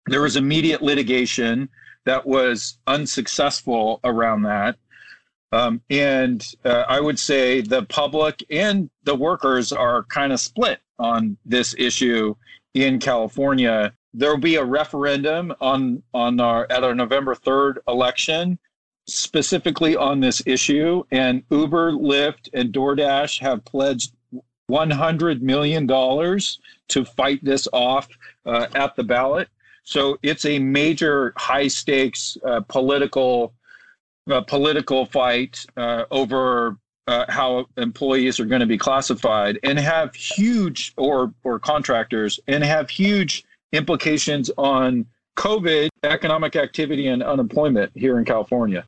There 0.07 0.23
was 0.23 0.37
immediate 0.37 0.83
litigation 0.83 1.69
that 2.07 2.27
was 2.27 2.79
unsuccessful 2.87 4.01
around 4.05 4.43
that. 4.43 4.77
Um, 5.53 5.83
and 5.91 6.45
uh, 6.65 6.85
I 6.89 7.01
would 7.01 7.19
say 7.19 7.61
the 7.61 7.83
public 7.85 8.43
and 8.51 8.91
the 9.05 9.15
workers 9.15 9.71
are 9.71 10.05
kind 10.05 10.33
of 10.33 10.41
split 10.41 10.81
on 10.99 11.37
this 11.45 11.75
issue 11.79 12.35
in 12.73 12.99
California. 12.99 13.93
There 14.15 14.31
will 14.31 14.39
be 14.39 14.57
a 14.57 14.65
referendum 14.65 15.55
on 15.61 16.03
on 16.15 16.41
our 16.41 16.67
at 16.71 16.85
our 16.85 16.95
November 16.95 17.35
third 17.35 17.81
election, 17.87 18.59
specifically 19.07 19.97
on 19.97 20.21
this 20.21 20.43
issue. 20.47 21.05
And 21.11 21.43
Uber, 21.51 21.93
Lyft, 21.93 22.49
and 22.53 22.73
DoorDash 22.73 23.41
have 23.41 23.65
pledged 23.65 24.13
$100 24.71 25.41
million 25.41 25.87
to 25.87 27.05
fight 27.05 27.45
this 27.45 27.69
off 27.73 28.09
uh, 28.47 28.67
at 28.75 28.97
the 28.97 29.05
ballot. 29.05 29.49
So 29.85 30.19
it's 30.23 30.45
a 30.45 30.59
major 30.59 31.33
high 31.37 31.69
stakes 31.69 32.37
uh, 32.45 32.61
political 32.69 33.55
uh, 34.31 34.43
political 34.43 35.07
fight 35.07 35.65
uh, 35.79 36.05
over 36.11 36.77
uh, 37.07 37.25
how 37.31 37.65
employees 37.79 38.39
are 38.39 38.45
going 38.45 38.61
to 38.61 38.67
be 38.67 38.77
classified 38.77 39.59
and 39.63 39.79
have 39.79 40.15
huge 40.15 40.93
or 40.99 41.33
or 41.43 41.59
contractors 41.59 42.39
and 42.47 42.63
have 42.63 42.91
huge 42.91 43.45
implications 43.73 44.51
on 44.59 45.07
COVID, 45.37 45.89
economic 46.03 46.57
activity, 46.57 47.07
and 47.07 47.23
unemployment 47.23 47.91
here 47.95 48.19
in 48.19 48.25
California. 48.25 48.85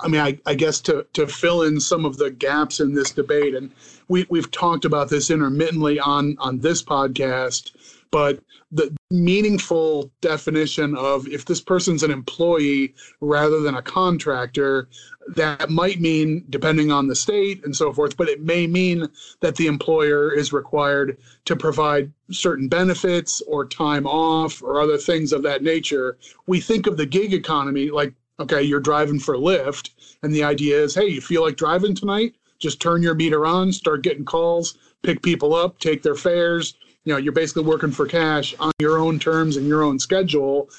I 0.00 0.08
mean, 0.08 0.20
I, 0.20 0.38
I, 0.46 0.54
guess 0.54 0.80
to, 0.82 1.06
to 1.12 1.26
fill 1.26 1.62
in 1.62 1.80
some 1.80 2.04
of 2.04 2.16
the 2.16 2.30
gaps 2.30 2.80
in 2.80 2.94
this 2.94 3.12
debate, 3.12 3.54
and 3.54 3.70
we, 4.08 4.26
we've 4.30 4.50
talked 4.50 4.84
about 4.84 5.08
this 5.08 5.30
intermittently 5.30 6.00
on, 6.00 6.36
on 6.40 6.58
this 6.58 6.82
podcast, 6.82 7.70
but 8.10 8.40
the 8.72 8.94
meaningful 9.10 10.10
definition 10.20 10.96
of 10.96 11.28
if 11.28 11.44
this 11.44 11.60
person's 11.60 12.02
an 12.02 12.10
employee 12.10 12.94
rather 13.20 13.60
than 13.60 13.74
a 13.74 13.82
contractor, 13.82 14.88
that 15.28 15.70
might 15.70 16.00
mean, 16.00 16.44
depending 16.50 16.90
on 16.90 17.06
the 17.06 17.14
state 17.14 17.64
and 17.64 17.76
so 17.76 17.92
forth, 17.92 18.16
but 18.16 18.28
it 18.28 18.42
may 18.42 18.66
mean 18.66 19.06
that 19.40 19.56
the 19.56 19.66
employer 19.66 20.32
is 20.32 20.52
required 20.52 21.16
to 21.44 21.54
provide 21.54 22.10
certain 22.30 22.68
benefits 22.68 23.40
or 23.46 23.66
time 23.66 24.06
off 24.06 24.62
or 24.62 24.80
other 24.80 24.98
things 24.98 25.32
of 25.32 25.42
that 25.42 25.62
nature. 25.62 26.18
We 26.46 26.60
think 26.60 26.86
of 26.86 26.96
the 26.96 27.06
gig 27.06 27.32
economy 27.32 27.90
like 27.90 28.14
Okay, 28.42 28.60
you're 28.60 28.80
driving 28.80 29.20
for 29.20 29.36
Lyft, 29.36 29.90
and 30.24 30.34
the 30.34 30.42
idea 30.42 30.82
is, 30.82 30.96
hey, 30.96 31.06
you 31.06 31.20
feel 31.20 31.42
like 31.42 31.56
driving 31.56 31.94
tonight? 31.94 32.34
Just 32.58 32.80
turn 32.80 33.00
your 33.00 33.14
meter 33.14 33.46
on, 33.46 33.72
start 33.72 34.02
getting 34.02 34.24
calls, 34.24 34.76
pick 35.04 35.22
people 35.22 35.54
up, 35.54 35.78
take 35.78 36.02
their 36.02 36.16
fares. 36.16 36.74
You 37.04 37.12
know, 37.12 37.18
you're 37.18 37.32
basically 37.32 37.62
working 37.62 37.92
for 37.92 38.04
cash 38.04 38.52
on 38.58 38.72
your 38.80 38.98
own 38.98 39.20
terms 39.20 39.56
and 39.56 39.68
your 39.68 39.84
own 39.84 40.00
schedule. 40.00 40.70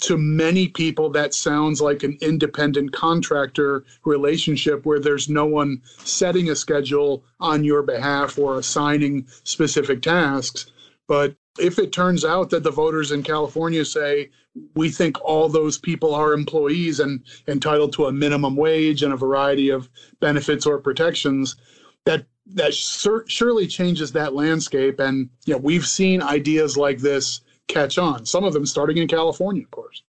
To 0.00 0.18
many 0.18 0.68
people, 0.68 1.08
that 1.08 1.32
sounds 1.32 1.80
like 1.80 2.02
an 2.02 2.18
independent 2.20 2.92
contractor 2.92 3.84
relationship 4.04 4.84
where 4.84 5.00
there's 5.00 5.30
no 5.30 5.46
one 5.46 5.80
setting 6.04 6.50
a 6.50 6.54
schedule 6.54 7.24
on 7.40 7.64
your 7.64 7.82
behalf 7.82 8.38
or 8.38 8.58
assigning 8.58 9.26
specific 9.44 10.02
tasks. 10.02 10.70
But 11.08 11.34
If 11.58 11.78
it 11.78 11.92
turns 11.92 12.24
out 12.24 12.50
that 12.50 12.62
the 12.62 12.70
voters 12.70 13.10
in 13.10 13.22
California 13.22 13.84
say, 13.84 14.30
we 14.74 14.90
think 14.90 15.20
all 15.22 15.48
those 15.48 15.78
people 15.78 16.14
are 16.14 16.32
employees 16.32 17.00
and 17.00 17.22
entitled 17.46 17.92
to 17.94 18.06
a 18.06 18.12
minimum 18.12 18.56
wage 18.56 19.02
and 19.02 19.12
a 19.12 19.16
variety 19.16 19.70
of 19.70 19.88
benefits 20.20 20.66
or 20.66 20.78
protections, 20.78 21.56
that 22.04 22.26
that 22.46 22.74
sur- 22.74 23.26
surely 23.28 23.66
changes 23.66 24.10
that 24.12 24.34
landscape. 24.34 24.98
And 24.98 25.30
you 25.46 25.54
know, 25.54 25.58
we've 25.58 25.86
seen 25.86 26.22
ideas 26.22 26.76
like 26.76 26.98
this 26.98 27.42
catch 27.68 27.98
on. 27.98 28.26
Some 28.26 28.44
of 28.44 28.52
them 28.52 28.66
starting 28.66 28.98
in 28.98 29.06
California, 29.08 29.62
of 29.62 29.70
course. 29.70 30.02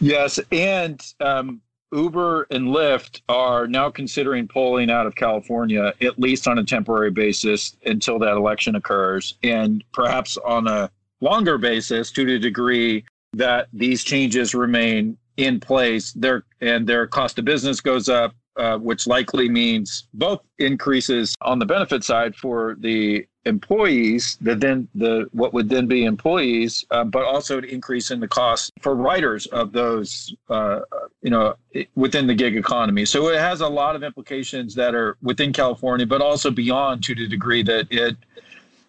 Yes, 0.00 0.40
and 0.50 1.00
um, 1.20 1.60
Uber 1.92 2.48
and 2.50 2.68
Lyft 2.68 3.20
are 3.28 3.68
now 3.68 3.90
considering 3.90 4.48
pulling 4.48 4.90
out 4.90 5.06
of 5.06 5.14
California, 5.14 5.94
at 6.00 6.18
least 6.18 6.48
on 6.48 6.58
a 6.58 6.64
temporary 6.64 7.12
basis 7.12 7.76
until 7.86 8.18
that 8.18 8.36
election 8.36 8.74
occurs, 8.74 9.34
and 9.44 9.84
perhaps 9.92 10.36
on 10.38 10.66
a 10.66 10.90
longer 11.20 11.58
basis 11.58 12.10
to 12.10 12.24
the 12.24 12.38
degree 12.38 13.04
that 13.34 13.68
these 13.72 14.04
changes 14.04 14.54
remain 14.54 15.16
in 15.36 15.60
place. 15.60 16.12
Their 16.12 16.44
and 16.60 16.86
their 16.86 17.06
cost 17.06 17.38
of 17.38 17.44
business 17.44 17.80
goes 17.80 18.08
up, 18.08 18.34
uh, 18.56 18.78
which 18.78 19.06
likely 19.06 19.48
means 19.48 20.06
both 20.14 20.40
increases 20.58 21.34
on 21.40 21.58
the 21.58 21.66
benefit 21.66 22.04
side 22.04 22.36
for 22.36 22.76
the 22.78 23.26
employees 23.46 24.38
that 24.40 24.60
then 24.60 24.88
the 24.94 25.28
what 25.32 25.52
would 25.52 25.68
then 25.68 25.86
be 25.86 26.04
employees 26.04 26.84
uh, 26.90 27.04
but 27.04 27.24
also 27.24 27.58
an 27.58 27.64
increase 27.64 28.10
in 28.10 28.20
the 28.20 28.28
cost 28.28 28.70
for 28.80 28.94
writers 28.94 29.46
of 29.48 29.72
those 29.72 30.34
uh, 30.48 30.80
you 31.20 31.30
know 31.30 31.54
within 31.94 32.26
the 32.26 32.34
gig 32.34 32.56
economy 32.56 33.04
so 33.04 33.28
it 33.28 33.38
has 33.38 33.60
a 33.60 33.68
lot 33.68 33.94
of 33.96 34.02
implications 34.02 34.74
that 34.74 34.94
are 34.94 35.18
within 35.20 35.52
california 35.52 36.06
but 36.06 36.22
also 36.22 36.50
beyond 36.50 37.02
to 37.04 37.14
the 37.14 37.26
degree 37.26 37.62
that 37.62 37.86
it 37.90 38.16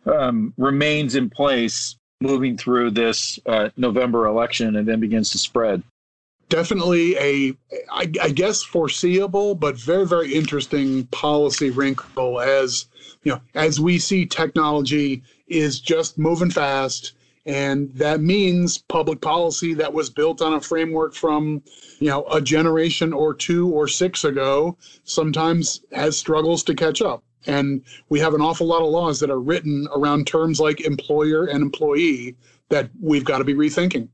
um, 0.06 0.54
remains 0.58 1.16
in 1.16 1.30
place 1.30 1.98
moving 2.22 2.57
through 2.57 2.91
this 2.91 3.39
uh, 3.45 3.70
november 3.78 4.26
election 4.26 4.76
and 4.76 4.88
then 4.88 4.99
begins 4.99 5.30
to 5.30 5.38
spread 5.38 5.84
definitely 6.49 7.18
a 7.18 7.53
I, 7.91 8.11
I 8.22 8.30
guess 8.30 8.61
foreseeable 8.63 9.55
but 9.55 9.76
very 9.76 10.05
very 10.05 10.34
interesting 10.34 11.05
policy 11.07 11.72
wrinkle 11.72 12.39
as 12.39 12.88
you 13.26 13.34
know, 13.34 13.41
as 13.55 13.80
we 13.80 13.99
see 13.99 14.26
technology 14.26 15.24
is 15.47 15.80
just 15.82 16.18
moving 16.18 16.51
fast. 16.51 17.13
And 17.47 17.93
that 17.95 18.22
means 18.22 18.80
public 18.88 19.22
policy 19.22 19.74
that 19.76 19.93
was 19.93 20.09
built 20.09 20.41
on 20.41 20.53
a 20.53 20.61
framework 20.61 21.13
from, 21.13 21.61
you 21.99 22.09
know, 22.09 22.26
a 22.26 22.41
generation 22.41 23.13
or 23.13 23.34
two 23.34 23.70
or 23.70 23.88
six 23.88 24.24
ago 24.24 24.78
sometimes 25.03 25.82
has 25.91 26.18
struggles 26.18 26.63
to 26.63 26.74
catch 26.74 27.01
up. 27.01 27.24
And 27.48 27.84
we 28.10 28.20
have 28.20 28.34
an 28.34 28.41
awful 28.41 28.68
lot 28.68 28.82
of 28.82 28.89
laws 28.89 29.20
that 29.20 29.30
are 29.30 29.39
written 29.39 29.88
around 29.96 30.28
terms 30.28 30.60
like 30.60 30.82
employer 30.82 31.46
and 31.46 31.62
employee 31.62 32.36
that 32.70 32.89
we've 33.02 33.26
got 33.26 33.39
to 33.39 33.43
be 33.43 33.54
rethinking. 33.54 34.10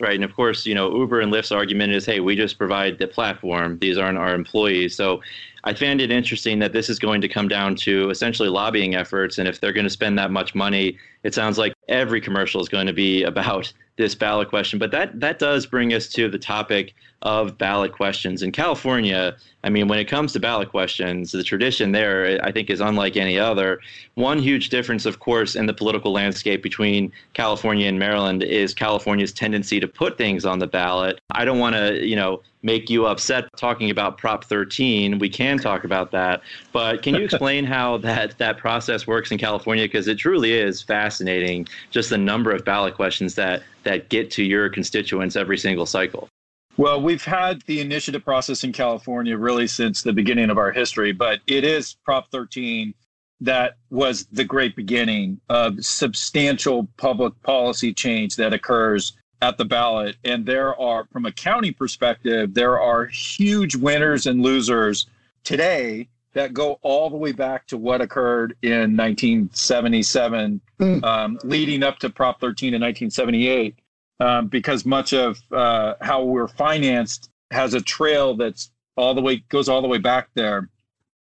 Right. 0.00 0.16
And 0.16 0.24
of 0.24 0.34
course, 0.34 0.66
you 0.66 0.74
know, 0.74 0.92
Uber 0.96 1.20
and 1.20 1.32
Lyft's 1.32 1.52
argument 1.52 1.92
is, 1.92 2.04
hey, 2.04 2.18
we 2.18 2.34
just 2.34 2.58
provide 2.58 2.98
the 2.98 3.06
platform. 3.06 3.78
These 3.78 3.98
aren't 3.98 4.18
our 4.18 4.34
employees. 4.34 4.96
So 4.96 5.20
I 5.62 5.74
find 5.74 6.00
it 6.00 6.10
interesting 6.10 6.58
that 6.58 6.72
this 6.72 6.90
is 6.90 6.98
going 6.98 7.20
to 7.20 7.28
come 7.28 7.46
down 7.46 7.76
to 7.76 8.10
essentially 8.10 8.48
lobbying 8.48 8.96
efforts. 8.96 9.38
And 9.38 9.46
if 9.46 9.60
they're 9.60 9.72
going 9.72 9.84
to 9.84 9.90
spend 9.90 10.18
that 10.18 10.32
much 10.32 10.56
money, 10.56 10.98
it 11.22 11.34
sounds 11.34 11.56
like 11.56 11.72
every 11.88 12.20
commercial 12.20 12.60
is 12.60 12.68
going 12.68 12.88
to 12.88 12.92
be 12.92 13.22
about 13.32 13.72
this 13.96 14.14
ballot 14.14 14.48
question. 14.48 14.78
But 14.78 14.90
that 14.92 15.20
that 15.20 15.38
does 15.38 15.66
bring 15.66 15.92
us 15.92 16.08
to 16.08 16.28
the 16.28 16.38
topic 16.38 16.94
of 17.22 17.56
ballot 17.56 17.92
questions 17.92 18.42
in 18.42 18.50
California. 18.50 19.36
I 19.64 19.70
mean, 19.70 19.86
when 19.86 20.00
it 20.00 20.06
comes 20.06 20.32
to 20.32 20.40
ballot 20.40 20.70
questions, 20.70 21.30
the 21.30 21.44
tradition 21.44 21.92
there, 21.92 22.40
I 22.42 22.50
think, 22.50 22.68
is 22.68 22.80
unlike 22.80 23.16
any 23.16 23.38
other. 23.38 23.80
One 24.14 24.38
huge 24.40 24.70
difference, 24.70 25.06
of 25.06 25.20
course, 25.20 25.54
in 25.54 25.66
the 25.66 25.72
political 25.72 26.12
landscape 26.12 26.62
between 26.62 27.12
California 27.34 27.86
and 27.86 27.98
Maryland 27.98 28.42
is 28.42 28.74
California's 28.74 29.32
tendency 29.32 29.78
to 29.78 29.86
put 29.86 30.18
things 30.18 30.44
on 30.44 30.58
the 30.58 30.66
ballot. 30.66 31.20
I 31.30 31.44
don't 31.44 31.60
want 31.60 31.76
to, 31.76 32.04
you 32.04 32.16
know, 32.16 32.42
make 32.64 32.90
you 32.90 33.06
upset 33.06 33.48
talking 33.56 33.90
about 33.90 34.18
Prop 34.18 34.44
13. 34.44 35.18
We 35.18 35.28
can 35.28 35.58
talk 35.58 35.84
about 35.84 36.10
that, 36.12 36.42
but 36.72 37.02
can 37.02 37.14
you 37.14 37.22
explain 37.22 37.64
how 37.64 37.96
that 37.98 38.38
that 38.38 38.58
process 38.58 39.06
works 39.06 39.30
in 39.30 39.38
California? 39.38 39.84
Because 39.84 40.08
it 40.08 40.16
truly 40.16 40.52
is 40.52 40.82
fascinating, 40.82 41.68
just 41.90 42.10
the 42.10 42.18
number 42.18 42.52
of 42.52 42.64
ballot 42.64 42.94
questions 42.94 43.34
that 43.36 43.62
that 43.84 44.08
get 44.08 44.30
to 44.32 44.44
your 44.44 44.68
constituents 44.68 45.36
every 45.36 45.58
single 45.58 45.86
cycle. 45.86 46.28
Well, 46.76 47.02
we've 47.02 47.24
had 47.24 47.62
the 47.62 47.80
initiative 47.80 48.24
process 48.24 48.64
in 48.64 48.72
California 48.72 49.36
really 49.36 49.66
since 49.66 50.02
the 50.02 50.12
beginning 50.12 50.48
of 50.48 50.56
our 50.56 50.72
history, 50.72 51.12
but 51.12 51.40
it 51.46 51.64
is 51.64 51.96
Prop 52.04 52.30
13 52.30 52.94
that 53.42 53.76
was 53.90 54.26
the 54.26 54.44
great 54.44 54.76
beginning 54.76 55.40
of 55.48 55.84
substantial 55.84 56.88
public 56.96 57.34
policy 57.42 57.92
change 57.92 58.36
that 58.36 58.52
occurs 58.52 59.14
at 59.42 59.58
the 59.58 59.64
ballot. 59.64 60.16
And 60.24 60.46
there 60.46 60.80
are, 60.80 61.06
from 61.12 61.26
a 61.26 61.32
county 61.32 61.72
perspective, 61.72 62.54
there 62.54 62.80
are 62.80 63.06
huge 63.06 63.74
winners 63.74 64.26
and 64.26 64.42
losers 64.42 65.06
today 65.42 66.08
that 66.34 66.54
go 66.54 66.78
all 66.82 67.10
the 67.10 67.16
way 67.16 67.32
back 67.32 67.66
to 67.66 67.76
what 67.76 68.00
occurred 68.00 68.56
in 68.62 68.96
1977, 68.96 70.60
mm. 70.80 71.04
um, 71.04 71.38
leading 71.44 71.82
up 71.82 71.98
to 71.98 72.10
Prop 72.10 72.40
13 72.40 72.68
in 72.74 72.80
1978, 72.80 73.78
um, 74.20 74.48
because 74.48 74.86
much 74.86 75.12
of 75.12 75.38
uh, 75.52 75.94
how 76.00 76.22
we're 76.22 76.48
financed 76.48 77.30
has 77.50 77.74
a 77.74 77.80
trail 77.80 78.34
that's 78.34 78.70
all 78.96 79.14
the 79.14 79.20
way 79.20 79.36
goes 79.48 79.68
all 79.68 79.82
the 79.82 79.88
way 79.88 79.98
back 79.98 80.28
there. 80.34 80.68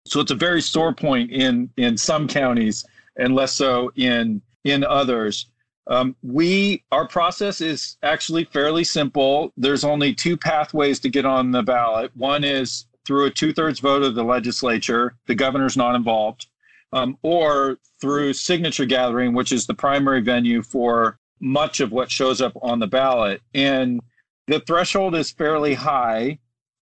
So 0.05 0.19
it's 0.19 0.31
a 0.31 0.35
very 0.35 0.61
sore 0.61 0.93
point 0.93 1.31
in 1.31 1.69
in 1.77 1.97
some 1.97 2.27
counties 2.27 2.85
and 3.17 3.35
less 3.35 3.53
so 3.53 3.91
in 3.95 4.41
in 4.63 4.83
others. 4.83 5.47
Um, 5.87 6.15
we 6.21 6.83
our 6.91 7.07
process 7.07 7.61
is 7.61 7.97
actually 8.03 8.45
fairly 8.45 8.83
simple. 8.83 9.53
There's 9.57 9.83
only 9.83 10.13
two 10.13 10.37
pathways 10.37 10.99
to 11.01 11.09
get 11.09 11.25
on 11.25 11.51
the 11.51 11.63
ballot. 11.63 12.11
One 12.15 12.43
is 12.43 12.85
through 13.07 13.25
a 13.25 13.31
two-thirds 13.31 13.79
vote 13.79 14.03
of 14.03 14.15
the 14.15 14.23
legislature. 14.23 15.15
The 15.25 15.35
governor's 15.35 15.77
not 15.77 15.95
involved, 15.95 16.47
um, 16.93 17.17
or 17.23 17.79
through 18.01 18.33
signature 18.33 18.85
gathering, 18.85 19.33
which 19.33 19.51
is 19.51 19.65
the 19.65 19.73
primary 19.73 20.21
venue 20.21 20.61
for 20.61 21.17
much 21.39 21.79
of 21.79 21.91
what 21.91 22.11
shows 22.11 22.41
up 22.41 22.53
on 22.61 22.79
the 22.79 22.87
ballot. 22.87 23.41
And 23.53 24.01
the 24.47 24.59
threshold 24.59 25.15
is 25.15 25.31
fairly 25.31 25.73
high. 25.73 26.39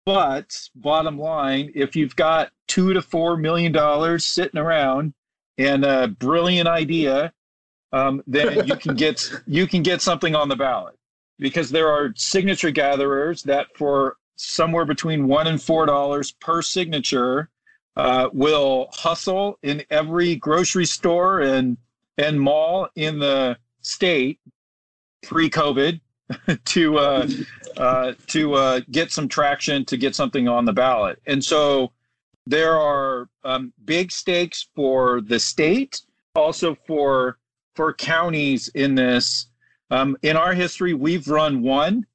But 0.06 0.68
bottom 0.76 1.18
line, 1.18 1.72
if 1.74 1.96
you've 1.96 2.14
got 2.14 2.52
two 2.68 2.92
to 2.92 3.02
four 3.02 3.36
million 3.36 3.72
dollars 3.72 4.24
sitting 4.24 4.60
around 4.60 5.14
and 5.58 5.84
a 5.84 6.08
brilliant 6.08 6.68
idea 6.68 7.32
um, 7.94 8.22
then 8.26 8.66
you 8.66 8.76
can 8.76 8.94
get 8.96 9.30
you 9.46 9.66
can 9.66 9.82
get 9.82 10.02
something 10.02 10.34
on 10.34 10.48
the 10.48 10.56
ballot 10.56 10.96
because 11.38 11.70
there 11.70 11.88
are 11.88 12.12
signature 12.16 12.70
gatherers 12.70 13.42
that 13.44 13.66
for 13.76 14.16
somewhere 14.36 14.84
between 14.84 15.26
one 15.26 15.46
and 15.46 15.62
four 15.62 15.86
dollars 15.86 16.32
per 16.32 16.62
signature 16.62 17.50
uh, 17.96 18.28
will 18.32 18.88
hustle 18.92 19.58
in 19.62 19.82
every 19.90 20.36
grocery 20.36 20.86
store 20.86 21.40
and 21.40 21.76
and 22.18 22.40
mall 22.40 22.88
in 22.94 23.18
the 23.18 23.56
state 23.80 24.40
pre-COVID 25.22 26.00
to 26.64 26.98
uh, 26.98 27.28
uh, 27.76 28.12
to 28.26 28.54
uh, 28.54 28.80
get 28.90 29.12
some 29.12 29.28
traction 29.28 29.84
to 29.84 29.96
get 29.96 30.14
something 30.14 30.48
on 30.48 30.64
the 30.64 30.72
ballot, 30.72 31.20
and 31.26 31.44
so 31.44 31.92
there 32.46 32.78
are 32.78 33.28
um, 33.44 33.72
big 33.84 34.12
stakes 34.12 34.68
for 34.74 35.20
the 35.20 35.38
state, 35.38 36.00
also 36.34 36.76
for 36.86 37.38
for 37.74 37.92
counties 37.94 38.68
in 38.68 38.94
this. 38.94 39.46
Um, 39.90 40.16
in 40.22 40.36
our 40.36 40.54
history, 40.54 40.94
we've 40.94 41.28
run 41.28 41.62
one, 41.62 42.06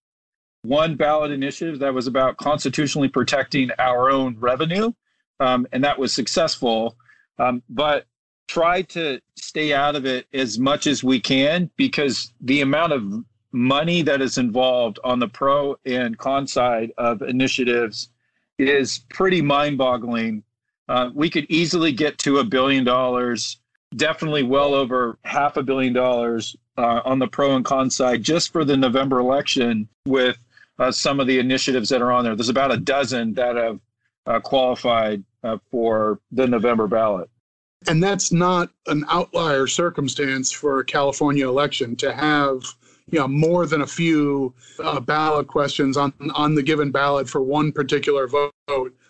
one 0.64 0.96
ballot 0.96 1.32
initiative 1.32 1.80
that 1.80 1.94
was 1.94 2.08
about 2.08 2.38
constitutionally 2.38 3.08
protecting 3.08 3.70
our 3.80 4.10
own 4.10 4.38
revenue, 4.40 4.92
um, 5.40 5.68
and 5.72 5.84
that 5.84 5.98
was 5.98 6.14
successful. 6.14 6.96
Um, 7.38 7.64
but 7.70 8.06
try 8.48 8.82
to 8.82 9.22
stay 9.36 9.74
out 9.74 9.96
of 9.96 10.06
it 10.06 10.28
as 10.34 10.60
much 10.60 10.88
as 10.88 11.04
we 11.04 11.20
can 11.20 11.70
because 11.78 12.34
the 12.42 12.62
amount 12.62 12.92
of 12.92 13.24
money 13.52 14.02
that 14.02 14.22
is 14.22 14.38
involved 14.38 15.00
on 15.04 15.20
the 15.20 15.28
pro 15.28 15.78
and 15.86 16.18
con 16.18 16.46
side 16.48 16.92
of 16.98 17.22
initiatives 17.22 18.10
is 18.58 19.02
pretty 19.10 19.42
mind 19.42 19.78
boggling. 19.78 20.44
Uh, 20.88 21.10
we 21.14 21.30
could 21.30 21.46
easily 21.50 21.92
get 21.92 22.18
to 22.18 22.40
a 22.40 22.44
billion 22.44 22.84
dollars 22.84 23.60
definitely 23.96 24.44
well 24.44 24.74
over 24.74 25.18
half 25.24 25.58
a 25.58 25.64
billion 25.64 25.94
dollars 25.94 26.56
uh, 26.78 27.02
on 27.06 27.20
the 27.20 27.28
pro 27.28 27.56
and 27.56 27.66
con 27.66 27.90
side 27.90 28.24
just 28.24 28.52
for 28.52 28.64
the 28.64 28.78
November 28.78 29.20
election 29.20 29.88
with 30.06 30.38
uh, 30.80 30.92
some 30.92 31.20
of 31.20 31.28
the 31.28 31.40
initiatives 31.40 31.90
that 31.90 32.02
are 32.02 32.12
on 32.12 32.24
there. 32.24 32.36
There's 32.36 32.50
about 32.50 32.72
a 32.72 32.78
dozen 32.78 33.34
that 33.34 33.56
have 33.56 33.80
uh, 34.26 34.40
qualified 34.40 35.24
uh, 35.44 35.58
for 35.70 36.20
the 36.32 36.48
November 36.48 36.88
ballot. 36.88 37.30
And 37.88 38.04
that's 38.04 38.32
not 38.32 38.70
an 38.88 39.06
outlier 39.10 39.68
circumstance 39.68 40.52
for 40.52 40.80
a 40.80 40.86
California 40.86 41.48
election 41.48 41.96
to 41.98 42.14
have 42.14 42.64
you 43.12 43.20
know 43.20 43.28
more 43.28 43.66
than 43.66 43.82
a 43.82 43.88
few 43.88 44.54
uh, 44.84 45.00
ballot 45.00 45.48
questions 45.48 45.98
on 45.98 46.14
on 46.36 46.56
the 46.56 46.62
given 46.62 46.92
ballot 46.92 47.30
for 47.30 47.42
one 47.42 47.72
particular 47.72 48.28
vote. 48.28 48.54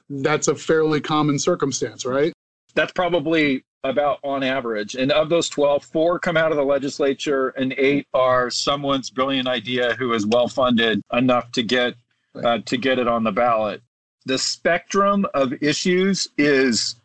That's 0.09 0.47
a 0.47 0.55
fairly 0.55 1.01
common 1.01 1.39
circumstance, 1.39 2.05
right? 2.05 2.31
That's 2.75 2.93
probably 2.93 3.63
about 3.83 4.19
on 4.23 4.43
average. 4.43 4.95
And 4.95 5.11
of 5.11 5.29
those 5.29 5.49
12, 5.49 5.83
four 5.85 6.19
come 6.19 6.37
out 6.37 6.51
of 6.51 6.57
the 6.57 6.63
legislature 6.63 7.49
and 7.49 7.73
eight 7.77 8.07
are 8.13 8.49
someone's 8.49 9.09
brilliant 9.09 9.47
idea 9.47 9.95
who 9.95 10.13
is 10.13 10.25
well 10.25 10.47
funded 10.47 11.01
enough 11.13 11.51
to 11.53 11.63
get 11.63 11.95
uh, 12.35 12.59
to 12.65 12.77
get 12.77 12.99
it 12.99 13.07
on 13.07 13.23
the 13.23 13.31
ballot. 13.31 13.81
The 14.25 14.37
spectrum 14.37 15.25
of 15.33 15.53
issues 15.63 16.29
is 16.37 16.95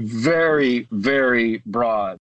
very, 0.00 0.88
very 0.90 1.62
broad. 1.66 2.18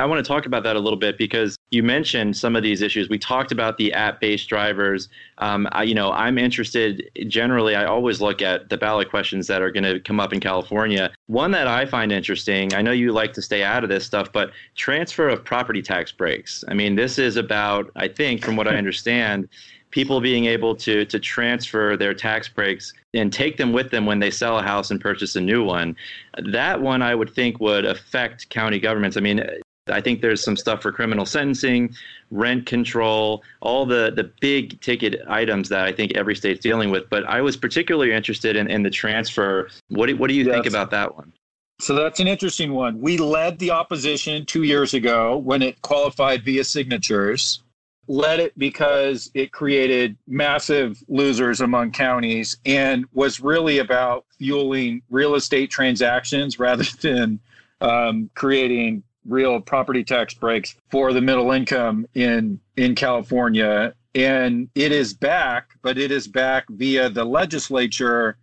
I 0.00 0.06
want 0.06 0.24
to 0.24 0.28
talk 0.28 0.46
about 0.46 0.62
that 0.64 0.76
a 0.76 0.80
little 0.80 0.98
bit 0.98 1.18
because 1.18 1.56
you 1.70 1.82
mentioned 1.82 2.36
some 2.36 2.56
of 2.56 2.62
these 2.62 2.82
issues. 2.82 3.08
We 3.08 3.18
talked 3.18 3.52
about 3.52 3.76
the 3.76 3.92
app-based 3.92 4.48
drivers. 4.48 5.08
Um, 5.38 5.68
I, 5.72 5.84
you 5.84 5.94
know, 5.94 6.10
I'm 6.12 6.38
interested. 6.38 7.08
Generally, 7.28 7.76
I 7.76 7.84
always 7.84 8.20
look 8.20 8.42
at 8.42 8.70
the 8.70 8.76
ballot 8.76 9.10
questions 9.10 9.46
that 9.46 9.62
are 9.62 9.70
going 9.70 9.84
to 9.84 10.00
come 10.00 10.18
up 10.18 10.32
in 10.32 10.40
California. 10.40 11.12
One 11.26 11.50
that 11.52 11.66
I 11.66 11.86
find 11.86 12.10
interesting. 12.10 12.74
I 12.74 12.82
know 12.82 12.92
you 12.92 13.12
like 13.12 13.34
to 13.34 13.42
stay 13.42 13.62
out 13.62 13.84
of 13.84 13.90
this 13.90 14.04
stuff, 14.04 14.32
but 14.32 14.50
transfer 14.74 15.28
of 15.28 15.44
property 15.44 15.82
tax 15.82 16.10
breaks. 16.10 16.64
I 16.66 16.74
mean, 16.74 16.96
this 16.96 17.18
is 17.18 17.36
about. 17.36 17.90
I 17.96 18.08
think, 18.08 18.42
from 18.42 18.56
what 18.56 18.66
I 18.66 18.76
understand, 18.76 19.48
people 19.90 20.20
being 20.20 20.46
able 20.46 20.74
to 20.76 21.04
to 21.04 21.18
transfer 21.18 21.96
their 21.96 22.14
tax 22.14 22.48
breaks 22.48 22.92
and 23.14 23.32
take 23.32 23.56
them 23.56 23.72
with 23.72 23.90
them 23.90 24.06
when 24.06 24.18
they 24.18 24.30
sell 24.30 24.58
a 24.58 24.62
house 24.62 24.90
and 24.90 25.00
purchase 25.00 25.36
a 25.36 25.40
new 25.40 25.64
one. 25.64 25.96
That 26.38 26.80
one 26.80 27.02
I 27.02 27.14
would 27.14 27.30
think 27.30 27.60
would 27.60 27.84
affect 27.84 28.48
county 28.50 28.78
governments. 28.78 29.16
I 29.16 29.20
mean, 29.20 29.44
I 29.90 30.00
think 30.00 30.20
there's 30.20 30.42
some 30.42 30.56
stuff 30.56 30.82
for 30.82 30.92
criminal 30.92 31.26
sentencing, 31.26 31.94
rent 32.30 32.66
control, 32.66 33.42
all 33.60 33.86
the, 33.86 34.12
the 34.14 34.30
big 34.40 34.80
ticket 34.80 35.20
items 35.28 35.68
that 35.68 35.84
I 35.84 35.92
think 35.92 36.12
every 36.16 36.34
state's 36.34 36.60
dealing 36.60 36.90
with. 36.90 37.08
But 37.10 37.24
I 37.26 37.40
was 37.40 37.56
particularly 37.56 38.12
interested 38.12 38.56
in, 38.56 38.70
in 38.70 38.82
the 38.82 38.90
transfer. 38.90 39.68
What 39.88 40.06
do, 40.06 40.16
what 40.16 40.28
do 40.28 40.34
you 40.34 40.44
yes. 40.44 40.54
think 40.54 40.66
about 40.66 40.90
that 40.90 41.14
one? 41.16 41.32
So 41.80 41.94
that's 41.94 42.20
an 42.20 42.28
interesting 42.28 42.74
one. 42.74 43.00
We 43.00 43.16
led 43.16 43.58
the 43.58 43.70
opposition 43.70 44.44
two 44.44 44.64
years 44.64 44.92
ago 44.92 45.38
when 45.38 45.62
it 45.62 45.80
qualified 45.80 46.44
via 46.44 46.64
signatures. 46.64 47.62
Led 48.06 48.40
it 48.40 48.58
because 48.58 49.30
it 49.34 49.52
created 49.52 50.16
massive 50.26 51.02
losers 51.08 51.60
among 51.60 51.92
counties 51.92 52.56
and 52.66 53.06
was 53.12 53.40
really 53.40 53.78
about 53.78 54.26
fueling 54.38 55.00
real 55.10 55.36
estate 55.36 55.70
transactions 55.70 56.58
rather 56.58 56.84
than 57.00 57.40
um, 57.80 58.28
creating 58.34 59.02
real 59.26 59.60
property 59.60 60.02
tax 60.04 60.34
breaks 60.34 60.74
for 60.90 61.12
the 61.12 61.20
middle 61.20 61.52
income 61.52 62.06
in 62.14 62.60
in 62.76 62.94
California. 62.94 63.94
And 64.14 64.68
it 64.74 64.92
is 64.92 65.14
back 65.14 65.70
but 65.82 65.98
it 65.98 66.10
is 66.10 66.26
back 66.26 66.66
via 66.68 67.08
the 67.08 67.24
legislature 67.24 68.36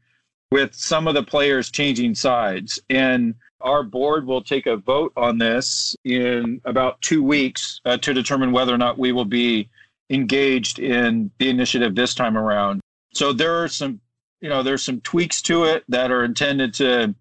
with 0.51 0.73
some 0.73 1.07
of 1.07 1.13
the 1.13 1.23
players 1.23 1.69
changing 1.69 2.15
sides. 2.15 2.79
And 2.89 3.35
our 3.59 3.83
board 3.83 4.25
will 4.25 4.43
take 4.43 4.65
a 4.65 4.77
vote 4.77 5.11
on 5.17 5.39
this 5.39 5.95
in 6.03 6.61
about 6.63 7.01
2 7.01 7.23
weeks 7.23 7.81
uh, 7.85 7.97
to 7.97 8.13
determine 8.13 8.51
whether 8.51 8.73
or 8.73 8.77
not 8.77 8.97
we 8.97 9.11
will 9.11 9.25
be 9.25 9.69
engaged 10.09 10.79
in 10.79 11.31
the 11.39 11.49
initiative 11.49 11.95
this 11.95 12.13
time 12.13 12.37
around. 12.37 12.81
So 13.13 13.33
there 13.33 13.61
are 13.61 13.67
some 13.67 13.99
you 14.41 14.49
know 14.49 14.63
there's 14.63 14.83
some 14.83 15.01
tweaks 15.01 15.41
to 15.43 15.63
it 15.63 15.83
that 15.89 16.11
are 16.11 16.23
intended 16.23 16.73
to 16.75 17.15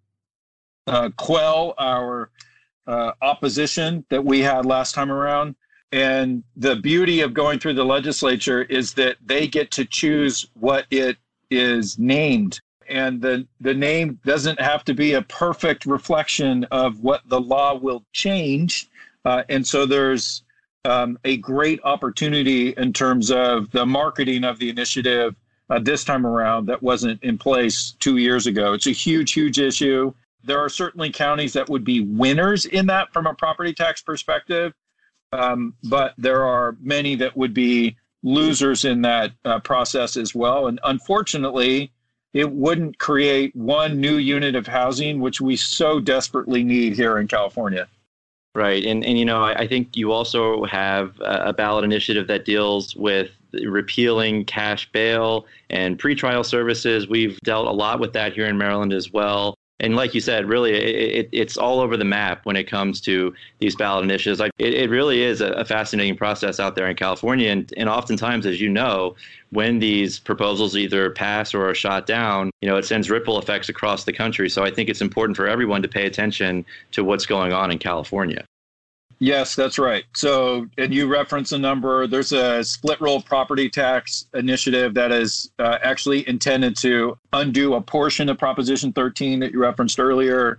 uh, 0.87 1.11
quell 1.17 1.75
our 1.79 2.31
uh, 2.87 3.13
opposition 3.23 4.05
that 4.11 4.25
we 4.25 4.41
had 4.41 4.67
last 4.67 4.95
time 4.95 5.11
around. 5.11 5.55
And 5.93 6.43
the 6.57 6.77
beauty 6.77 7.21
of 7.21 7.33
going 7.33 7.59
through 7.59 7.75
the 7.75 7.85
legislature 7.85 8.63
is 8.63 8.95
that 8.95 9.17
they 9.25 9.47
get 9.47 9.71
to 9.73 9.85
choose 9.85 10.47
what 10.55 10.87
it 10.91 11.17
is 11.51 11.99
named. 11.99 12.61
And 12.89 13.21
the, 13.21 13.47
the 13.61 13.75
name 13.75 14.21
doesn't 14.25 14.61
have 14.61 14.85
to 14.85 14.95
be 14.95 15.15
a 15.15 15.23
perfect 15.23 15.87
reflection 15.87 16.65
of 16.71 17.01
what 17.01 17.23
the 17.27 17.41
law 17.41 17.75
will 17.75 18.05
change. 18.13 18.89
Uh, 19.25 19.43
and 19.49 19.67
so 19.67 19.87
there's 19.87 20.43
um, 20.85 21.19
a 21.25 21.37
great 21.39 21.81
opportunity 21.83 22.71
in 22.77 22.93
terms 22.93 23.31
of 23.31 23.71
the 23.73 23.87
marketing 23.87 24.45
of 24.45 24.59
the 24.59 24.71
initiative 24.71 25.35
uh, 25.69 25.81
this 25.81 26.05
time 26.05 26.25
around 26.25 26.67
that 26.67 26.83
wasn't 26.83 27.23
in 27.23 27.37
place 27.39 27.97
two 27.99 28.19
years 28.19 28.47
ago. 28.47 28.73
It's 28.73 28.87
a 28.87 28.93
huge, 28.93 29.33
huge 29.33 29.59
issue. 29.59 30.15
There 30.47 30.61
are 30.61 30.69
certainly 30.69 31.11
counties 31.11 31.53
that 31.55 31.69
would 31.69 31.85
be 31.85 32.01
winners 32.01 32.67
in 32.67 32.87
that 32.87 33.13
from 33.13 33.27
a 33.27 33.35
property 33.35 33.75
tax 33.75 34.01
perspective, 34.01 34.73
um, 35.33 35.75
but 35.85 36.15
there 36.17 36.45
are 36.45 36.77
many 36.81 37.17
that 37.17 37.37
would 37.37 37.53
be 37.53 37.97
losers 38.23 38.85
in 38.85 39.03
that 39.03 39.33
uh, 39.45 39.59
process 39.61 40.17
as 40.17 40.35
well. 40.35 40.69
And 40.69 40.79
unfortunately, 40.85 41.91
it 42.33 42.51
wouldn't 42.51 42.99
create 42.99 43.55
one 43.57 44.01
new 44.01 44.17
unit 44.17 44.55
of 44.55 44.67
housing, 44.67 45.21
which 45.21 45.41
we 45.41 45.57
so 45.57 46.01
desperately 46.01 46.63
need 46.63 46.95
here 46.95 47.19
in 47.19 47.27
California. 47.27 47.89
Right. 48.55 48.85
And, 48.85 49.05
and 49.05 49.19
you 49.19 49.25
know, 49.25 49.43
I, 49.43 49.53
I 49.55 49.67
think 49.67 49.97
you 49.97 50.13
also 50.13 50.65
have 50.65 51.21
a 51.21 51.53
ballot 51.53 51.85
initiative 51.85 52.27
that 52.29 52.45
deals 52.45 52.97
with 52.97 53.31
repealing 53.53 54.45
cash 54.45 54.91
bail 54.93 55.47
and 55.71 55.99
pretrial 55.99 56.45
services. 56.45 57.09
We've 57.09 57.39
dealt 57.41 57.67
a 57.67 57.73
lot 57.73 58.01
with 58.01 58.13
that 58.15 58.33
here 58.33 58.47
in 58.47 58.57
Maryland 58.57 58.93
as 58.93 59.13
well 59.13 59.57
and 59.79 59.95
like 59.95 60.15
you 60.15 60.21
said, 60.21 60.49
really, 60.49 60.73
it, 60.73 61.27
it, 61.27 61.29
it's 61.33 61.57
all 61.57 61.81
over 61.81 61.97
the 61.97 62.05
map 62.05 62.41
when 62.45 62.57
it 62.57 62.65
comes 62.65 63.01
to 63.03 63.35
these 63.59 63.77
ballot 63.77 64.05
initiatives. 64.05 64.41
Like 64.41 64.53
it, 64.59 64.73
it 64.73 64.91
really 64.91 65.23
is 65.23 65.43
a, 65.43 65.49
a, 65.49 65.65
fascinating 65.65 66.17
process 66.17 66.59
out 66.59 66.77
there 66.77 66.89
in 66.89 66.97
California, 66.97 67.51
and, 67.51 67.73
and 67.77 67.89
oftentimes, 67.89 68.47
as 68.47 68.61
you 68.61 68.71
know, 68.71 69.17
when 69.51 69.79
these 69.79 70.19
proposals 70.19 70.77
either 70.77 71.11
pass 71.11 71.53
or 71.53 71.69
are 71.69 71.75
shot 71.75 72.07
down, 72.07 72.51
you 72.63 72.69
know, 72.69 72.77
it 72.77 72.85
sends 72.85 73.11
ripple 73.11 73.39
effects 73.39 73.69
across 73.69 74.05
the 74.05 74.13
country. 74.13 74.49
So 74.49 74.65
I 74.65 74.71
think 74.71 74.89
it's 74.89 75.03
important 75.03 75.37
for 75.37 75.47
everyone 75.47 75.83
to 75.83 75.89
pay 75.89 76.07
attention 76.07 76.65
to 76.93 77.05
what's 77.05 77.27
going 77.27 77.53
on 77.53 77.71
in 77.71 77.79
California. 77.79 78.45
Yes, 79.19 79.55
that's 79.55 79.79
right. 79.79 80.05
So, 80.15 80.69
and 80.77 80.93
you 80.93 81.07
reference 81.07 81.53
a 81.53 81.59
number. 81.59 82.07
There's 82.07 82.33
a 82.33 82.63
split 82.63 83.01
roll 83.01 83.23
property 83.23 83.71
tax 83.71 84.27
initiative 84.35 84.93
that 84.95 85.11
is 85.11 85.51
uh, 85.59 85.79
actually 85.83 86.29
intended 86.29 86.77
to 86.79 87.17
undo 87.33 87.75
a 87.75 87.81
portion 87.81 88.29
of 88.29 88.39
Proposition 88.39 88.93
13 88.93 89.41
that 89.41 89.53
you 89.53 89.59
referenced 89.59 89.99
earlier, 89.99 90.59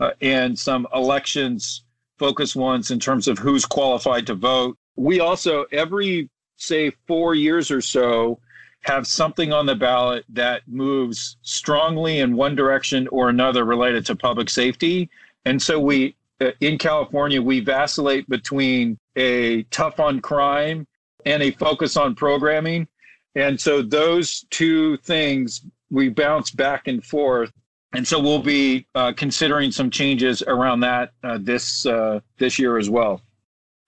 uh, 0.00 0.12
and 0.22 0.58
some 0.58 0.86
elections 0.94 1.82
focus 2.18 2.56
ones 2.56 2.90
in 2.90 2.98
terms 2.98 3.28
of 3.28 3.38
who's 3.38 3.66
qualified 3.66 4.26
to 4.26 4.34
vote. 4.34 4.78
We 4.96 5.20
also, 5.20 5.66
every, 5.70 6.30
say, 6.56 6.92
four 7.06 7.34
years 7.34 7.70
or 7.70 7.82
so, 7.82 8.40
have 8.82 9.06
something 9.06 9.52
on 9.52 9.66
the 9.66 9.74
ballot 9.74 10.24
that 10.30 10.62
moves 10.66 11.36
strongly 11.42 12.20
in 12.20 12.34
one 12.34 12.56
direction 12.56 13.06
or 13.08 13.28
another 13.28 13.64
related 13.64 14.06
to 14.06 14.16
public 14.16 14.48
safety. 14.48 15.10
And 15.44 15.60
so 15.60 15.78
we 15.78 16.14
in 16.60 16.78
California, 16.78 17.40
we 17.40 17.60
vacillate 17.60 18.28
between 18.28 18.98
a 19.16 19.62
tough 19.64 20.00
on 20.00 20.20
crime 20.20 20.86
and 21.26 21.42
a 21.42 21.50
focus 21.52 21.96
on 21.96 22.14
programming. 22.14 22.86
And 23.34 23.60
so 23.60 23.82
those 23.82 24.44
two 24.50 24.96
things 24.98 25.62
we 25.90 26.08
bounce 26.08 26.50
back 26.50 26.88
and 26.88 27.04
forth. 27.04 27.52
And 27.94 28.06
so 28.06 28.20
we'll 28.20 28.42
be 28.42 28.86
uh, 28.94 29.12
considering 29.16 29.72
some 29.72 29.90
changes 29.90 30.42
around 30.42 30.80
that 30.80 31.12
uh, 31.24 31.38
this 31.40 31.86
uh, 31.86 32.20
this 32.38 32.58
year 32.58 32.76
as 32.76 32.90
well. 32.90 33.22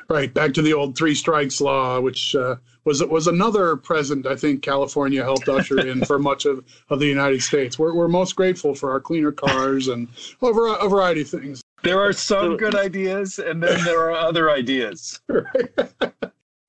Right, 0.08 0.32
back 0.32 0.54
to 0.54 0.62
the 0.62 0.72
old 0.72 0.96
three 0.96 1.14
strikes 1.14 1.60
law, 1.60 2.00
which 2.00 2.34
uh, 2.34 2.56
was 2.84 3.04
was 3.04 3.26
another 3.26 3.76
present 3.76 4.26
I 4.26 4.36
think 4.36 4.62
California 4.62 5.22
helped 5.22 5.48
usher 5.48 5.86
in 5.86 6.04
for 6.04 6.18
much 6.18 6.46
of, 6.46 6.64
of 6.88 6.98
the 6.98 7.06
United 7.06 7.42
States. 7.42 7.78
We're, 7.78 7.94
we're 7.94 8.08
most 8.08 8.36
grateful 8.36 8.74
for 8.74 8.90
our 8.90 9.00
cleaner 9.00 9.32
cars 9.32 9.88
and 9.88 10.08
a 10.42 10.88
variety 10.88 11.20
of 11.20 11.28
things. 11.28 11.62
There 11.82 12.00
are 12.00 12.12
some 12.12 12.56
good 12.56 12.74
ideas, 12.74 13.38
and 13.38 13.62
then 13.62 13.82
there 13.84 14.00
are 14.00 14.12
other 14.12 14.50
ideas. 14.50 15.20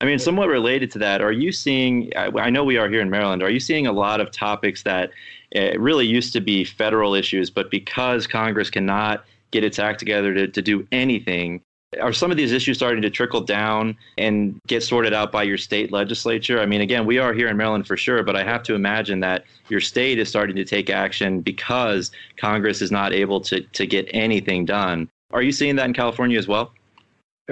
I 0.00 0.04
mean, 0.04 0.18
somewhat 0.18 0.48
related 0.48 0.90
to 0.92 0.98
that, 0.98 1.20
are 1.22 1.32
you 1.32 1.52
seeing? 1.52 2.10
I 2.16 2.50
know 2.50 2.64
we 2.64 2.76
are 2.76 2.88
here 2.88 3.00
in 3.00 3.10
Maryland. 3.10 3.42
Are 3.42 3.50
you 3.50 3.60
seeing 3.60 3.86
a 3.86 3.92
lot 3.92 4.20
of 4.20 4.32
topics 4.32 4.82
that 4.82 5.10
uh, 5.54 5.78
really 5.78 6.06
used 6.06 6.32
to 6.32 6.40
be 6.40 6.64
federal 6.64 7.14
issues, 7.14 7.50
but 7.50 7.70
because 7.70 8.26
Congress 8.26 8.70
cannot 8.70 9.24
get 9.52 9.62
its 9.62 9.78
act 9.78 9.98
together 9.98 10.34
to, 10.34 10.48
to 10.48 10.62
do 10.62 10.88
anything, 10.90 11.62
are 12.00 12.12
some 12.12 12.30
of 12.30 12.36
these 12.36 12.52
issues 12.52 12.76
starting 12.76 13.02
to 13.02 13.10
trickle 13.10 13.40
down 13.40 13.96
and 14.16 14.58
get 14.66 14.82
sorted 14.82 15.12
out 15.12 15.30
by 15.30 15.42
your 15.42 15.58
state 15.58 15.92
legislature? 15.92 16.60
I 16.60 16.66
mean, 16.66 16.80
again, 16.80 17.04
we 17.04 17.18
are 17.18 17.32
here 17.32 17.48
in 17.48 17.56
Maryland 17.56 17.86
for 17.86 17.96
sure, 17.96 18.22
but 18.22 18.36
I 18.36 18.44
have 18.44 18.62
to 18.64 18.74
imagine 18.74 19.20
that 19.20 19.44
your 19.68 19.80
state 19.80 20.18
is 20.18 20.28
starting 20.28 20.56
to 20.56 20.64
take 20.64 20.88
action 20.90 21.40
because 21.40 22.10
Congress 22.36 22.80
is 22.80 22.90
not 22.90 23.12
able 23.12 23.40
to, 23.42 23.60
to 23.60 23.86
get 23.86 24.08
anything 24.10 24.64
done. 24.64 25.08
Are 25.32 25.42
you 25.42 25.52
seeing 25.52 25.76
that 25.76 25.86
in 25.86 25.92
California 25.92 26.38
as 26.38 26.48
well? 26.48 26.72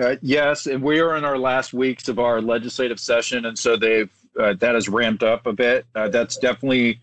Uh, 0.01 0.17
yes, 0.23 0.67
and 0.67 0.83
we 0.83 1.01
are 1.01 1.17
in 1.17 1.25
our 1.25 1.39
last 1.39 1.73
weeks 1.73 2.09
of 2.09 2.19
our 2.19 2.41
legislative 2.41 3.01
session, 3.01 3.45
and 3.47 3.59
so 3.59 3.77
they've 3.77 4.11
uh, 4.39 4.55
that 4.55 4.75
has 4.77 4.89
ramped 4.89 5.25
up 5.25 5.47
a 5.47 5.53
bit. 5.53 5.85
Uh, 5.95 6.09
that's 6.09 6.37
definitely 6.37 7.01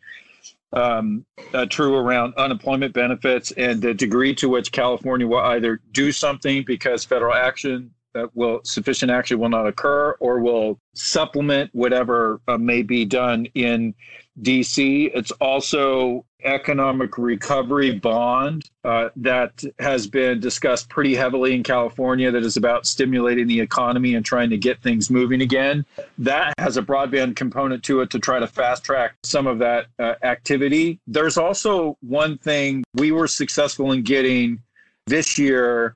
um, 0.74 1.26
uh, 1.54 1.66
true 1.66 1.96
around 1.96 2.34
unemployment 2.36 2.94
benefits 2.94 3.52
and 3.52 3.82
the 3.82 3.94
degree 3.94 4.36
to 4.36 4.50
which 4.50 4.72
California 4.72 5.26
will 5.26 5.40
either 5.40 5.82
do 5.92 6.12
something 6.12 6.64
because 6.66 7.06
federal 7.06 7.34
action 7.34 7.92
uh, 8.18 8.28
will 8.34 8.62
sufficient 8.64 9.12
action 9.12 9.40
will 9.40 9.50
not 9.50 9.68
occur 9.68 10.12
or 10.20 10.40
will 10.40 10.80
supplement 10.94 11.70
whatever 11.74 12.42
uh, 12.48 12.58
may 12.58 12.82
be 12.82 13.06
done 13.06 13.46
in 13.54 13.94
DC. 14.42 15.12
It's 15.14 15.32
also 15.32 16.26
economic 16.44 17.18
recovery 17.18 17.92
bond 17.92 18.70
uh, 18.84 19.10
that 19.16 19.64
has 19.80 20.08
been 20.08 20.40
discussed 20.40 20.88
pretty 20.90 21.16
heavily 21.16 21.56
in 21.56 21.64
California 21.64 22.32
that 22.32 22.44
is 22.44 22.58
about 22.58 22.86
stimulating 22.86 23.48
the 23.48 23.60
economy 23.60 24.14
and 24.14 24.24
trying 24.24 24.50
to 24.50 24.58
get 24.58 24.82
things 24.82 25.10
moving 25.10 25.42
again. 25.42 25.86
That 26.20 26.54
has 26.60 26.78
a 26.78 26.82
broadband 26.82 27.36
component 27.36 27.84
to 27.86 28.02
it 28.02 28.12
to 28.12 28.20
try 28.20 28.40
to 28.40 28.48
fast 28.48 28.84
track 28.84 29.16
some 29.24 29.48
of 29.48 29.60
that 29.60 29.88
uh, 30.00 30.14
activity. 30.24 31.00
There's 31.08 31.38
also 31.38 31.98
one 32.02 32.38
thing 32.38 32.84
we 32.94 33.12
were 33.12 33.28
successful 33.28 33.92
in 33.92 34.04
getting 34.04 34.62
this 35.08 35.38
year 35.38 35.96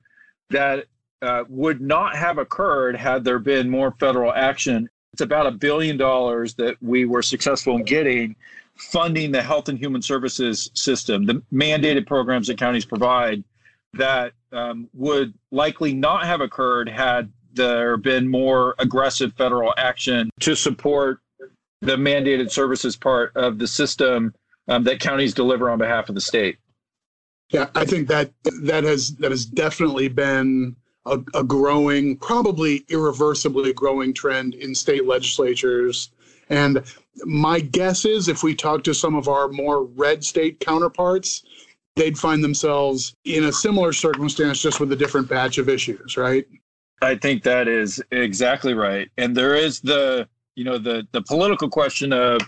that 0.50 0.86
uh, 1.22 1.44
would 1.48 1.80
not 1.80 2.16
have 2.16 2.38
occurred 2.38 2.96
had 2.96 3.24
there 3.24 3.38
been 3.38 3.70
more 3.70 3.92
federal 3.98 4.32
action. 4.32 4.88
It's 5.12 5.22
about 5.22 5.46
a 5.46 5.52
billion 5.52 5.96
dollars 5.96 6.54
that 6.54 6.76
we 6.82 7.04
were 7.04 7.22
successful 7.22 7.76
in 7.76 7.84
getting 7.84 8.36
funding 8.76 9.30
the 9.30 9.42
health 9.42 9.68
and 9.68 9.78
human 9.78 10.02
services 10.02 10.70
system, 10.74 11.26
the 11.26 11.42
mandated 11.52 12.06
programs 12.06 12.46
that 12.48 12.58
counties 12.58 12.84
provide 12.84 13.44
that 13.94 14.32
um, 14.52 14.88
would 14.94 15.34
likely 15.50 15.92
not 15.92 16.24
have 16.24 16.40
occurred 16.40 16.88
had 16.88 17.30
there 17.52 17.96
been 17.96 18.26
more 18.26 18.74
aggressive 18.78 19.32
federal 19.34 19.74
action 19.76 20.30
to 20.40 20.56
support 20.56 21.20
the 21.82 21.96
mandated 21.96 22.50
services 22.50 22.96
part 22.96 23.36
of 23.36 23.58
the 23.58 23.66
system 23.66 24.32
um, 24.68 24.84
that 24.84 25.00
counties 25.00 25.34
deliver 25.34 25.68
on 25.68 25.78
behalf 25.78 26.08
of 26.08 26.14
the 26.14 26.20
state. 26.20 26.56
Yeah, 27.50 27.68
I 27.74 27.84
think 27.84 28.08
that 28.08 28.32
that 28.62 28.84
has 28.84 29.14
that 29.16 29.30
has 29.30 29.44
definitely 29.44 30.08
been 30.08 30.74
a, 31.06 31.20
a 31.34 31.42
growing, 31.42 32.16
probably 32.16 32.84
irreversibly 32.88 33.72
growing 33.72 34.12
trend 34.12 34.54
in 34.54 34.74
state 34.74 35.06
legislatures. 35.06 36.10
And 36.48 36.82
my 37.24 37.60
guess 37.60 38.04
is 38.04 38.28
if 38.28 38.42
we 38.42 38.54
talk 38.54 38.84
to 38.84 38.94
some 38.94 39.14
of 39.14 39.28
our 39.28 39.48
more 39.48 39.84
red 39.84 40.24
state 40.24 40.60
counterparts, 40.60 41.42
they'd 41.96 42.18
find 42.18 42.42
themselves 42.42 43.14
in 43.24 43.44
a 43.44 43.52
similar 43.52 43.92
circumstance 43.92 44.60
just 44.60 44.80
with 44.80 44.92
a 44.92 44.96
different 44.96 45.28
batch 45.28 45.58
of 45.58 45.68
issues, 45.68 46.16
right? 46.16 46.46
I 47.02 47.16
think 47.16 47.42
that 47.42 47.68
is 47.68 48.00
exactly 48.12 48.74
right. 48.74 49.10
And 49.18 49.36
there 49.36 49.54
is 49.54 49.80
the, 49.80 50.28
you 50.54 50.64
know, 50.64 50.78
the 50.78 51.06
the 51.12 51.22
political 51.22 51.68
question 51.68 52.12
of 52.12 52.40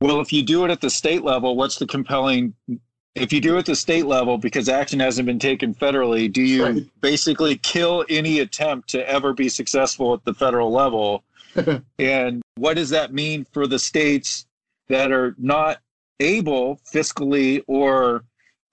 well, 0.00 0.20
if 0.20 0.32
you 0.32 0.42
do 0.42 0.64
it 0.64 0.70
at 0.70 0.82
the 0.82 0.90
state 0.90 1.24
level, 1.24 1.56
what's 1.56 1.76
the 1.76 1.86
compelling 1.86 2.54
if 3.16 3.32
you 3.32 3.40
do 3.40 3.56
it 3.56 3.60
at 3.60 3.66
the 3.66 3.74
state 3.74 4.06
level 4.06 4.38
because 4.38 4.68
action 4.68 5.00
hasn't 5.00 5.26
been 5.26 5.38
taken 5.38 5.74
federally, 5.74 6.30
do 6.30 6.42
you 6.42 6.64
right. 6.64 7.00
basically 7.00 7.56
kill 7.56 8.04
any 8.08 8.40
attempt 8.40 8.88
to 8.90 9.08
ever 9.08 9.32
be 9.32 9.48
successful 9.48 10.14
at 10.14 10.24
the 10.24 10.34
federal 10.34 10.70
level? 10.70 11.24
and 11.98 12.42
what 12.56 12.74
does 12.74 12.90
that 12.90 13.14
mean 13.14 13.46
for 13.52 13.66
the 13.66 13.78
states 13.78 14.46
that 14.88 15.10
are 15.10 15.34
not 15.38 15.78
able 16.20 16.78
fiscally 16.92 17.62
or 17.66 18.24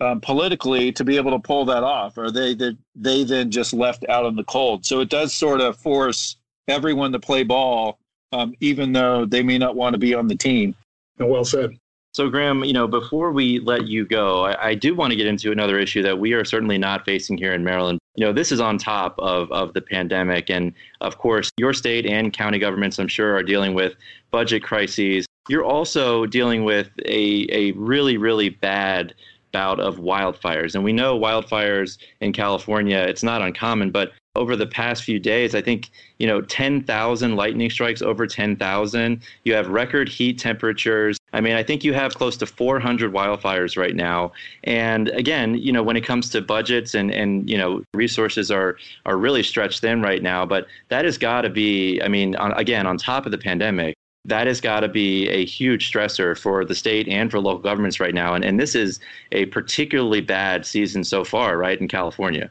um, 0.02 0.20
politically 0.20 0.91
to 0.91 1.04
be 1.04 1.16
able 1.16 1.32
to 1.32 1.39
pull 1.39 1.66
that 1.66 1.84
off? 1.84 2.18
Are 2.18 2.32
they 2.32 2.54
that 2.56 2.78
they 2.96 3.24
then 3.24 3.50
just 3.50 3.74
left 3.74 4.06
out 4.10 4.26
in 4.26 4.36
the 4.36 4.44
cold? 4.44 4.86
So 4.86 5.00
it 5.00 5.10
does 5.10 5.34
sort 5.34 5.62
of 5.62 5.78
force 5.78 6.36
everyone 6.68 7.14
to 7.14 7.20
play 7.20 7.44
ball, 7.44 7.98
um, 8.34 8.54
even 8.60 8.91
though 8.91 9.26
they 9.26 9.41
may 9.41 9.58
not 9.58 9.76
want 9.76 9.94
to 9.94 10.00
be 10.00 10.14
on 10.14 10.28
the 10.28 10.36
team. 10.36 10.76
Well 11.18 11.46
said. 11.46 11.78
So, 12.14 12.30
Graham, 12.30 12.64
you 12.64 12.74
know, 12.74 12.88
before 12.88 13.32
we 13.32 13.59
let 13.59 13.88
you 13.88 14.05
go, 14.05 14.45
I, 14.45 14.70
I, 14.70 14.76
do 14.76 14.93
want 14.93 15.09
to 15.09 15.18
get 15.18 15.26
into 15.26 15.51
another 15.51 15.80
issue 15.80 16.03
that 16.03 16.20
we 16.20 16.34
are 16.34 16.45
certainly 16.45 16.78
not 16.78 17.05
facing 17.05 17.39
here 17.39 17.53
in 17.53 17.64
Maryland. 17.64 17.97
You 18.14 18.24
know, 18.24 18.32
this 18.32 18.51
is 18.51 18.59
on 18.59 18.78
top 18.78 19.16
of, 19.18 19.51
of 19.51 19.74
the 19.74 19.82
pandemic. 19.82 20.51
And 20.51 20.74
of 21.01 21.18
course, 21.18 21.49
your 21.57 21.74
state 21.74 22.05
and 22.05 22.32
county 22.32 22.59
governments, 22.59 22.99
I'm 22.99 23.07
sure, 23.07 23.36
are 23.36 23.41
dealing 23.41 23.74
with 23.74 23.95
budget 24.30 24.61
crises. 24.61 25.26
You're 25.49 25.66
also 25.66 26.28
dealing 26.28 26.66
with 26.66 26.91
a, 27.03 27.47
a 27.49 27.72
really, 27.72 28.18
really 28.18 28.49
bad 28.49 29.16
bout 29.51 29.80
of 29.80 29.97
wildfires. 29.97 30.76
And 30.76 30.84
we 30.84 30.93
know 30.93 31.20
wildfires 31.20 31.97
in 32.22 32.32
California, 32.32 32.97
it's 32.97 33.24
not 33.24 33.41
uncommon, 33.41 33.89
but 33.89 34.11
over 34.36 34.55
the 34.55 34.65
past 34.65 35.03
few 35.03 35.19
days, 35.19 35.53
I 35.53 35.61
think, 35.61 35.91
you 36.17 36.25
know, 36.25 36.41
10,000 36.41 37.36
lightning 37.36 37.69
strikes, 37.69 38.01
over 38.01 38.25
10,000. 38.25 39.21
You 39.43 39.53
have 39.53 39.67
record 39.67 40.09
heat 40.09 40.39
temperatures. 40.39 41.19
I 41.34 41.41
mean, 41.41 41.53
I 41.53 41.61
think 41.61 41.84
you 41.84 41.93
have 41.93 42.15
close 42.15 42.36
to 42.38 42.47
400 42.47 43.13
wildfires 43.13 43.77
right 43.77 43.95
now. 43.95 44.31
And 44.63 45.09
again, 45.09 45.55
you 45.55 45.71
know, 45.71 45.84
when 45.84 45.95
it 45.95 46.01
comes 46.01 46.29
to 46.29 46.41
budgets 46.41 46.95
and, 46.95 47.11
and 47.11 47.47
you 47.47 47.57
know, 47.57 47.84
resources 47.93 48.49
are, 48.49 48.77
are 49.05 49.17
really 49.17 49.43
stretched 49.43 49.81
thin 49.81 50.01
right 50.01 50.23
now. 50.23 50.45
But 50.45 50.65
that 50.89 51.05
has 51.05 51.17
got 51.19 51.41
to 51.41 51.49
be, 51.49 52.01
I 52.01 52.07
mean, 52.07 52.36
on, 52.38 52.53
again, 52.53 52.88
on 52.88 52.97
top 52.97 53.27
of 53.27 53.31
the 53.31 53.38
pandemic, 53.38 53.93
that 54.25 54.47
has 54.47 54.61
got 54.61 54.79
to 54.79 54.88
be 54.88 55.27
a 55.29 55.45
huge 55.45 55.91
stressor 55.91 56.36
for 56.38 56.65
the 56.65 56.73
state 56.73 57.07
and 57.07 57.29
for 57.29 57.39
local 57.39 57.61
governments 57.61 57.99
right 57.99 58.13
now. 58.13 58.34
And, 58.34 58.43
and 58.43 58.59
this 58.59 58.73
is 58.73 58.99
a 59.31 59.45
particularly 59.47 60.21
bad 60.21 60.65
season 60.65 61.03
so 61.03 61.23
far, 61.23 61.57
right, 61.57 61.79
in 61.79 61.88
California. 61.88 62.49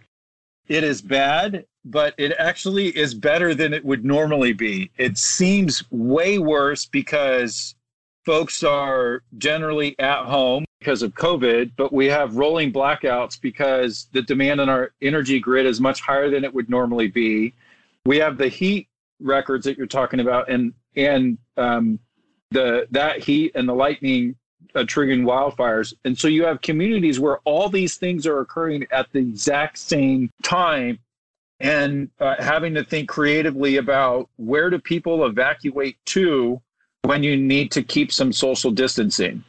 It 0.68 0.84
is 0.84 1.02
bad 1.02 1.66
but 1.84 2.14
it 2.16 2.32
actually 2.38 2.96
is 2.96 3.14
better 3.14 3.54
than 3.54 3.72
it 3.72 3.84
would 3.84 4.04
normally 4.04 4.52
be. 4.52 4.90
It 4.98 5.18
seems 5.18 5.82
way 5.90 6.38
worse 6.38 6.86
because 6.86 7.74
folks 8.24 8.62
are 8.62 9.22
generally 9.38 9.98
at 9.98 10.24
home 10.24 10.64
because 10.78 11.02
of 11.02 11.14
COVID, 11.14 11.72
but 11.76 11.92
we 11.92 12.06
have 12.06 12.36
rolling 12.36 12.72
blackouts 12.72 13.40
because 13.40 14.08
the 14.12 14.22
demand 14.22 14.60
on 14.60 14.68
our 14.68 14.92
energy 15.02 15.40
grid 15.40 15.66
is 15.66 15.80
much 15.80 16.00
higher 16.00 16.30
than 16.30 16.44
it 16.44 16.54
would 16.54 16.70
normally 16.70 17.08
be. 17.08 17.54
We 18.04 18.18
have 18.18 18.38
the 18.38 18.48
heat 18.48 18.88
records 19.20 19.64
that 19.64 19.76
you're 19.76 19.86
talking 19.86 20.20
about, 20.20 20.50
and 20.50 20.72
and 20.96 21.38
um, 21.56 21.98
the 22.50 22.86
that 22.90 23.20
heat 23.20 23.52
and 23.54 23.68
the 23.68 23.74
lightning 23.74 24.36
uh, 24.74 24.80
triggering 24.80 25.22
wildfires, 25.22 25.94
and 26.04 26.18
so 26.18 26.28
you 26.28 26.44
have 26.44 26.60
communities 26.60 27.20
where 27.20 27.38
all 27.44 27.68
these 27.68 27.96
things 27.96 28.26
are 28.26 28.40
occurring 28.40 28.86
at 28.90 29.10
the 29.12 29.18
exact 29.18 29.78
same 29.78 30.30
time, 30.42 30.98
and 31.60 32.10
uh, 32.20 32.36
having 32.38 32.74
to 32.74 32.84
think 32.84 33.08
creatively 33.08 33.76
about 33.76 34.28
where 34.36 34.70
do 34.70 34.78
people 34.78 35.24
evacuate 35.26 35.96
to 36.06 36.60
when 37.02 37.22
you 37.22 37.36
need 37.36 37.70
to 37.72 37.82
keep 37.82 38.12
some 38.12 38.32
social 38.32 38.70
distancing. 38.70 39.44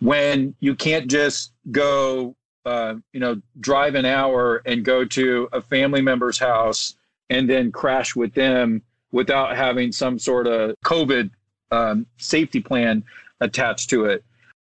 When 0.00 0.54
you 0.60 0.74
can't 0.74 1.08
just 1.08 1.52
go 1.70 2.34
uh, 2.64 2.94
you 3.12 3.20
know 3.20 3.40
drive 3.60 3.94
an 3.94 4.04
hour 4.04 4.62
and 4.66 4.84
go 4.84 5.04
to 5.04 5.48
a 5.52 5.60
family 5.60 6.00
member's 6.00 6.38
house 6.38 6.94
and 7.30 7.48
then 7.48 7.72
crash 7.72 8.14
with 8.14 8.34
them 8.34 8.82
without 9.10 9.56
having 9.56 9.90
some 9.90 10.18
sort 10.18 10.46
of 10.46 10.76
covid 10.84 11.30
um, 11.72 12.06
safety 12.18 12.60
plan 12.60 13.02
attached 13.40 13.90
to 13.90 14.04
it 14.04 14.24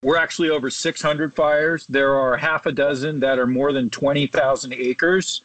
we're 0.08 0.16
actually 0.16 0.50
over 0.50 0.70
600 0.70 1.34
fires. 1.34 1.86
There 1.88 2.16
are 2.16 2.38
half 2.38 2.66
a 2.66 2.72
dozen 2.72 3.20
that 3.20 3.38
are 3.38 3.46
more 3.46 3.74
than 3.74 3.90
20000 3.90 4.72
acres. 4.72 5.42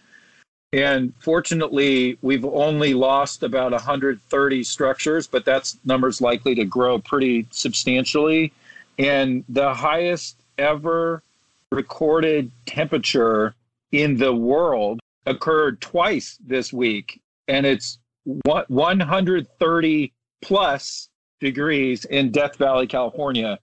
And 0.72 1.12
fortunately, 1.18 2.16
we've 2.22 2.44
only 2.44 2.94
lost 2.94 3.42
about 3.42 3.72
130 3.72 4.62
structures, 4.62 5.26
but 5.26 5.44
that's 5.44 5.78
numbers 5.84 6.20
likely 6.20 6.54
to 6.54 6.64
grow 6.64 7.00
pretty 7.00 7.48
substantially. 7.50 8.52
And 9.00 9.44
the 9.48 9.74
highest 9.74 10.36
ever 10.58 11.24
recorded 11.72 12.52
temperature 12.64 13.56
in 13.90 14.16
the 14.16 14.32
world 14.32 15.00
occurred 15.26 15.80
twice 15.80 16.38
this 16.46 16.72
week, 16.72 17.20
and 17.48 17.66
it's 17.66 17.98
130 18.44 20.12
plus 20.40 21.08
degrees 21.40 22.04
in 22.04 22.30
Death 22.30 22.54
Valley, 22.58 22.86
California, 22.86 23.58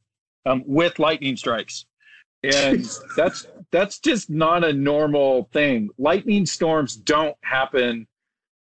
um, 0.49 0.63
with 0.65 0.99
lightning 0.99 1.37
strikes 1.37 1.85
and 2.43 2.89
that's 3.15 3.47
that's 3.71 3.99
just 3.99 4.29
not 4.29 4.63
a 4.63 4.73
normal 4.73 5.49
thing. 5.53 5.89
Lightning 5.97 6.45
storms 6.45 6.95
don't 6.95 7.37
happen 7.41 8.07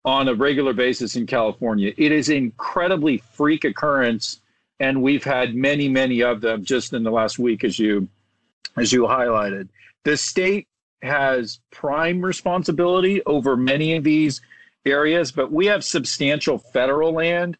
on 0.05 0.29
a 0.29 0.35
regular 0.35 0.73
basis 0.73 1.17
in 1.17 1.27
California. 1.27 1.93
It 1.97 2.13
is 2.13 2.29
incredibly 2.29 3.19
freak 3.19 3.65
occurrence, 3.65 4.41
and 4.81 5.03
we've 5.03 5.25
had 5.25 5.55
many, 5.55 5.89
many 5.89 6.23
of 6.23 6.41
them 6.41 6.65
just 6.65 6.93
in 6.93 7.03
the 7.03 7.11
last 7.11 7.39
week, 7.39 7.65
as 7.65 7.79
you 7.79 8.09
as 8.77 8.93
you 8.93 9.03
highlighted. 9.03 9.69
The 10.05 10.17
state 10.17 10.67
has 11.03 11.61
prime 11.71 12.21
responsibility 12.21 13.23
over 13.25 13.57
many 13.57 13.97
of 13.97 14.05
these 14.05 14.41
areas, 14.85 15.31
but 15.31 15.53
we 15.53 15.67
have 15.67 15.85
substantial 15.85 16.59
federal 16.59 17.13
land 17.13 17.57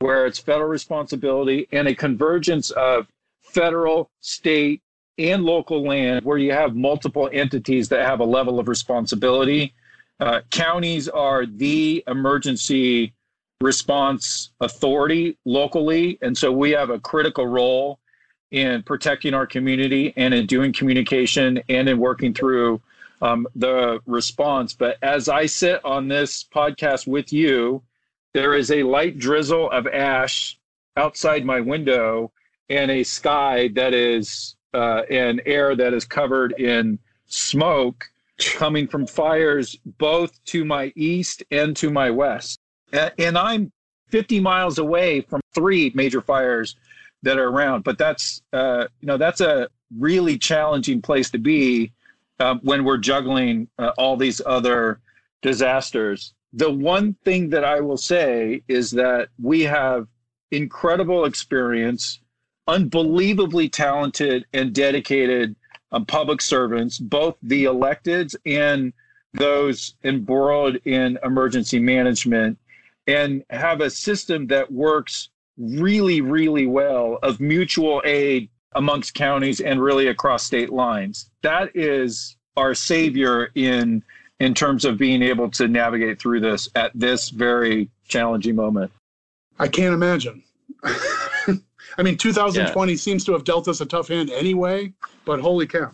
where 0.00 0.26
it's 0.26 0.38
federal 0.38 0.68
responsibility 0.68 1.68
and 1.72 1.86
a 1.86 1.94
convergence 1.94 2.70
of 2.72 3.06
federal, 3.52 4.10
state, 4.20 4.82
and 5.18 5.44
local 5.44 5.86
land 5.86 6.24
where 6.24 6.38
you 6.38 6.52
have 6.52 6.74
multiple 6.74 7.28
entities 7.32 7.88
that 7.88 8.06
have 8.06 8.20
a 8.20 8.24
level 8.24 8.58
of 8.58 8.68
responsibility. 8.68 9.74
Uh, 10.20 10.40
counties 10.50 11.08
are 11.08 11.46
the 11.46 12.02
emergency 12.06 13.12
response 13.60 14.50
authority 14.60 15.36
locally, 15.44 16.18
and 16.22 16.36
so 16.36 16.50
we 16.50 16.70
have 16.70 16.90
a 16.90 16.98
critical 16.98 17.46
role 17.46 17.98
in 18.50 18.82
protecting 18.82 19.34
our 19.34 19.46
community 19.46 20.12
and 20.16 20.34
in 20.34 20.46
doing 20.46 20.72
communication 20.72 21.62
and 21.68 21.88
in 21.88 21.98
working 21.98 22.34
through 22.34 22.80
um, 23.22 23.46
the 23.54 24.00
response. 24.06 24.74
But 24.74 24.98
as 25.02 25.28
I 25.28 25.46
sit 25.46 25.82
on 25.84 26.08
this 26.08 26.44
podcast 26.44 27.06
with 27.06 27.32
you, 27.32 27.82
there 28.34 28.54
is 28.54 28.70
a 28.70 28.82
light 28.82 29.18
drizzle 29.18 29.70
of 29.70 29.86
ash 29.86 30.58
outside 30.96 31.44
my 31.44 31.60
window 31.60 32.32
and 32.68 32.90
a 32.90 33.02
sky 33.02 33.68
that 33.74 33.94
is 33.94 34.56
uh, 34.74 35.02
and 35.10 35.42
air 35.46 35.76
that 35.76 35.92
is 35.92 36.04
covered 36.04 36.52
in 36.58 36.98
smoke 37.26 38.06
coming 38.54 38.88
from 38.88 39.06
fires 39.06 39.76
both 39.98 40.42
to 40.44 40.64
my 40.64 40.92
east 40.96 41.42
and 41.50 41.76
to 41.76 41.90
my 41.90 42.10
west. 42.10 42.58
And 42.92 43.38
I'm 43.38 43.72
50 44.08 44.40
miles 44.40 44.78
away 44.78 45.22
from 45.22 45.40
three 45.54 45.92
major 45.94 46.20
fires 46.20 46.76
that 47.22 47.38
are 47.38 47.48
around. 47.48 47.84
But 47.84 47.98
that's 47.98 48.42
uh, 48.52 48.86
you 49.00 49.06
know 49.06 49.16
that's 49.16 49.40
a 49.40 49.68
really 49.98 50.38
challenging 50.38 51.00
place 51.02 51.30
to 51.30 51.38
be 51.38 51.92
um, 52.40 52.60
when 52.62 52.84
we're 52.84 52.98
juggling 52.98 53.68
uh, 53.78 53.92
all 53.96 54.16
these 54.16 54.40
other 54.44 55.00
disasters. 55.40 56.34
The 56.52 56.70
one 56.70 57.14
thing 57.24 57.50
that 57.50 57.64
I 57.64 57.80
will 57.80 57.96
say 57.96 58.62
is 58.68 58.90
that 58.92 59.28
we 59.40 59.62
have 59.62 60.06
incredible 60.50 61.24
experience, 61.24 62.20
unbelievably 62.68 63.68
talented 63.68 64.46
and 64.52 64.72
dedicated 64.72 65.56
um, 65.92 66.06
public 66.06 66.40
servants, 66.40 66.98
both 66.98 67.36
the 67.42 67.64
electeds 67.64 68.34
and 68.46 68.92
those 69.34 69.94
embroiled 70.04 70.76
in 70.84 71.18
emergency 71.24 71.78
management, 71.78 72.58
and 73.06 73.44
have 73.50 73.80
a 73.80 73.90
system 73.90 74.46
that 74.46 74.70
works 74.70 75.30
really, 75.58 76.20
really 76.20 76.66
well 76.66 77.18
of 77.22 77.40
mutual 77.40 78.00
aid 78.04 78.48
amongst 78.74 79.14
counties 79.14 79.60
and 79.60 79.82
really 79.82 80.08
across 80.08 80.44
state 80.44 80.70
lines. 80.70 81.30
That 81.42 81.70
is 81.74 82.36
our 82.56 82.74
savior 82.74 83.50
in 83.54 84.02
in 84.40 84.54
terms 84.54 84.84
of 84.84 84.98
being 84.98 85.22
able 85.22 85.48
to 85.48 85.68
navigate 85.68 86.18
through 86.18 86.40
this 86.40 86.68
at 86.74 86.90
this 86.94 87.28
very 87.28 87.88
challenging 88.08 88.56
moment. 88.56 88.90
I 89.58 89.68
can't 89.68 89.94
imagine. 89.94 90.42
I 91.98 92.02
mean, 92.02 92.16
2020 92.16 92.92
yeah. 92.92 92.98
seems 92.98 93.24
to 93.24 93.32
have 93.32 93.44
dealt 93.44 93.68
us 93.68 93.80
a 93.80 93.86
tough 93.86 94.08
hand 94.08 94.30
anyway, 94.30 94.92
but 95.24 95.40
holy 95.40 95.66
cow. 95.66 95.90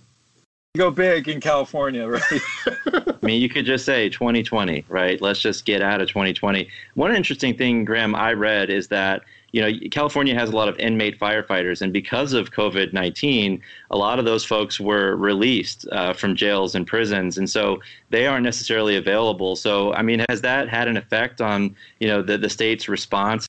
You 0.74 0.80
go 0.80 0.90
big 0.90 1.28
in 1.28 1.40
California, 1.40 2.06
right? 2.06 2.22
I 2.86 3.14
mean, 3.22 3.40
you 3.40 3.48
could 3.48 3.64
just 3.64 3.84
say 3.84 4.08
2020, 4.08 4.84
right? 4.88 5.20
Let's 5.20 5.40
just 5.40 5.64
get 5.64 5.82
out 5.82 6.00
of 6.00 6.08
2020. 6.08 6.68
One 6.94 7.14
interesting 7.14 7.56
thing, 7.56 7.84
Graham, 7.84 8.14
I 8.14 8.32
read 8.32 8.70
is 8.70 8.88
that 8.88 9.22
you 9.52 9.62
know, 9.62 9.72
California 9.90 10.34
has 10.34 10.50
a 10.50 10.56
lot 10.56 10.68
of 10.68 10.78
inmate 10.78 11.18
firefighters, 11.18 11.80
and 11.80 11.92
because 11.92 12.34
of 12.34 12.50
COVID 12.50 12.92
19, 12.92 13.62
a 13.90 13.96
lot 13.96 14.18
of 14.18 14.24
those 14.24 14.44
folks 14.44 14.78
were 14.78 15.16
released 15.16 15.86
uh, 15.90 16.12
from 16.12 16.36
jails 16.36 16.74
and 16.74 16.86
prisons, 16.86 17.38
and 17.38 17.48
so 17.48 17.80
they 18.10 18.26
aren't 18.26 18.44
necessarily 18.44 18.96
available. 18.96 19.56
So, 19.56 19.94
I 19.94 20.02
mean, 20.02 20.22
has 20.28 20.42
that 20.42 20.68
had 20.68 20.86
an 20.86 20.98
effect 20.98 21.40
on, 21.40 21.74
you 21.98 22.08
know, 22.08 22.20
the, 22.20 22.36
the 22.36 22.50
state's 22.50 22.88
response? 22.88 23.47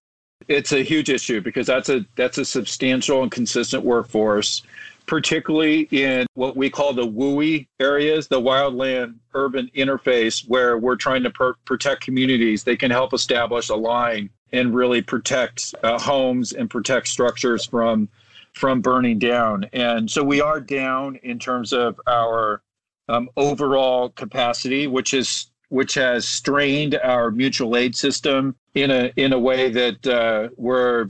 It's 0.50 0.72
a 0.72 0.84
huge 0.84 1.10
issue 1.10 1.42
because 1.42 1.68
that's 1.68 1.90
a 1.90 2.04
that's 2.16 2.40
a 2.40 2.46
substantial 2.46 3.22
and 3.22 3.32
consistent 3.32 3.84
workforce, 3.86 4.64
particularly 5.06 5.88
in 5.92 6.26
what 6.34 6.58
we 6.58 6.72
call 6.72 6.92
the 6.92 7.06
WUI 7.06 7.68
areas, 7.80 8.28
the 8.28 8.42
wildland 8.42 9.16
urban 9.36 9.70
interface, 9.76 10.48
where 10.50 10.80
we're 10.80 10.96
trying 10.96 11.22
to 11.22 11.30
per- 11.30 11.54
protect 11.66 12.02
communities. 12.02 12.64
They 12.64 12.76
can 12.76 12.90
help 12.90 13.14
establish 13.14 13.70
a 13.70 13.76
line 13.76 14.32
and 14.52 14.74
really 14.74 15.04
protect 15.04 15.76
uh, 15.84 16.00
homes 16.00 16.54
and 16.54 16.68
protect 16.68 17.08
structures 17.08 17.66
from 17.66 18.10
from 18.54 18.82
burning 18.82 19.20
down. 19.20 19.66
And 19.74 20.10
so 20.10 20.24
we 20.24 20.42
are 20.42 20.60
down 20.60 21.18
in 21.18 21.38
terms 21.38 21.74
of 21.74 22.02
our 22.08 22.64
um, 23.08 23.30
overall 23.38 24.10
capacity, 24.10 24.88
which 24.88 25.14
is 25.14 25.52
which 25.70 25.94
has 25.94 26.28
strained 26.28 26.96
our 27.04 27.32
mutual 27.32 27.78
aid 27.78 27.96
system 27.96 28.56
in 28.76 28.92
a 28.92 29.12
in 29.16 29.34
a 29.34 29.40
way 29.40 29.70
that 29.70 30.08
uh, 30.08 30.50
we're 30.58 31.10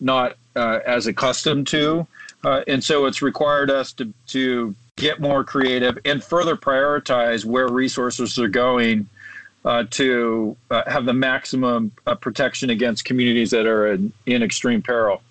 not 0.00 0.36
uh, 0.56 0.80
as 0.86 1.06
accustomed 1.06 1.66
to. 1.68 2.06
Uh, 2.44 2.62
and 2.66 2.82
so 2.82 3.06
it's 3.06 3.22
required 3.22 3.70
us 3.70 3.92
to 3.92 4.12
to 4.26 4.74
get 4.96 5.20
more 5.20 5.44
creative 5.44 5.98
and 6.04 6.22
further 6.22 6.56
prioritize 6.56 7.44
where 7.44 7.68
resources 7.68 8.38
are 8.38 8.48
going 8.48 9.08
uh, 9.64 9.84
to 9.90 10.56
uh, 10.70 10.82
have 10.90 11.04
the 11.04 11.12
maximum 11.12 11.92
uh, 12.06 12.14
protection 12.14 12.70
against 12.70 13.04
communities 13.04 13.50
that 13.50 13.66
are 13.66 13.92
in, 13.92 14.12
in 14.26 14.42
extreme 14.42 14.82
peril. 14.82 15.22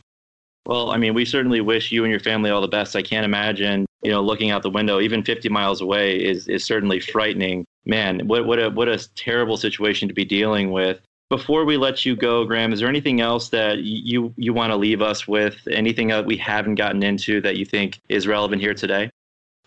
Well, 0.66 0.92
I 0.92 0.98
mean, 0.98 1.14
we 1.14 1.24
certainly 1.24 1.62
wish 1.62 1.92
you 1.92 2.04
and 2.04 2.12
your 2.12 2.20
family 2.20 2.50
all 2.50 2.62
the 2.62 2.68
best. 2.68 2.96
I 2.96 3.02
can't 3.02 3.24
imagine, 3.24 3.86
you 4.04 4.12
know, 4.12 4.22
looking 4.22 4.52
out 4.52 4.64
the 4.64 4.70
window, 4.70 5.00
even 5.00 5.24
50 5.24 5.48
miles 5.50 5.82
away, 5.82 6.18
is 6.18 6.48
is 6.48 6.66
certainly 6.66 7.00
frightening. 7.00 7.66
Man, 7.88 8.28
what 8.28 8.46
what 8.46 8.60
a 8.60 8.70
what 8.70 8.90
a 8.90 9.08
terrible 9.16 9.56
situation 9.56 10.10
to 10.10 10.14
be 10.14 10.26
dealing 10.26 10.72
with. 10.72 11.00
Before 11.30 11.66
we 11.66 11.78
let 11.78 12.06
you 12.06 12.16
go, 12.16 12.46
Graham, 12.46 12.72
is 12.74 12.80
there 12.80 12.90
anything 12.90 13.22
else 13.22 13.50
that 13.50 13.80
you 13.80 14.34
you 14.38 14.54
want 14.54 14.72
to 14.72 14.76
leave 14.76 15.02
us 15.02 15.28
with? 15.28 15.56
Anything 15.72 16.10
that 16.10 16.26
we 16.26 16.36
haven't 16.36 16.76
gotten 16.76 17.02
into 17.02 17.40
that 17.42 17.56
you 17.56 17.66
think 17.66 18.00
is 18.10 18.28
relevant 18.28 18.62
here 18.62 18.74
today? 18.74 19.10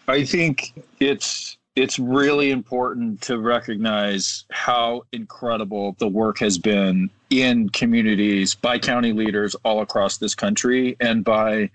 I 0.07 0.25
think 0.25 0.75
it's 1.01 1.57
it's 1.77 1.99
really 1.99 2.51
important 2.51 3.23
to 3.23 3.39
recognize 3.39 4.45
how 4.51 5.05
incredible 5.13 5.97
the 5.99 6.09
work 6.09 6.39
has 6.41 6.59
been 6.59 7.09
in 7.31 7.71
communities 7.71 8.55
by 8.55 8.79
county 8.79 9.15
leaders 9.15 9.55
all 9.65 9.81
across 9.81 10.19
this 10.19 10.35
country 10.35 10.97
and 11.01 11.25
by 11.25 11.71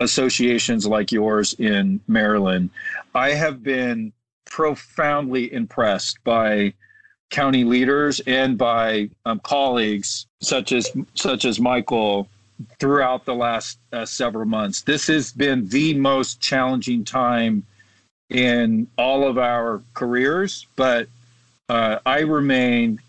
associations 0.00 0.88
like 0.88 1.12
yours 1.12 1.54
in 1.54 2.00
Maryland. 2.08 2.70
I 3.14 3.30
have 3.30 3.62
been 3.62 4.12
profoundly 4.44 5.52
impressed 5.52 6.22
by 6.24 6.72
county 7.30 7.64
leaders 7.64 8.20
and 8.26 8.56
by 8.56 9.08
um, 9.26 9.40
colleagues 9.40 10.26
such 10.40 10.72
as 10.72 10.90
such 11.14 11.44
as 11.44 11.58
Michael 11.58 12.28
throughout 12.78 13.24
the 13.24 13.34
last 13.34 13.78
uh, 13.92 14.04
several 14.04 14.44
months. 14.44 14.82
This 14.82 15.06
has 15.08 15.32
been 15.32 15.68
the 15.68 15.94
most 15.94 16.40
challenging 16.40 17.04
time 17.04 17.64
in 18.30 18.86
all 18.96 19.26
of 19.26 19.38
our 19.38 19.82
careers, 19.94 20.66
but 20.76 21.08
uh, 21.68 21.98
I 22.06 22.20
remain 22.20 23.00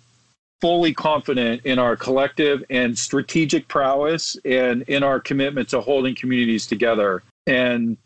fully 0.62 0.94
confident 0.94 1.66
in 1.66 1.78
our 1.78 1.96
collective 1.96 2.64
and 2.70 2.98
strategic 2.98 3.68
prowess 3.68 4.38
and 4.46 4.82
in 4.84 5.04
our 5.04 5.20
commitment 5.20 5.70
to 5.70 5.82
holding 5.82 6.16
communities 6.16 6.66
together. 6.66 7.22
And 7.46 7.98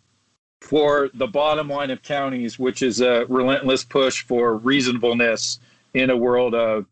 for 0.61 1.09
the 1.13 1.27
bottom 1.27 1.69
line 1.69 1.89
of 1.89 2.01
counties, 2.01 2.59
which 2.59 2.81
is 2.81 3.01
a 3.01 3.25
relentless 3.29 3.83
push 3.83 4.23
for 4.23 4.57
reasonableness 4.57 5.59
in 5.93 6.09
a 6.09 6.17
world 6.17 6.53
of 6.53 6.85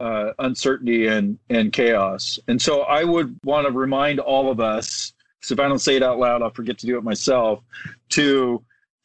uh, 0.00 0.32
uncertainty 0.38 1.06
and, 1.06 1.38
and 1.48 1.72
chaos. 1.72 2.38
And 2.48 2.60
so 2.60 2.82
I 2.82 3.04
would 3.04 3.38
want 3.44 3.66
to 3.66 3.72
remind 3.72 4.20
all 4.20 4.50
of 4.50 4.60
us, 4.60 5.12
because 5.40 5.52
if 5.52 5.60
I 5.60 5.68
don't 5.68 5.78
say 5.78 5.96
it 5.96 6.02
out 6.02 6.18
loud, 6.18 6.42
I'll 6.42 6.50
forget 6.50 6.78
to 6.78 6.86
do 6.86 6.98
it 6.98 7.04
myself, 7.04 7.62
to 8.10 8.62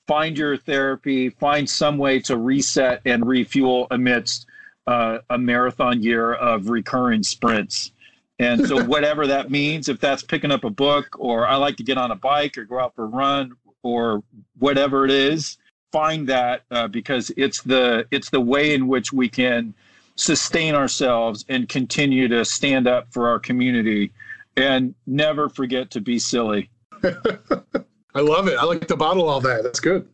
find 0.07 0.37
your 0.37 0.57
therapy, 0.57 1.29
find 1.29 1.69
some 1.69 1.97
way 1.97 2.19
to 2.21 2.35
reset 2.35 3.01
and 3.05 3.25
refuel 3.27 3.85
amidst 3.91 4.47
uh, 4.87 5.19
a 5.29 5.37
marathon 5.37 6.01
year 6.01 6.33
of 6.33 6.69
recurring 6.69 7.21
sprints. 7.21 7.91
And 8.39 8.65
so, 8.67 8.83
whatever 8.85 9.27
that 9.27 9.51
means, 9.51 9.87
if 9.87 9.99
that's 9.99 10.23
picking 10.23 10.51
up 10.51 10.63
a 10.63 10.69
book, 10.69 11.15
or 11.19 11.47
I 11.47 11.57
like 11.57 11.77
to 11.77 11.83
get 11.83 11.99
on 11.99 12.09
a 12.09 12.15
bike 12.15 12.57
or 12.57 12.63
go 12.63 12.79
out 12.79 12.95
for 12.95 13.03
a 13.03 13.07
run, 13.07 13.53
or 13.83 14.23
whatever 14.57 15.05
it 15.05 15.11
is, 15.11 15.57
find 15.91 16.27
that 16.27 16.63
uh, 16.71 16.87
because 16.87 17.31
it's 17.37 17.61
the 17.61 18.05
it's 18.11 18.29
the 18.29 18.41
way 18.41 18.73
in 18.73 18.87
which 18.87 19.11
we 19.11 19.27
can 19.29 19.73
sustain 20.15 20.75
ourselves 20.75 21.45
and 21.49 21.69
continue 21.69 22.27
to 22.27 22.43
stand 22.43 22.87
up 22.87 23.07
for 23.11 23.27
our 23.27 23.39
community, 23.39 24.11
and 24.57 24.93
never 25.07 25.49
forget 25.49 25.89
to 25.91 26.01
be 26.01 26.19
silly. 26.19 26.69
I 27.03 28.21
love 28.21 28.47
it. 28.47 28.57
I 28.57 28.65
like 28.65 28.87
to 28.87 28.97
bottle 28.97 29.29
all 29.29 29.39
that. 29.41 29.63
That's 29.63 29.79
good. 29.79 30.07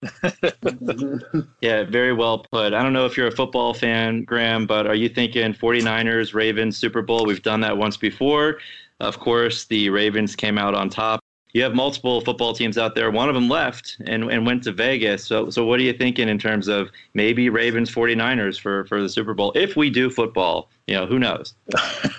yeah, 1.60 1.82
very 1.84 2.12
well 2.12 2.46
put. 2.52 2.72
I 2.72 2.82
don't 2.82 2.92
know 2.92 3.04
if 3.06 3.16
you're 3.16 3.26
a 3.26 3.34
football 3.34 3.74
fan, 3.74 4.22
Graham, 4.22 4.66
but 4.66 4.86
are 4.86 4.94
you 4.94 5.08
thinking 5.08 5.52
49ers, 5.52 6.34
Ravens, 6.34 6.76
Super 6.76 7.02
Bowl? 7.02 7.26
We've 7.26 7.42
done 7.42 7.60
that 7.62 7.76
once 7.76 7.96
before. 7.96 8.58
Of 9.00 9.18
course, 9.18 9.64
the 9.64 9.90
Ravens 9.90 10.36
came 10.36 10.58
out 10.58 10.74
on 10.74 10.88
top. 10.88 11.20
You 11.54 11.62
have 11.62 11.74
multiple 11.74 12.20
football 12.20 12.52
teams 12.52 12.76
out 12.76 12.94
there. 12.94 13.10
One 13.10 13.28
of 13.28 13.34
them 13.34 13.48
left 13.48 13.96
and, 14.06 14.30
and 14.30 14.44
went 14.44 14.62
to 14.64 14.72
Vegas. 14.72 15.24
So, 15.24 15.48
so 15.50 15.64
what 15.64 15.80
are 15.80 15.82
you 15.82 15.92
thinking 15.92 16.28
in 16.28 16.38
terms 16.38 16.68
of 16.68 16.90
maybe 17.14 17.48
Ravens 17.48 17.90
49ers 17.90 18.60
for, 18.60 18.84
for 18.86 19.00
the 19.00 19.08
Super 19.08 19.34
Bowl? 19.34 19.52
If 19.54 19.76
we 19.76 19.88
do 19.88 20.10
football, 20.10 20.68
you 20.86 20.94
know, 20.94 21.06
who 21.06 21.18
knows? 21.18 21.54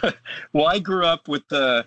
well, 0.53 0.67
I 0.67 0.79
grew 0.79 1.05
up 1.05 1.27
with 1.27 1.47
the 1.49 1.85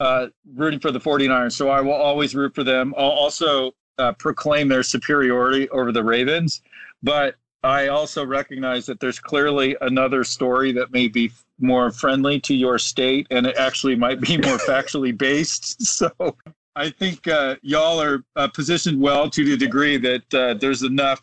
uh, 0.00 0.28
rooting 0.54 0.80
for 0.80 0.90
the 0.90 1.00
49ers, 1.00 1.52
so 1.52 1.68
I 1.68 1.80
will 1.80 1.92
always 1.92 2.34
root 2.34 2.54
for 2.54 2.64
them. 2.64 2.94
I'll 2.96 3.04
also 3.04 3.72
uh, 3.98 4.12
proclaim 4.12 4.68
their 4.68 4.82
superiority 4.82 5.68
over 5.70 5.92
the 5.92 6.02
Ravens, 6.02 6.62
but 7.02 7.36
I 7.62 7.88
also 7.88 8.24
recognize 8.24 8.86
that 8.86 9.00
there's 9.00 9.18
clearly 9.18 9.76
another 9.82 10.24
story 10.24 10.72
that 10.72 10.92
may 10.92 11.08
be 11.08 11.30
more 11.58 11.90
friendly 11.90 12.40
to 12.40 12.54
your 12.54 12.78
state, 12.78 13.26
and 13.30 13.46
it 13.46 13.56
actually 13.56 13.96
might 13.96 14.20
be 14.20 14.38
more 14.38 14.56
factually 14.66 15.16
based. 15.16 15.82
So 15.82 16.10
I 16.76 16.90
think 16.90 17.26
uh, 17.26 17.56
y'all 17.62 18.00
are 18.00 18.24
uh, 18.36 18.48
positioned 18.48 19.00
well 19.00 19.28
to 19.30 19.44
the 19.44 19.56
degree 19.56 19.96
that 19.98 20.34
uh, 20.34 20.54
there's 20.54 20.82
enough 20.82 21.20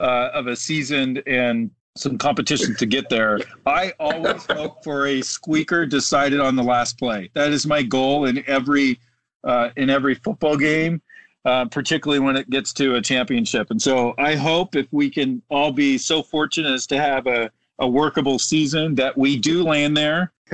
uh, 0.00 0.30
of 0.32 0.46
a 0.46 0.56
season 0.56 1.22
and 1.26 1.70
some 1.96 2.16
competition 2.16 2.74
to 2.76 2.86
get 2.86 3.08
there. 3.08 3.40
I 3.66 3.92
always 3.98 4.46
hope 4.46 4.82
for 4.84 5.06
a 5.06 5.20
squeaker 5.20 5.84
decided 5.84 6.40
on 6.40 6.56
the 6.56 6.62
last 6.62 6.98
play. 6.98 7.30
That 7.34 7.52
is 7.52 7.66
my 7.66 7.82
goal 7.82 8.26
in 8.26 8.42
every 8.46 9.00
uh, 9.44 9.70
in 9.76 9.90
every 9.90 10.14
football 10.14 10.56
game, 10.56 11.02
uh, 11.44 11.66
particularly 11.66 12.20
when 12.20 12.36
it 12.36 12.48
gets 12.50 12.72
to 12.74 12.96
a 12.96 13.02
championship. 13.02 13.70
And 13.70 13.80
so 13.80 14.14
I 14.18 14.34
hope 14.34 14.74
if 14.74 14.86
we 14.92 15.10
can 15.10 15.42
all 15.48 15.72
be 15.72 15.98
so 15.98 16.22
fortunate 16.22 16.72
as 16.72 16.86
to 16.88 16.98
have 16.98 17.26
a, 17.26 17.50
a 17.78 17.88
workable 17.88 18.38
season 18.38 18.94
that 18.96 19.16
we 19.16 19.36
do 19.36 19.62
land 19.62 19.96
there. 19.96 20.32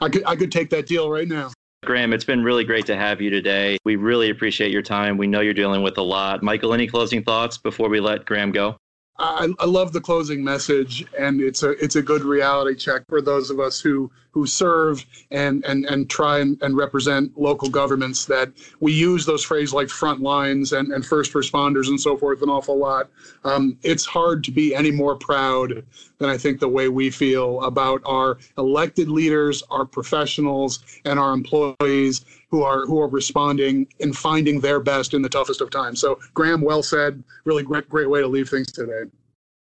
I 0.00 0.08
could 0.08 0.24
I 0.26 0.36
could 0.36 0.52
take 0.52 0.70
that 0.70 0.86
deal 0.86 1.10
right 1.10 1.28
now. 1.28 1.50
Graham, 1.84 2.12
it's 2.12 2.24
been 2.24 2.42
really 2.42 2.64
great 2.64 2.86
to 2.86 2.96
have 2.96 3.20
you 3.20 3.30
today. 3.30 3.78
We 3.84 3.96
really 3.96 4.30
appreciate 4.30 4.72
your 4.72 4.82
time. 4.82 5.16
We 5.16 5.28
know 5.28 5.40
you're 5.40 5.54
dealing 5.54 5.82
with 5.82 5.96
a 5.96 6.02
lot. 6.02 6.42
Michael, 6.42 6.74
any 6.74 6.88
closing 6.88 7.22
thoughts 7.22 7.56
before 7.56 7.88
we 7.88 8.00
let 8.00 8.24
Graham 8.24 8.50
go? 8.50 8.76
I, 9.20 9.48
I, 9.58 9.64
love 9.64 9.92
the 9.92 10.00
closing 10.00 10.44
message, 10.44 11.04
and 11.18 11.40
it's 11.40 11.64
a 11.64 11.70
it's 11.82 11.96
a 11.96 12.02
good 12.02 12.22
reality 12.22 12.76
check 12.76 13.02
for 13.08 13.20
those 13.20 13.50
of 13.50 13.58
us 13.58 13.80
who 13.80 14.10
who 14.30 14.46
serve 14.46 15.04
and 15.30 15.64
and 15.64 15.84
and 15.86 16.08
try 16.08 16.38
and, 16.38 16.60
and 16.62 16.76
represent 16.76 17.36
local 17.38 17.68
governments. 17.68 18.26
That 18.26 18.52
we 18.80 18.92
use 18.92 19.26
those 19.26 19.44
phrases 19.44 19.74
like 19.74 19.88
front 19.88 20.20
lines 20.20 20.72
and, 20.72 20.92
and 20.92 21.04
first 21.04 21.32
responders 21.32 21.88
and 21.88 22.00
so 22.00 22.16
forth 22.16 22.42
an 22.42 22.48
awful 22.48 22.78
lot. 22.78 23.08
Um, 23.44 23.78
it's 23.82 24.04
hard 24.04 24.44
to 24.44 24.50
be 24.50 24.74
any 24.74 24.90
more 24.90 25.16
proud 25.16 25.84
than 26.18 26.28
I 26.28 26.36
think 26.36 26.60
the 26.60 26.68
way 26.68 26.88
we 26.88 27.10
feel 27.10 27.62
about 27.62 28.02
our 28.04 28.38
elected 28.56 29.08
leaders, 29.08 29.62
our 29.70 29.84
professionals, 29.84 30.80
and 31.04 31.18
our 31.18 31.32
employees 31.32 32.24
who 32.50 32.62
are 32.62 32.86
who 32.86 33.00
are 33.00 33.08
responding 33.08 33.86
and 34.00 34.16
finding 34.16 34.60
their 34.60 34.80
best 34.80 35.14
in 35.14 35.22
the 35.22 35.28
toughest 35.28 35.60
of 35.60 35.70
times. 35.70 36.00
So, 36.00 36.18
Graham, 36.34 36.60
well 36.60 36.82
said. 36.82 37.22
Really 37.44 37.62
great, 37.62 37.88
great 37.88 38.08
way 38.08 38.20
to 38.20 38.26
leave 38.28 38.48
things 38.48 38.72
today. 38.72 39.04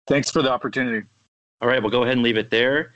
Thanks 0.07 0.32
for 0.32 0.41
the 0.41 0.51
opportunity. 0.51 1.05
All 1.62 1.68
right, 1.68 1.82
we'll 1.82 1.91
go 1.91 2.03
ahead 2.03 2.14
and 2.14 2.24
leave 2.24 2.38
it 2.38 2.49
there. 2.49 2.93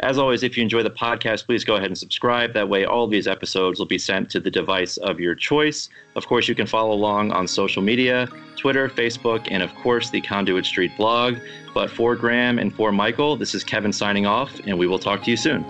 As 0.00 0.18
always, 0.18 0.42
if 0.42 0.56
you 0.56 0.62
enjoy 0.62 0.82
the 0.82 0.90
podcast, 0.90 1.46
please 1.46 1.64
go 1.64 1.76
ahead 1.76 1.86
and 1.86 1.96
subscribe. 1.96 2.52
That 2.52 2.68
way, 2.68 2.84
all 2.84 3.06
these 3.06 3.28
episodes 3.28 3.78
will 3.78 3.86
be 3.86 3.98
sent 3.98 4.28
to 4.30 4.40
the 4.40 4.50
device 4.50 4.96
of 4.96 5.20
your 5.20 5.36
choice. 5.36 5.88
Of 6.16 6.26
course, 6.26 6.48
you 6.48 6.54
can 6.56 6.66
follow 6.66 6.92
along 6.92 7.30
on 7.30 7.46
social 7.46 7.80
media 7.80 8.28
Twitter, 8.56 8.88
Facebook, 8.88 9.46
and 9.50 9.62
of 9.62 9.72
course, 9.76 10.10
the 10.10 10.20
Conduit 10.20 10.66
Street 10.66 10.90
blog. 10.96 11.36
But 11.74 11.90
for 11.90 12.16
Graham 12.16 12.58
and 12.58 12.74
for 12.74 12.90
Michael, 12.90 13.36
this 13.36 13.54
is 13.54 13.62
Kevin 13.62 13.92
signing 13.92 14.26
off, 14.26 14.58
and 14.66 14.76
we 14.76 14.88
will 14.88 14.98
talk 14.98 15.22
to 15.24 15.30
you 15.30 15.36
soon. 15.36 15.64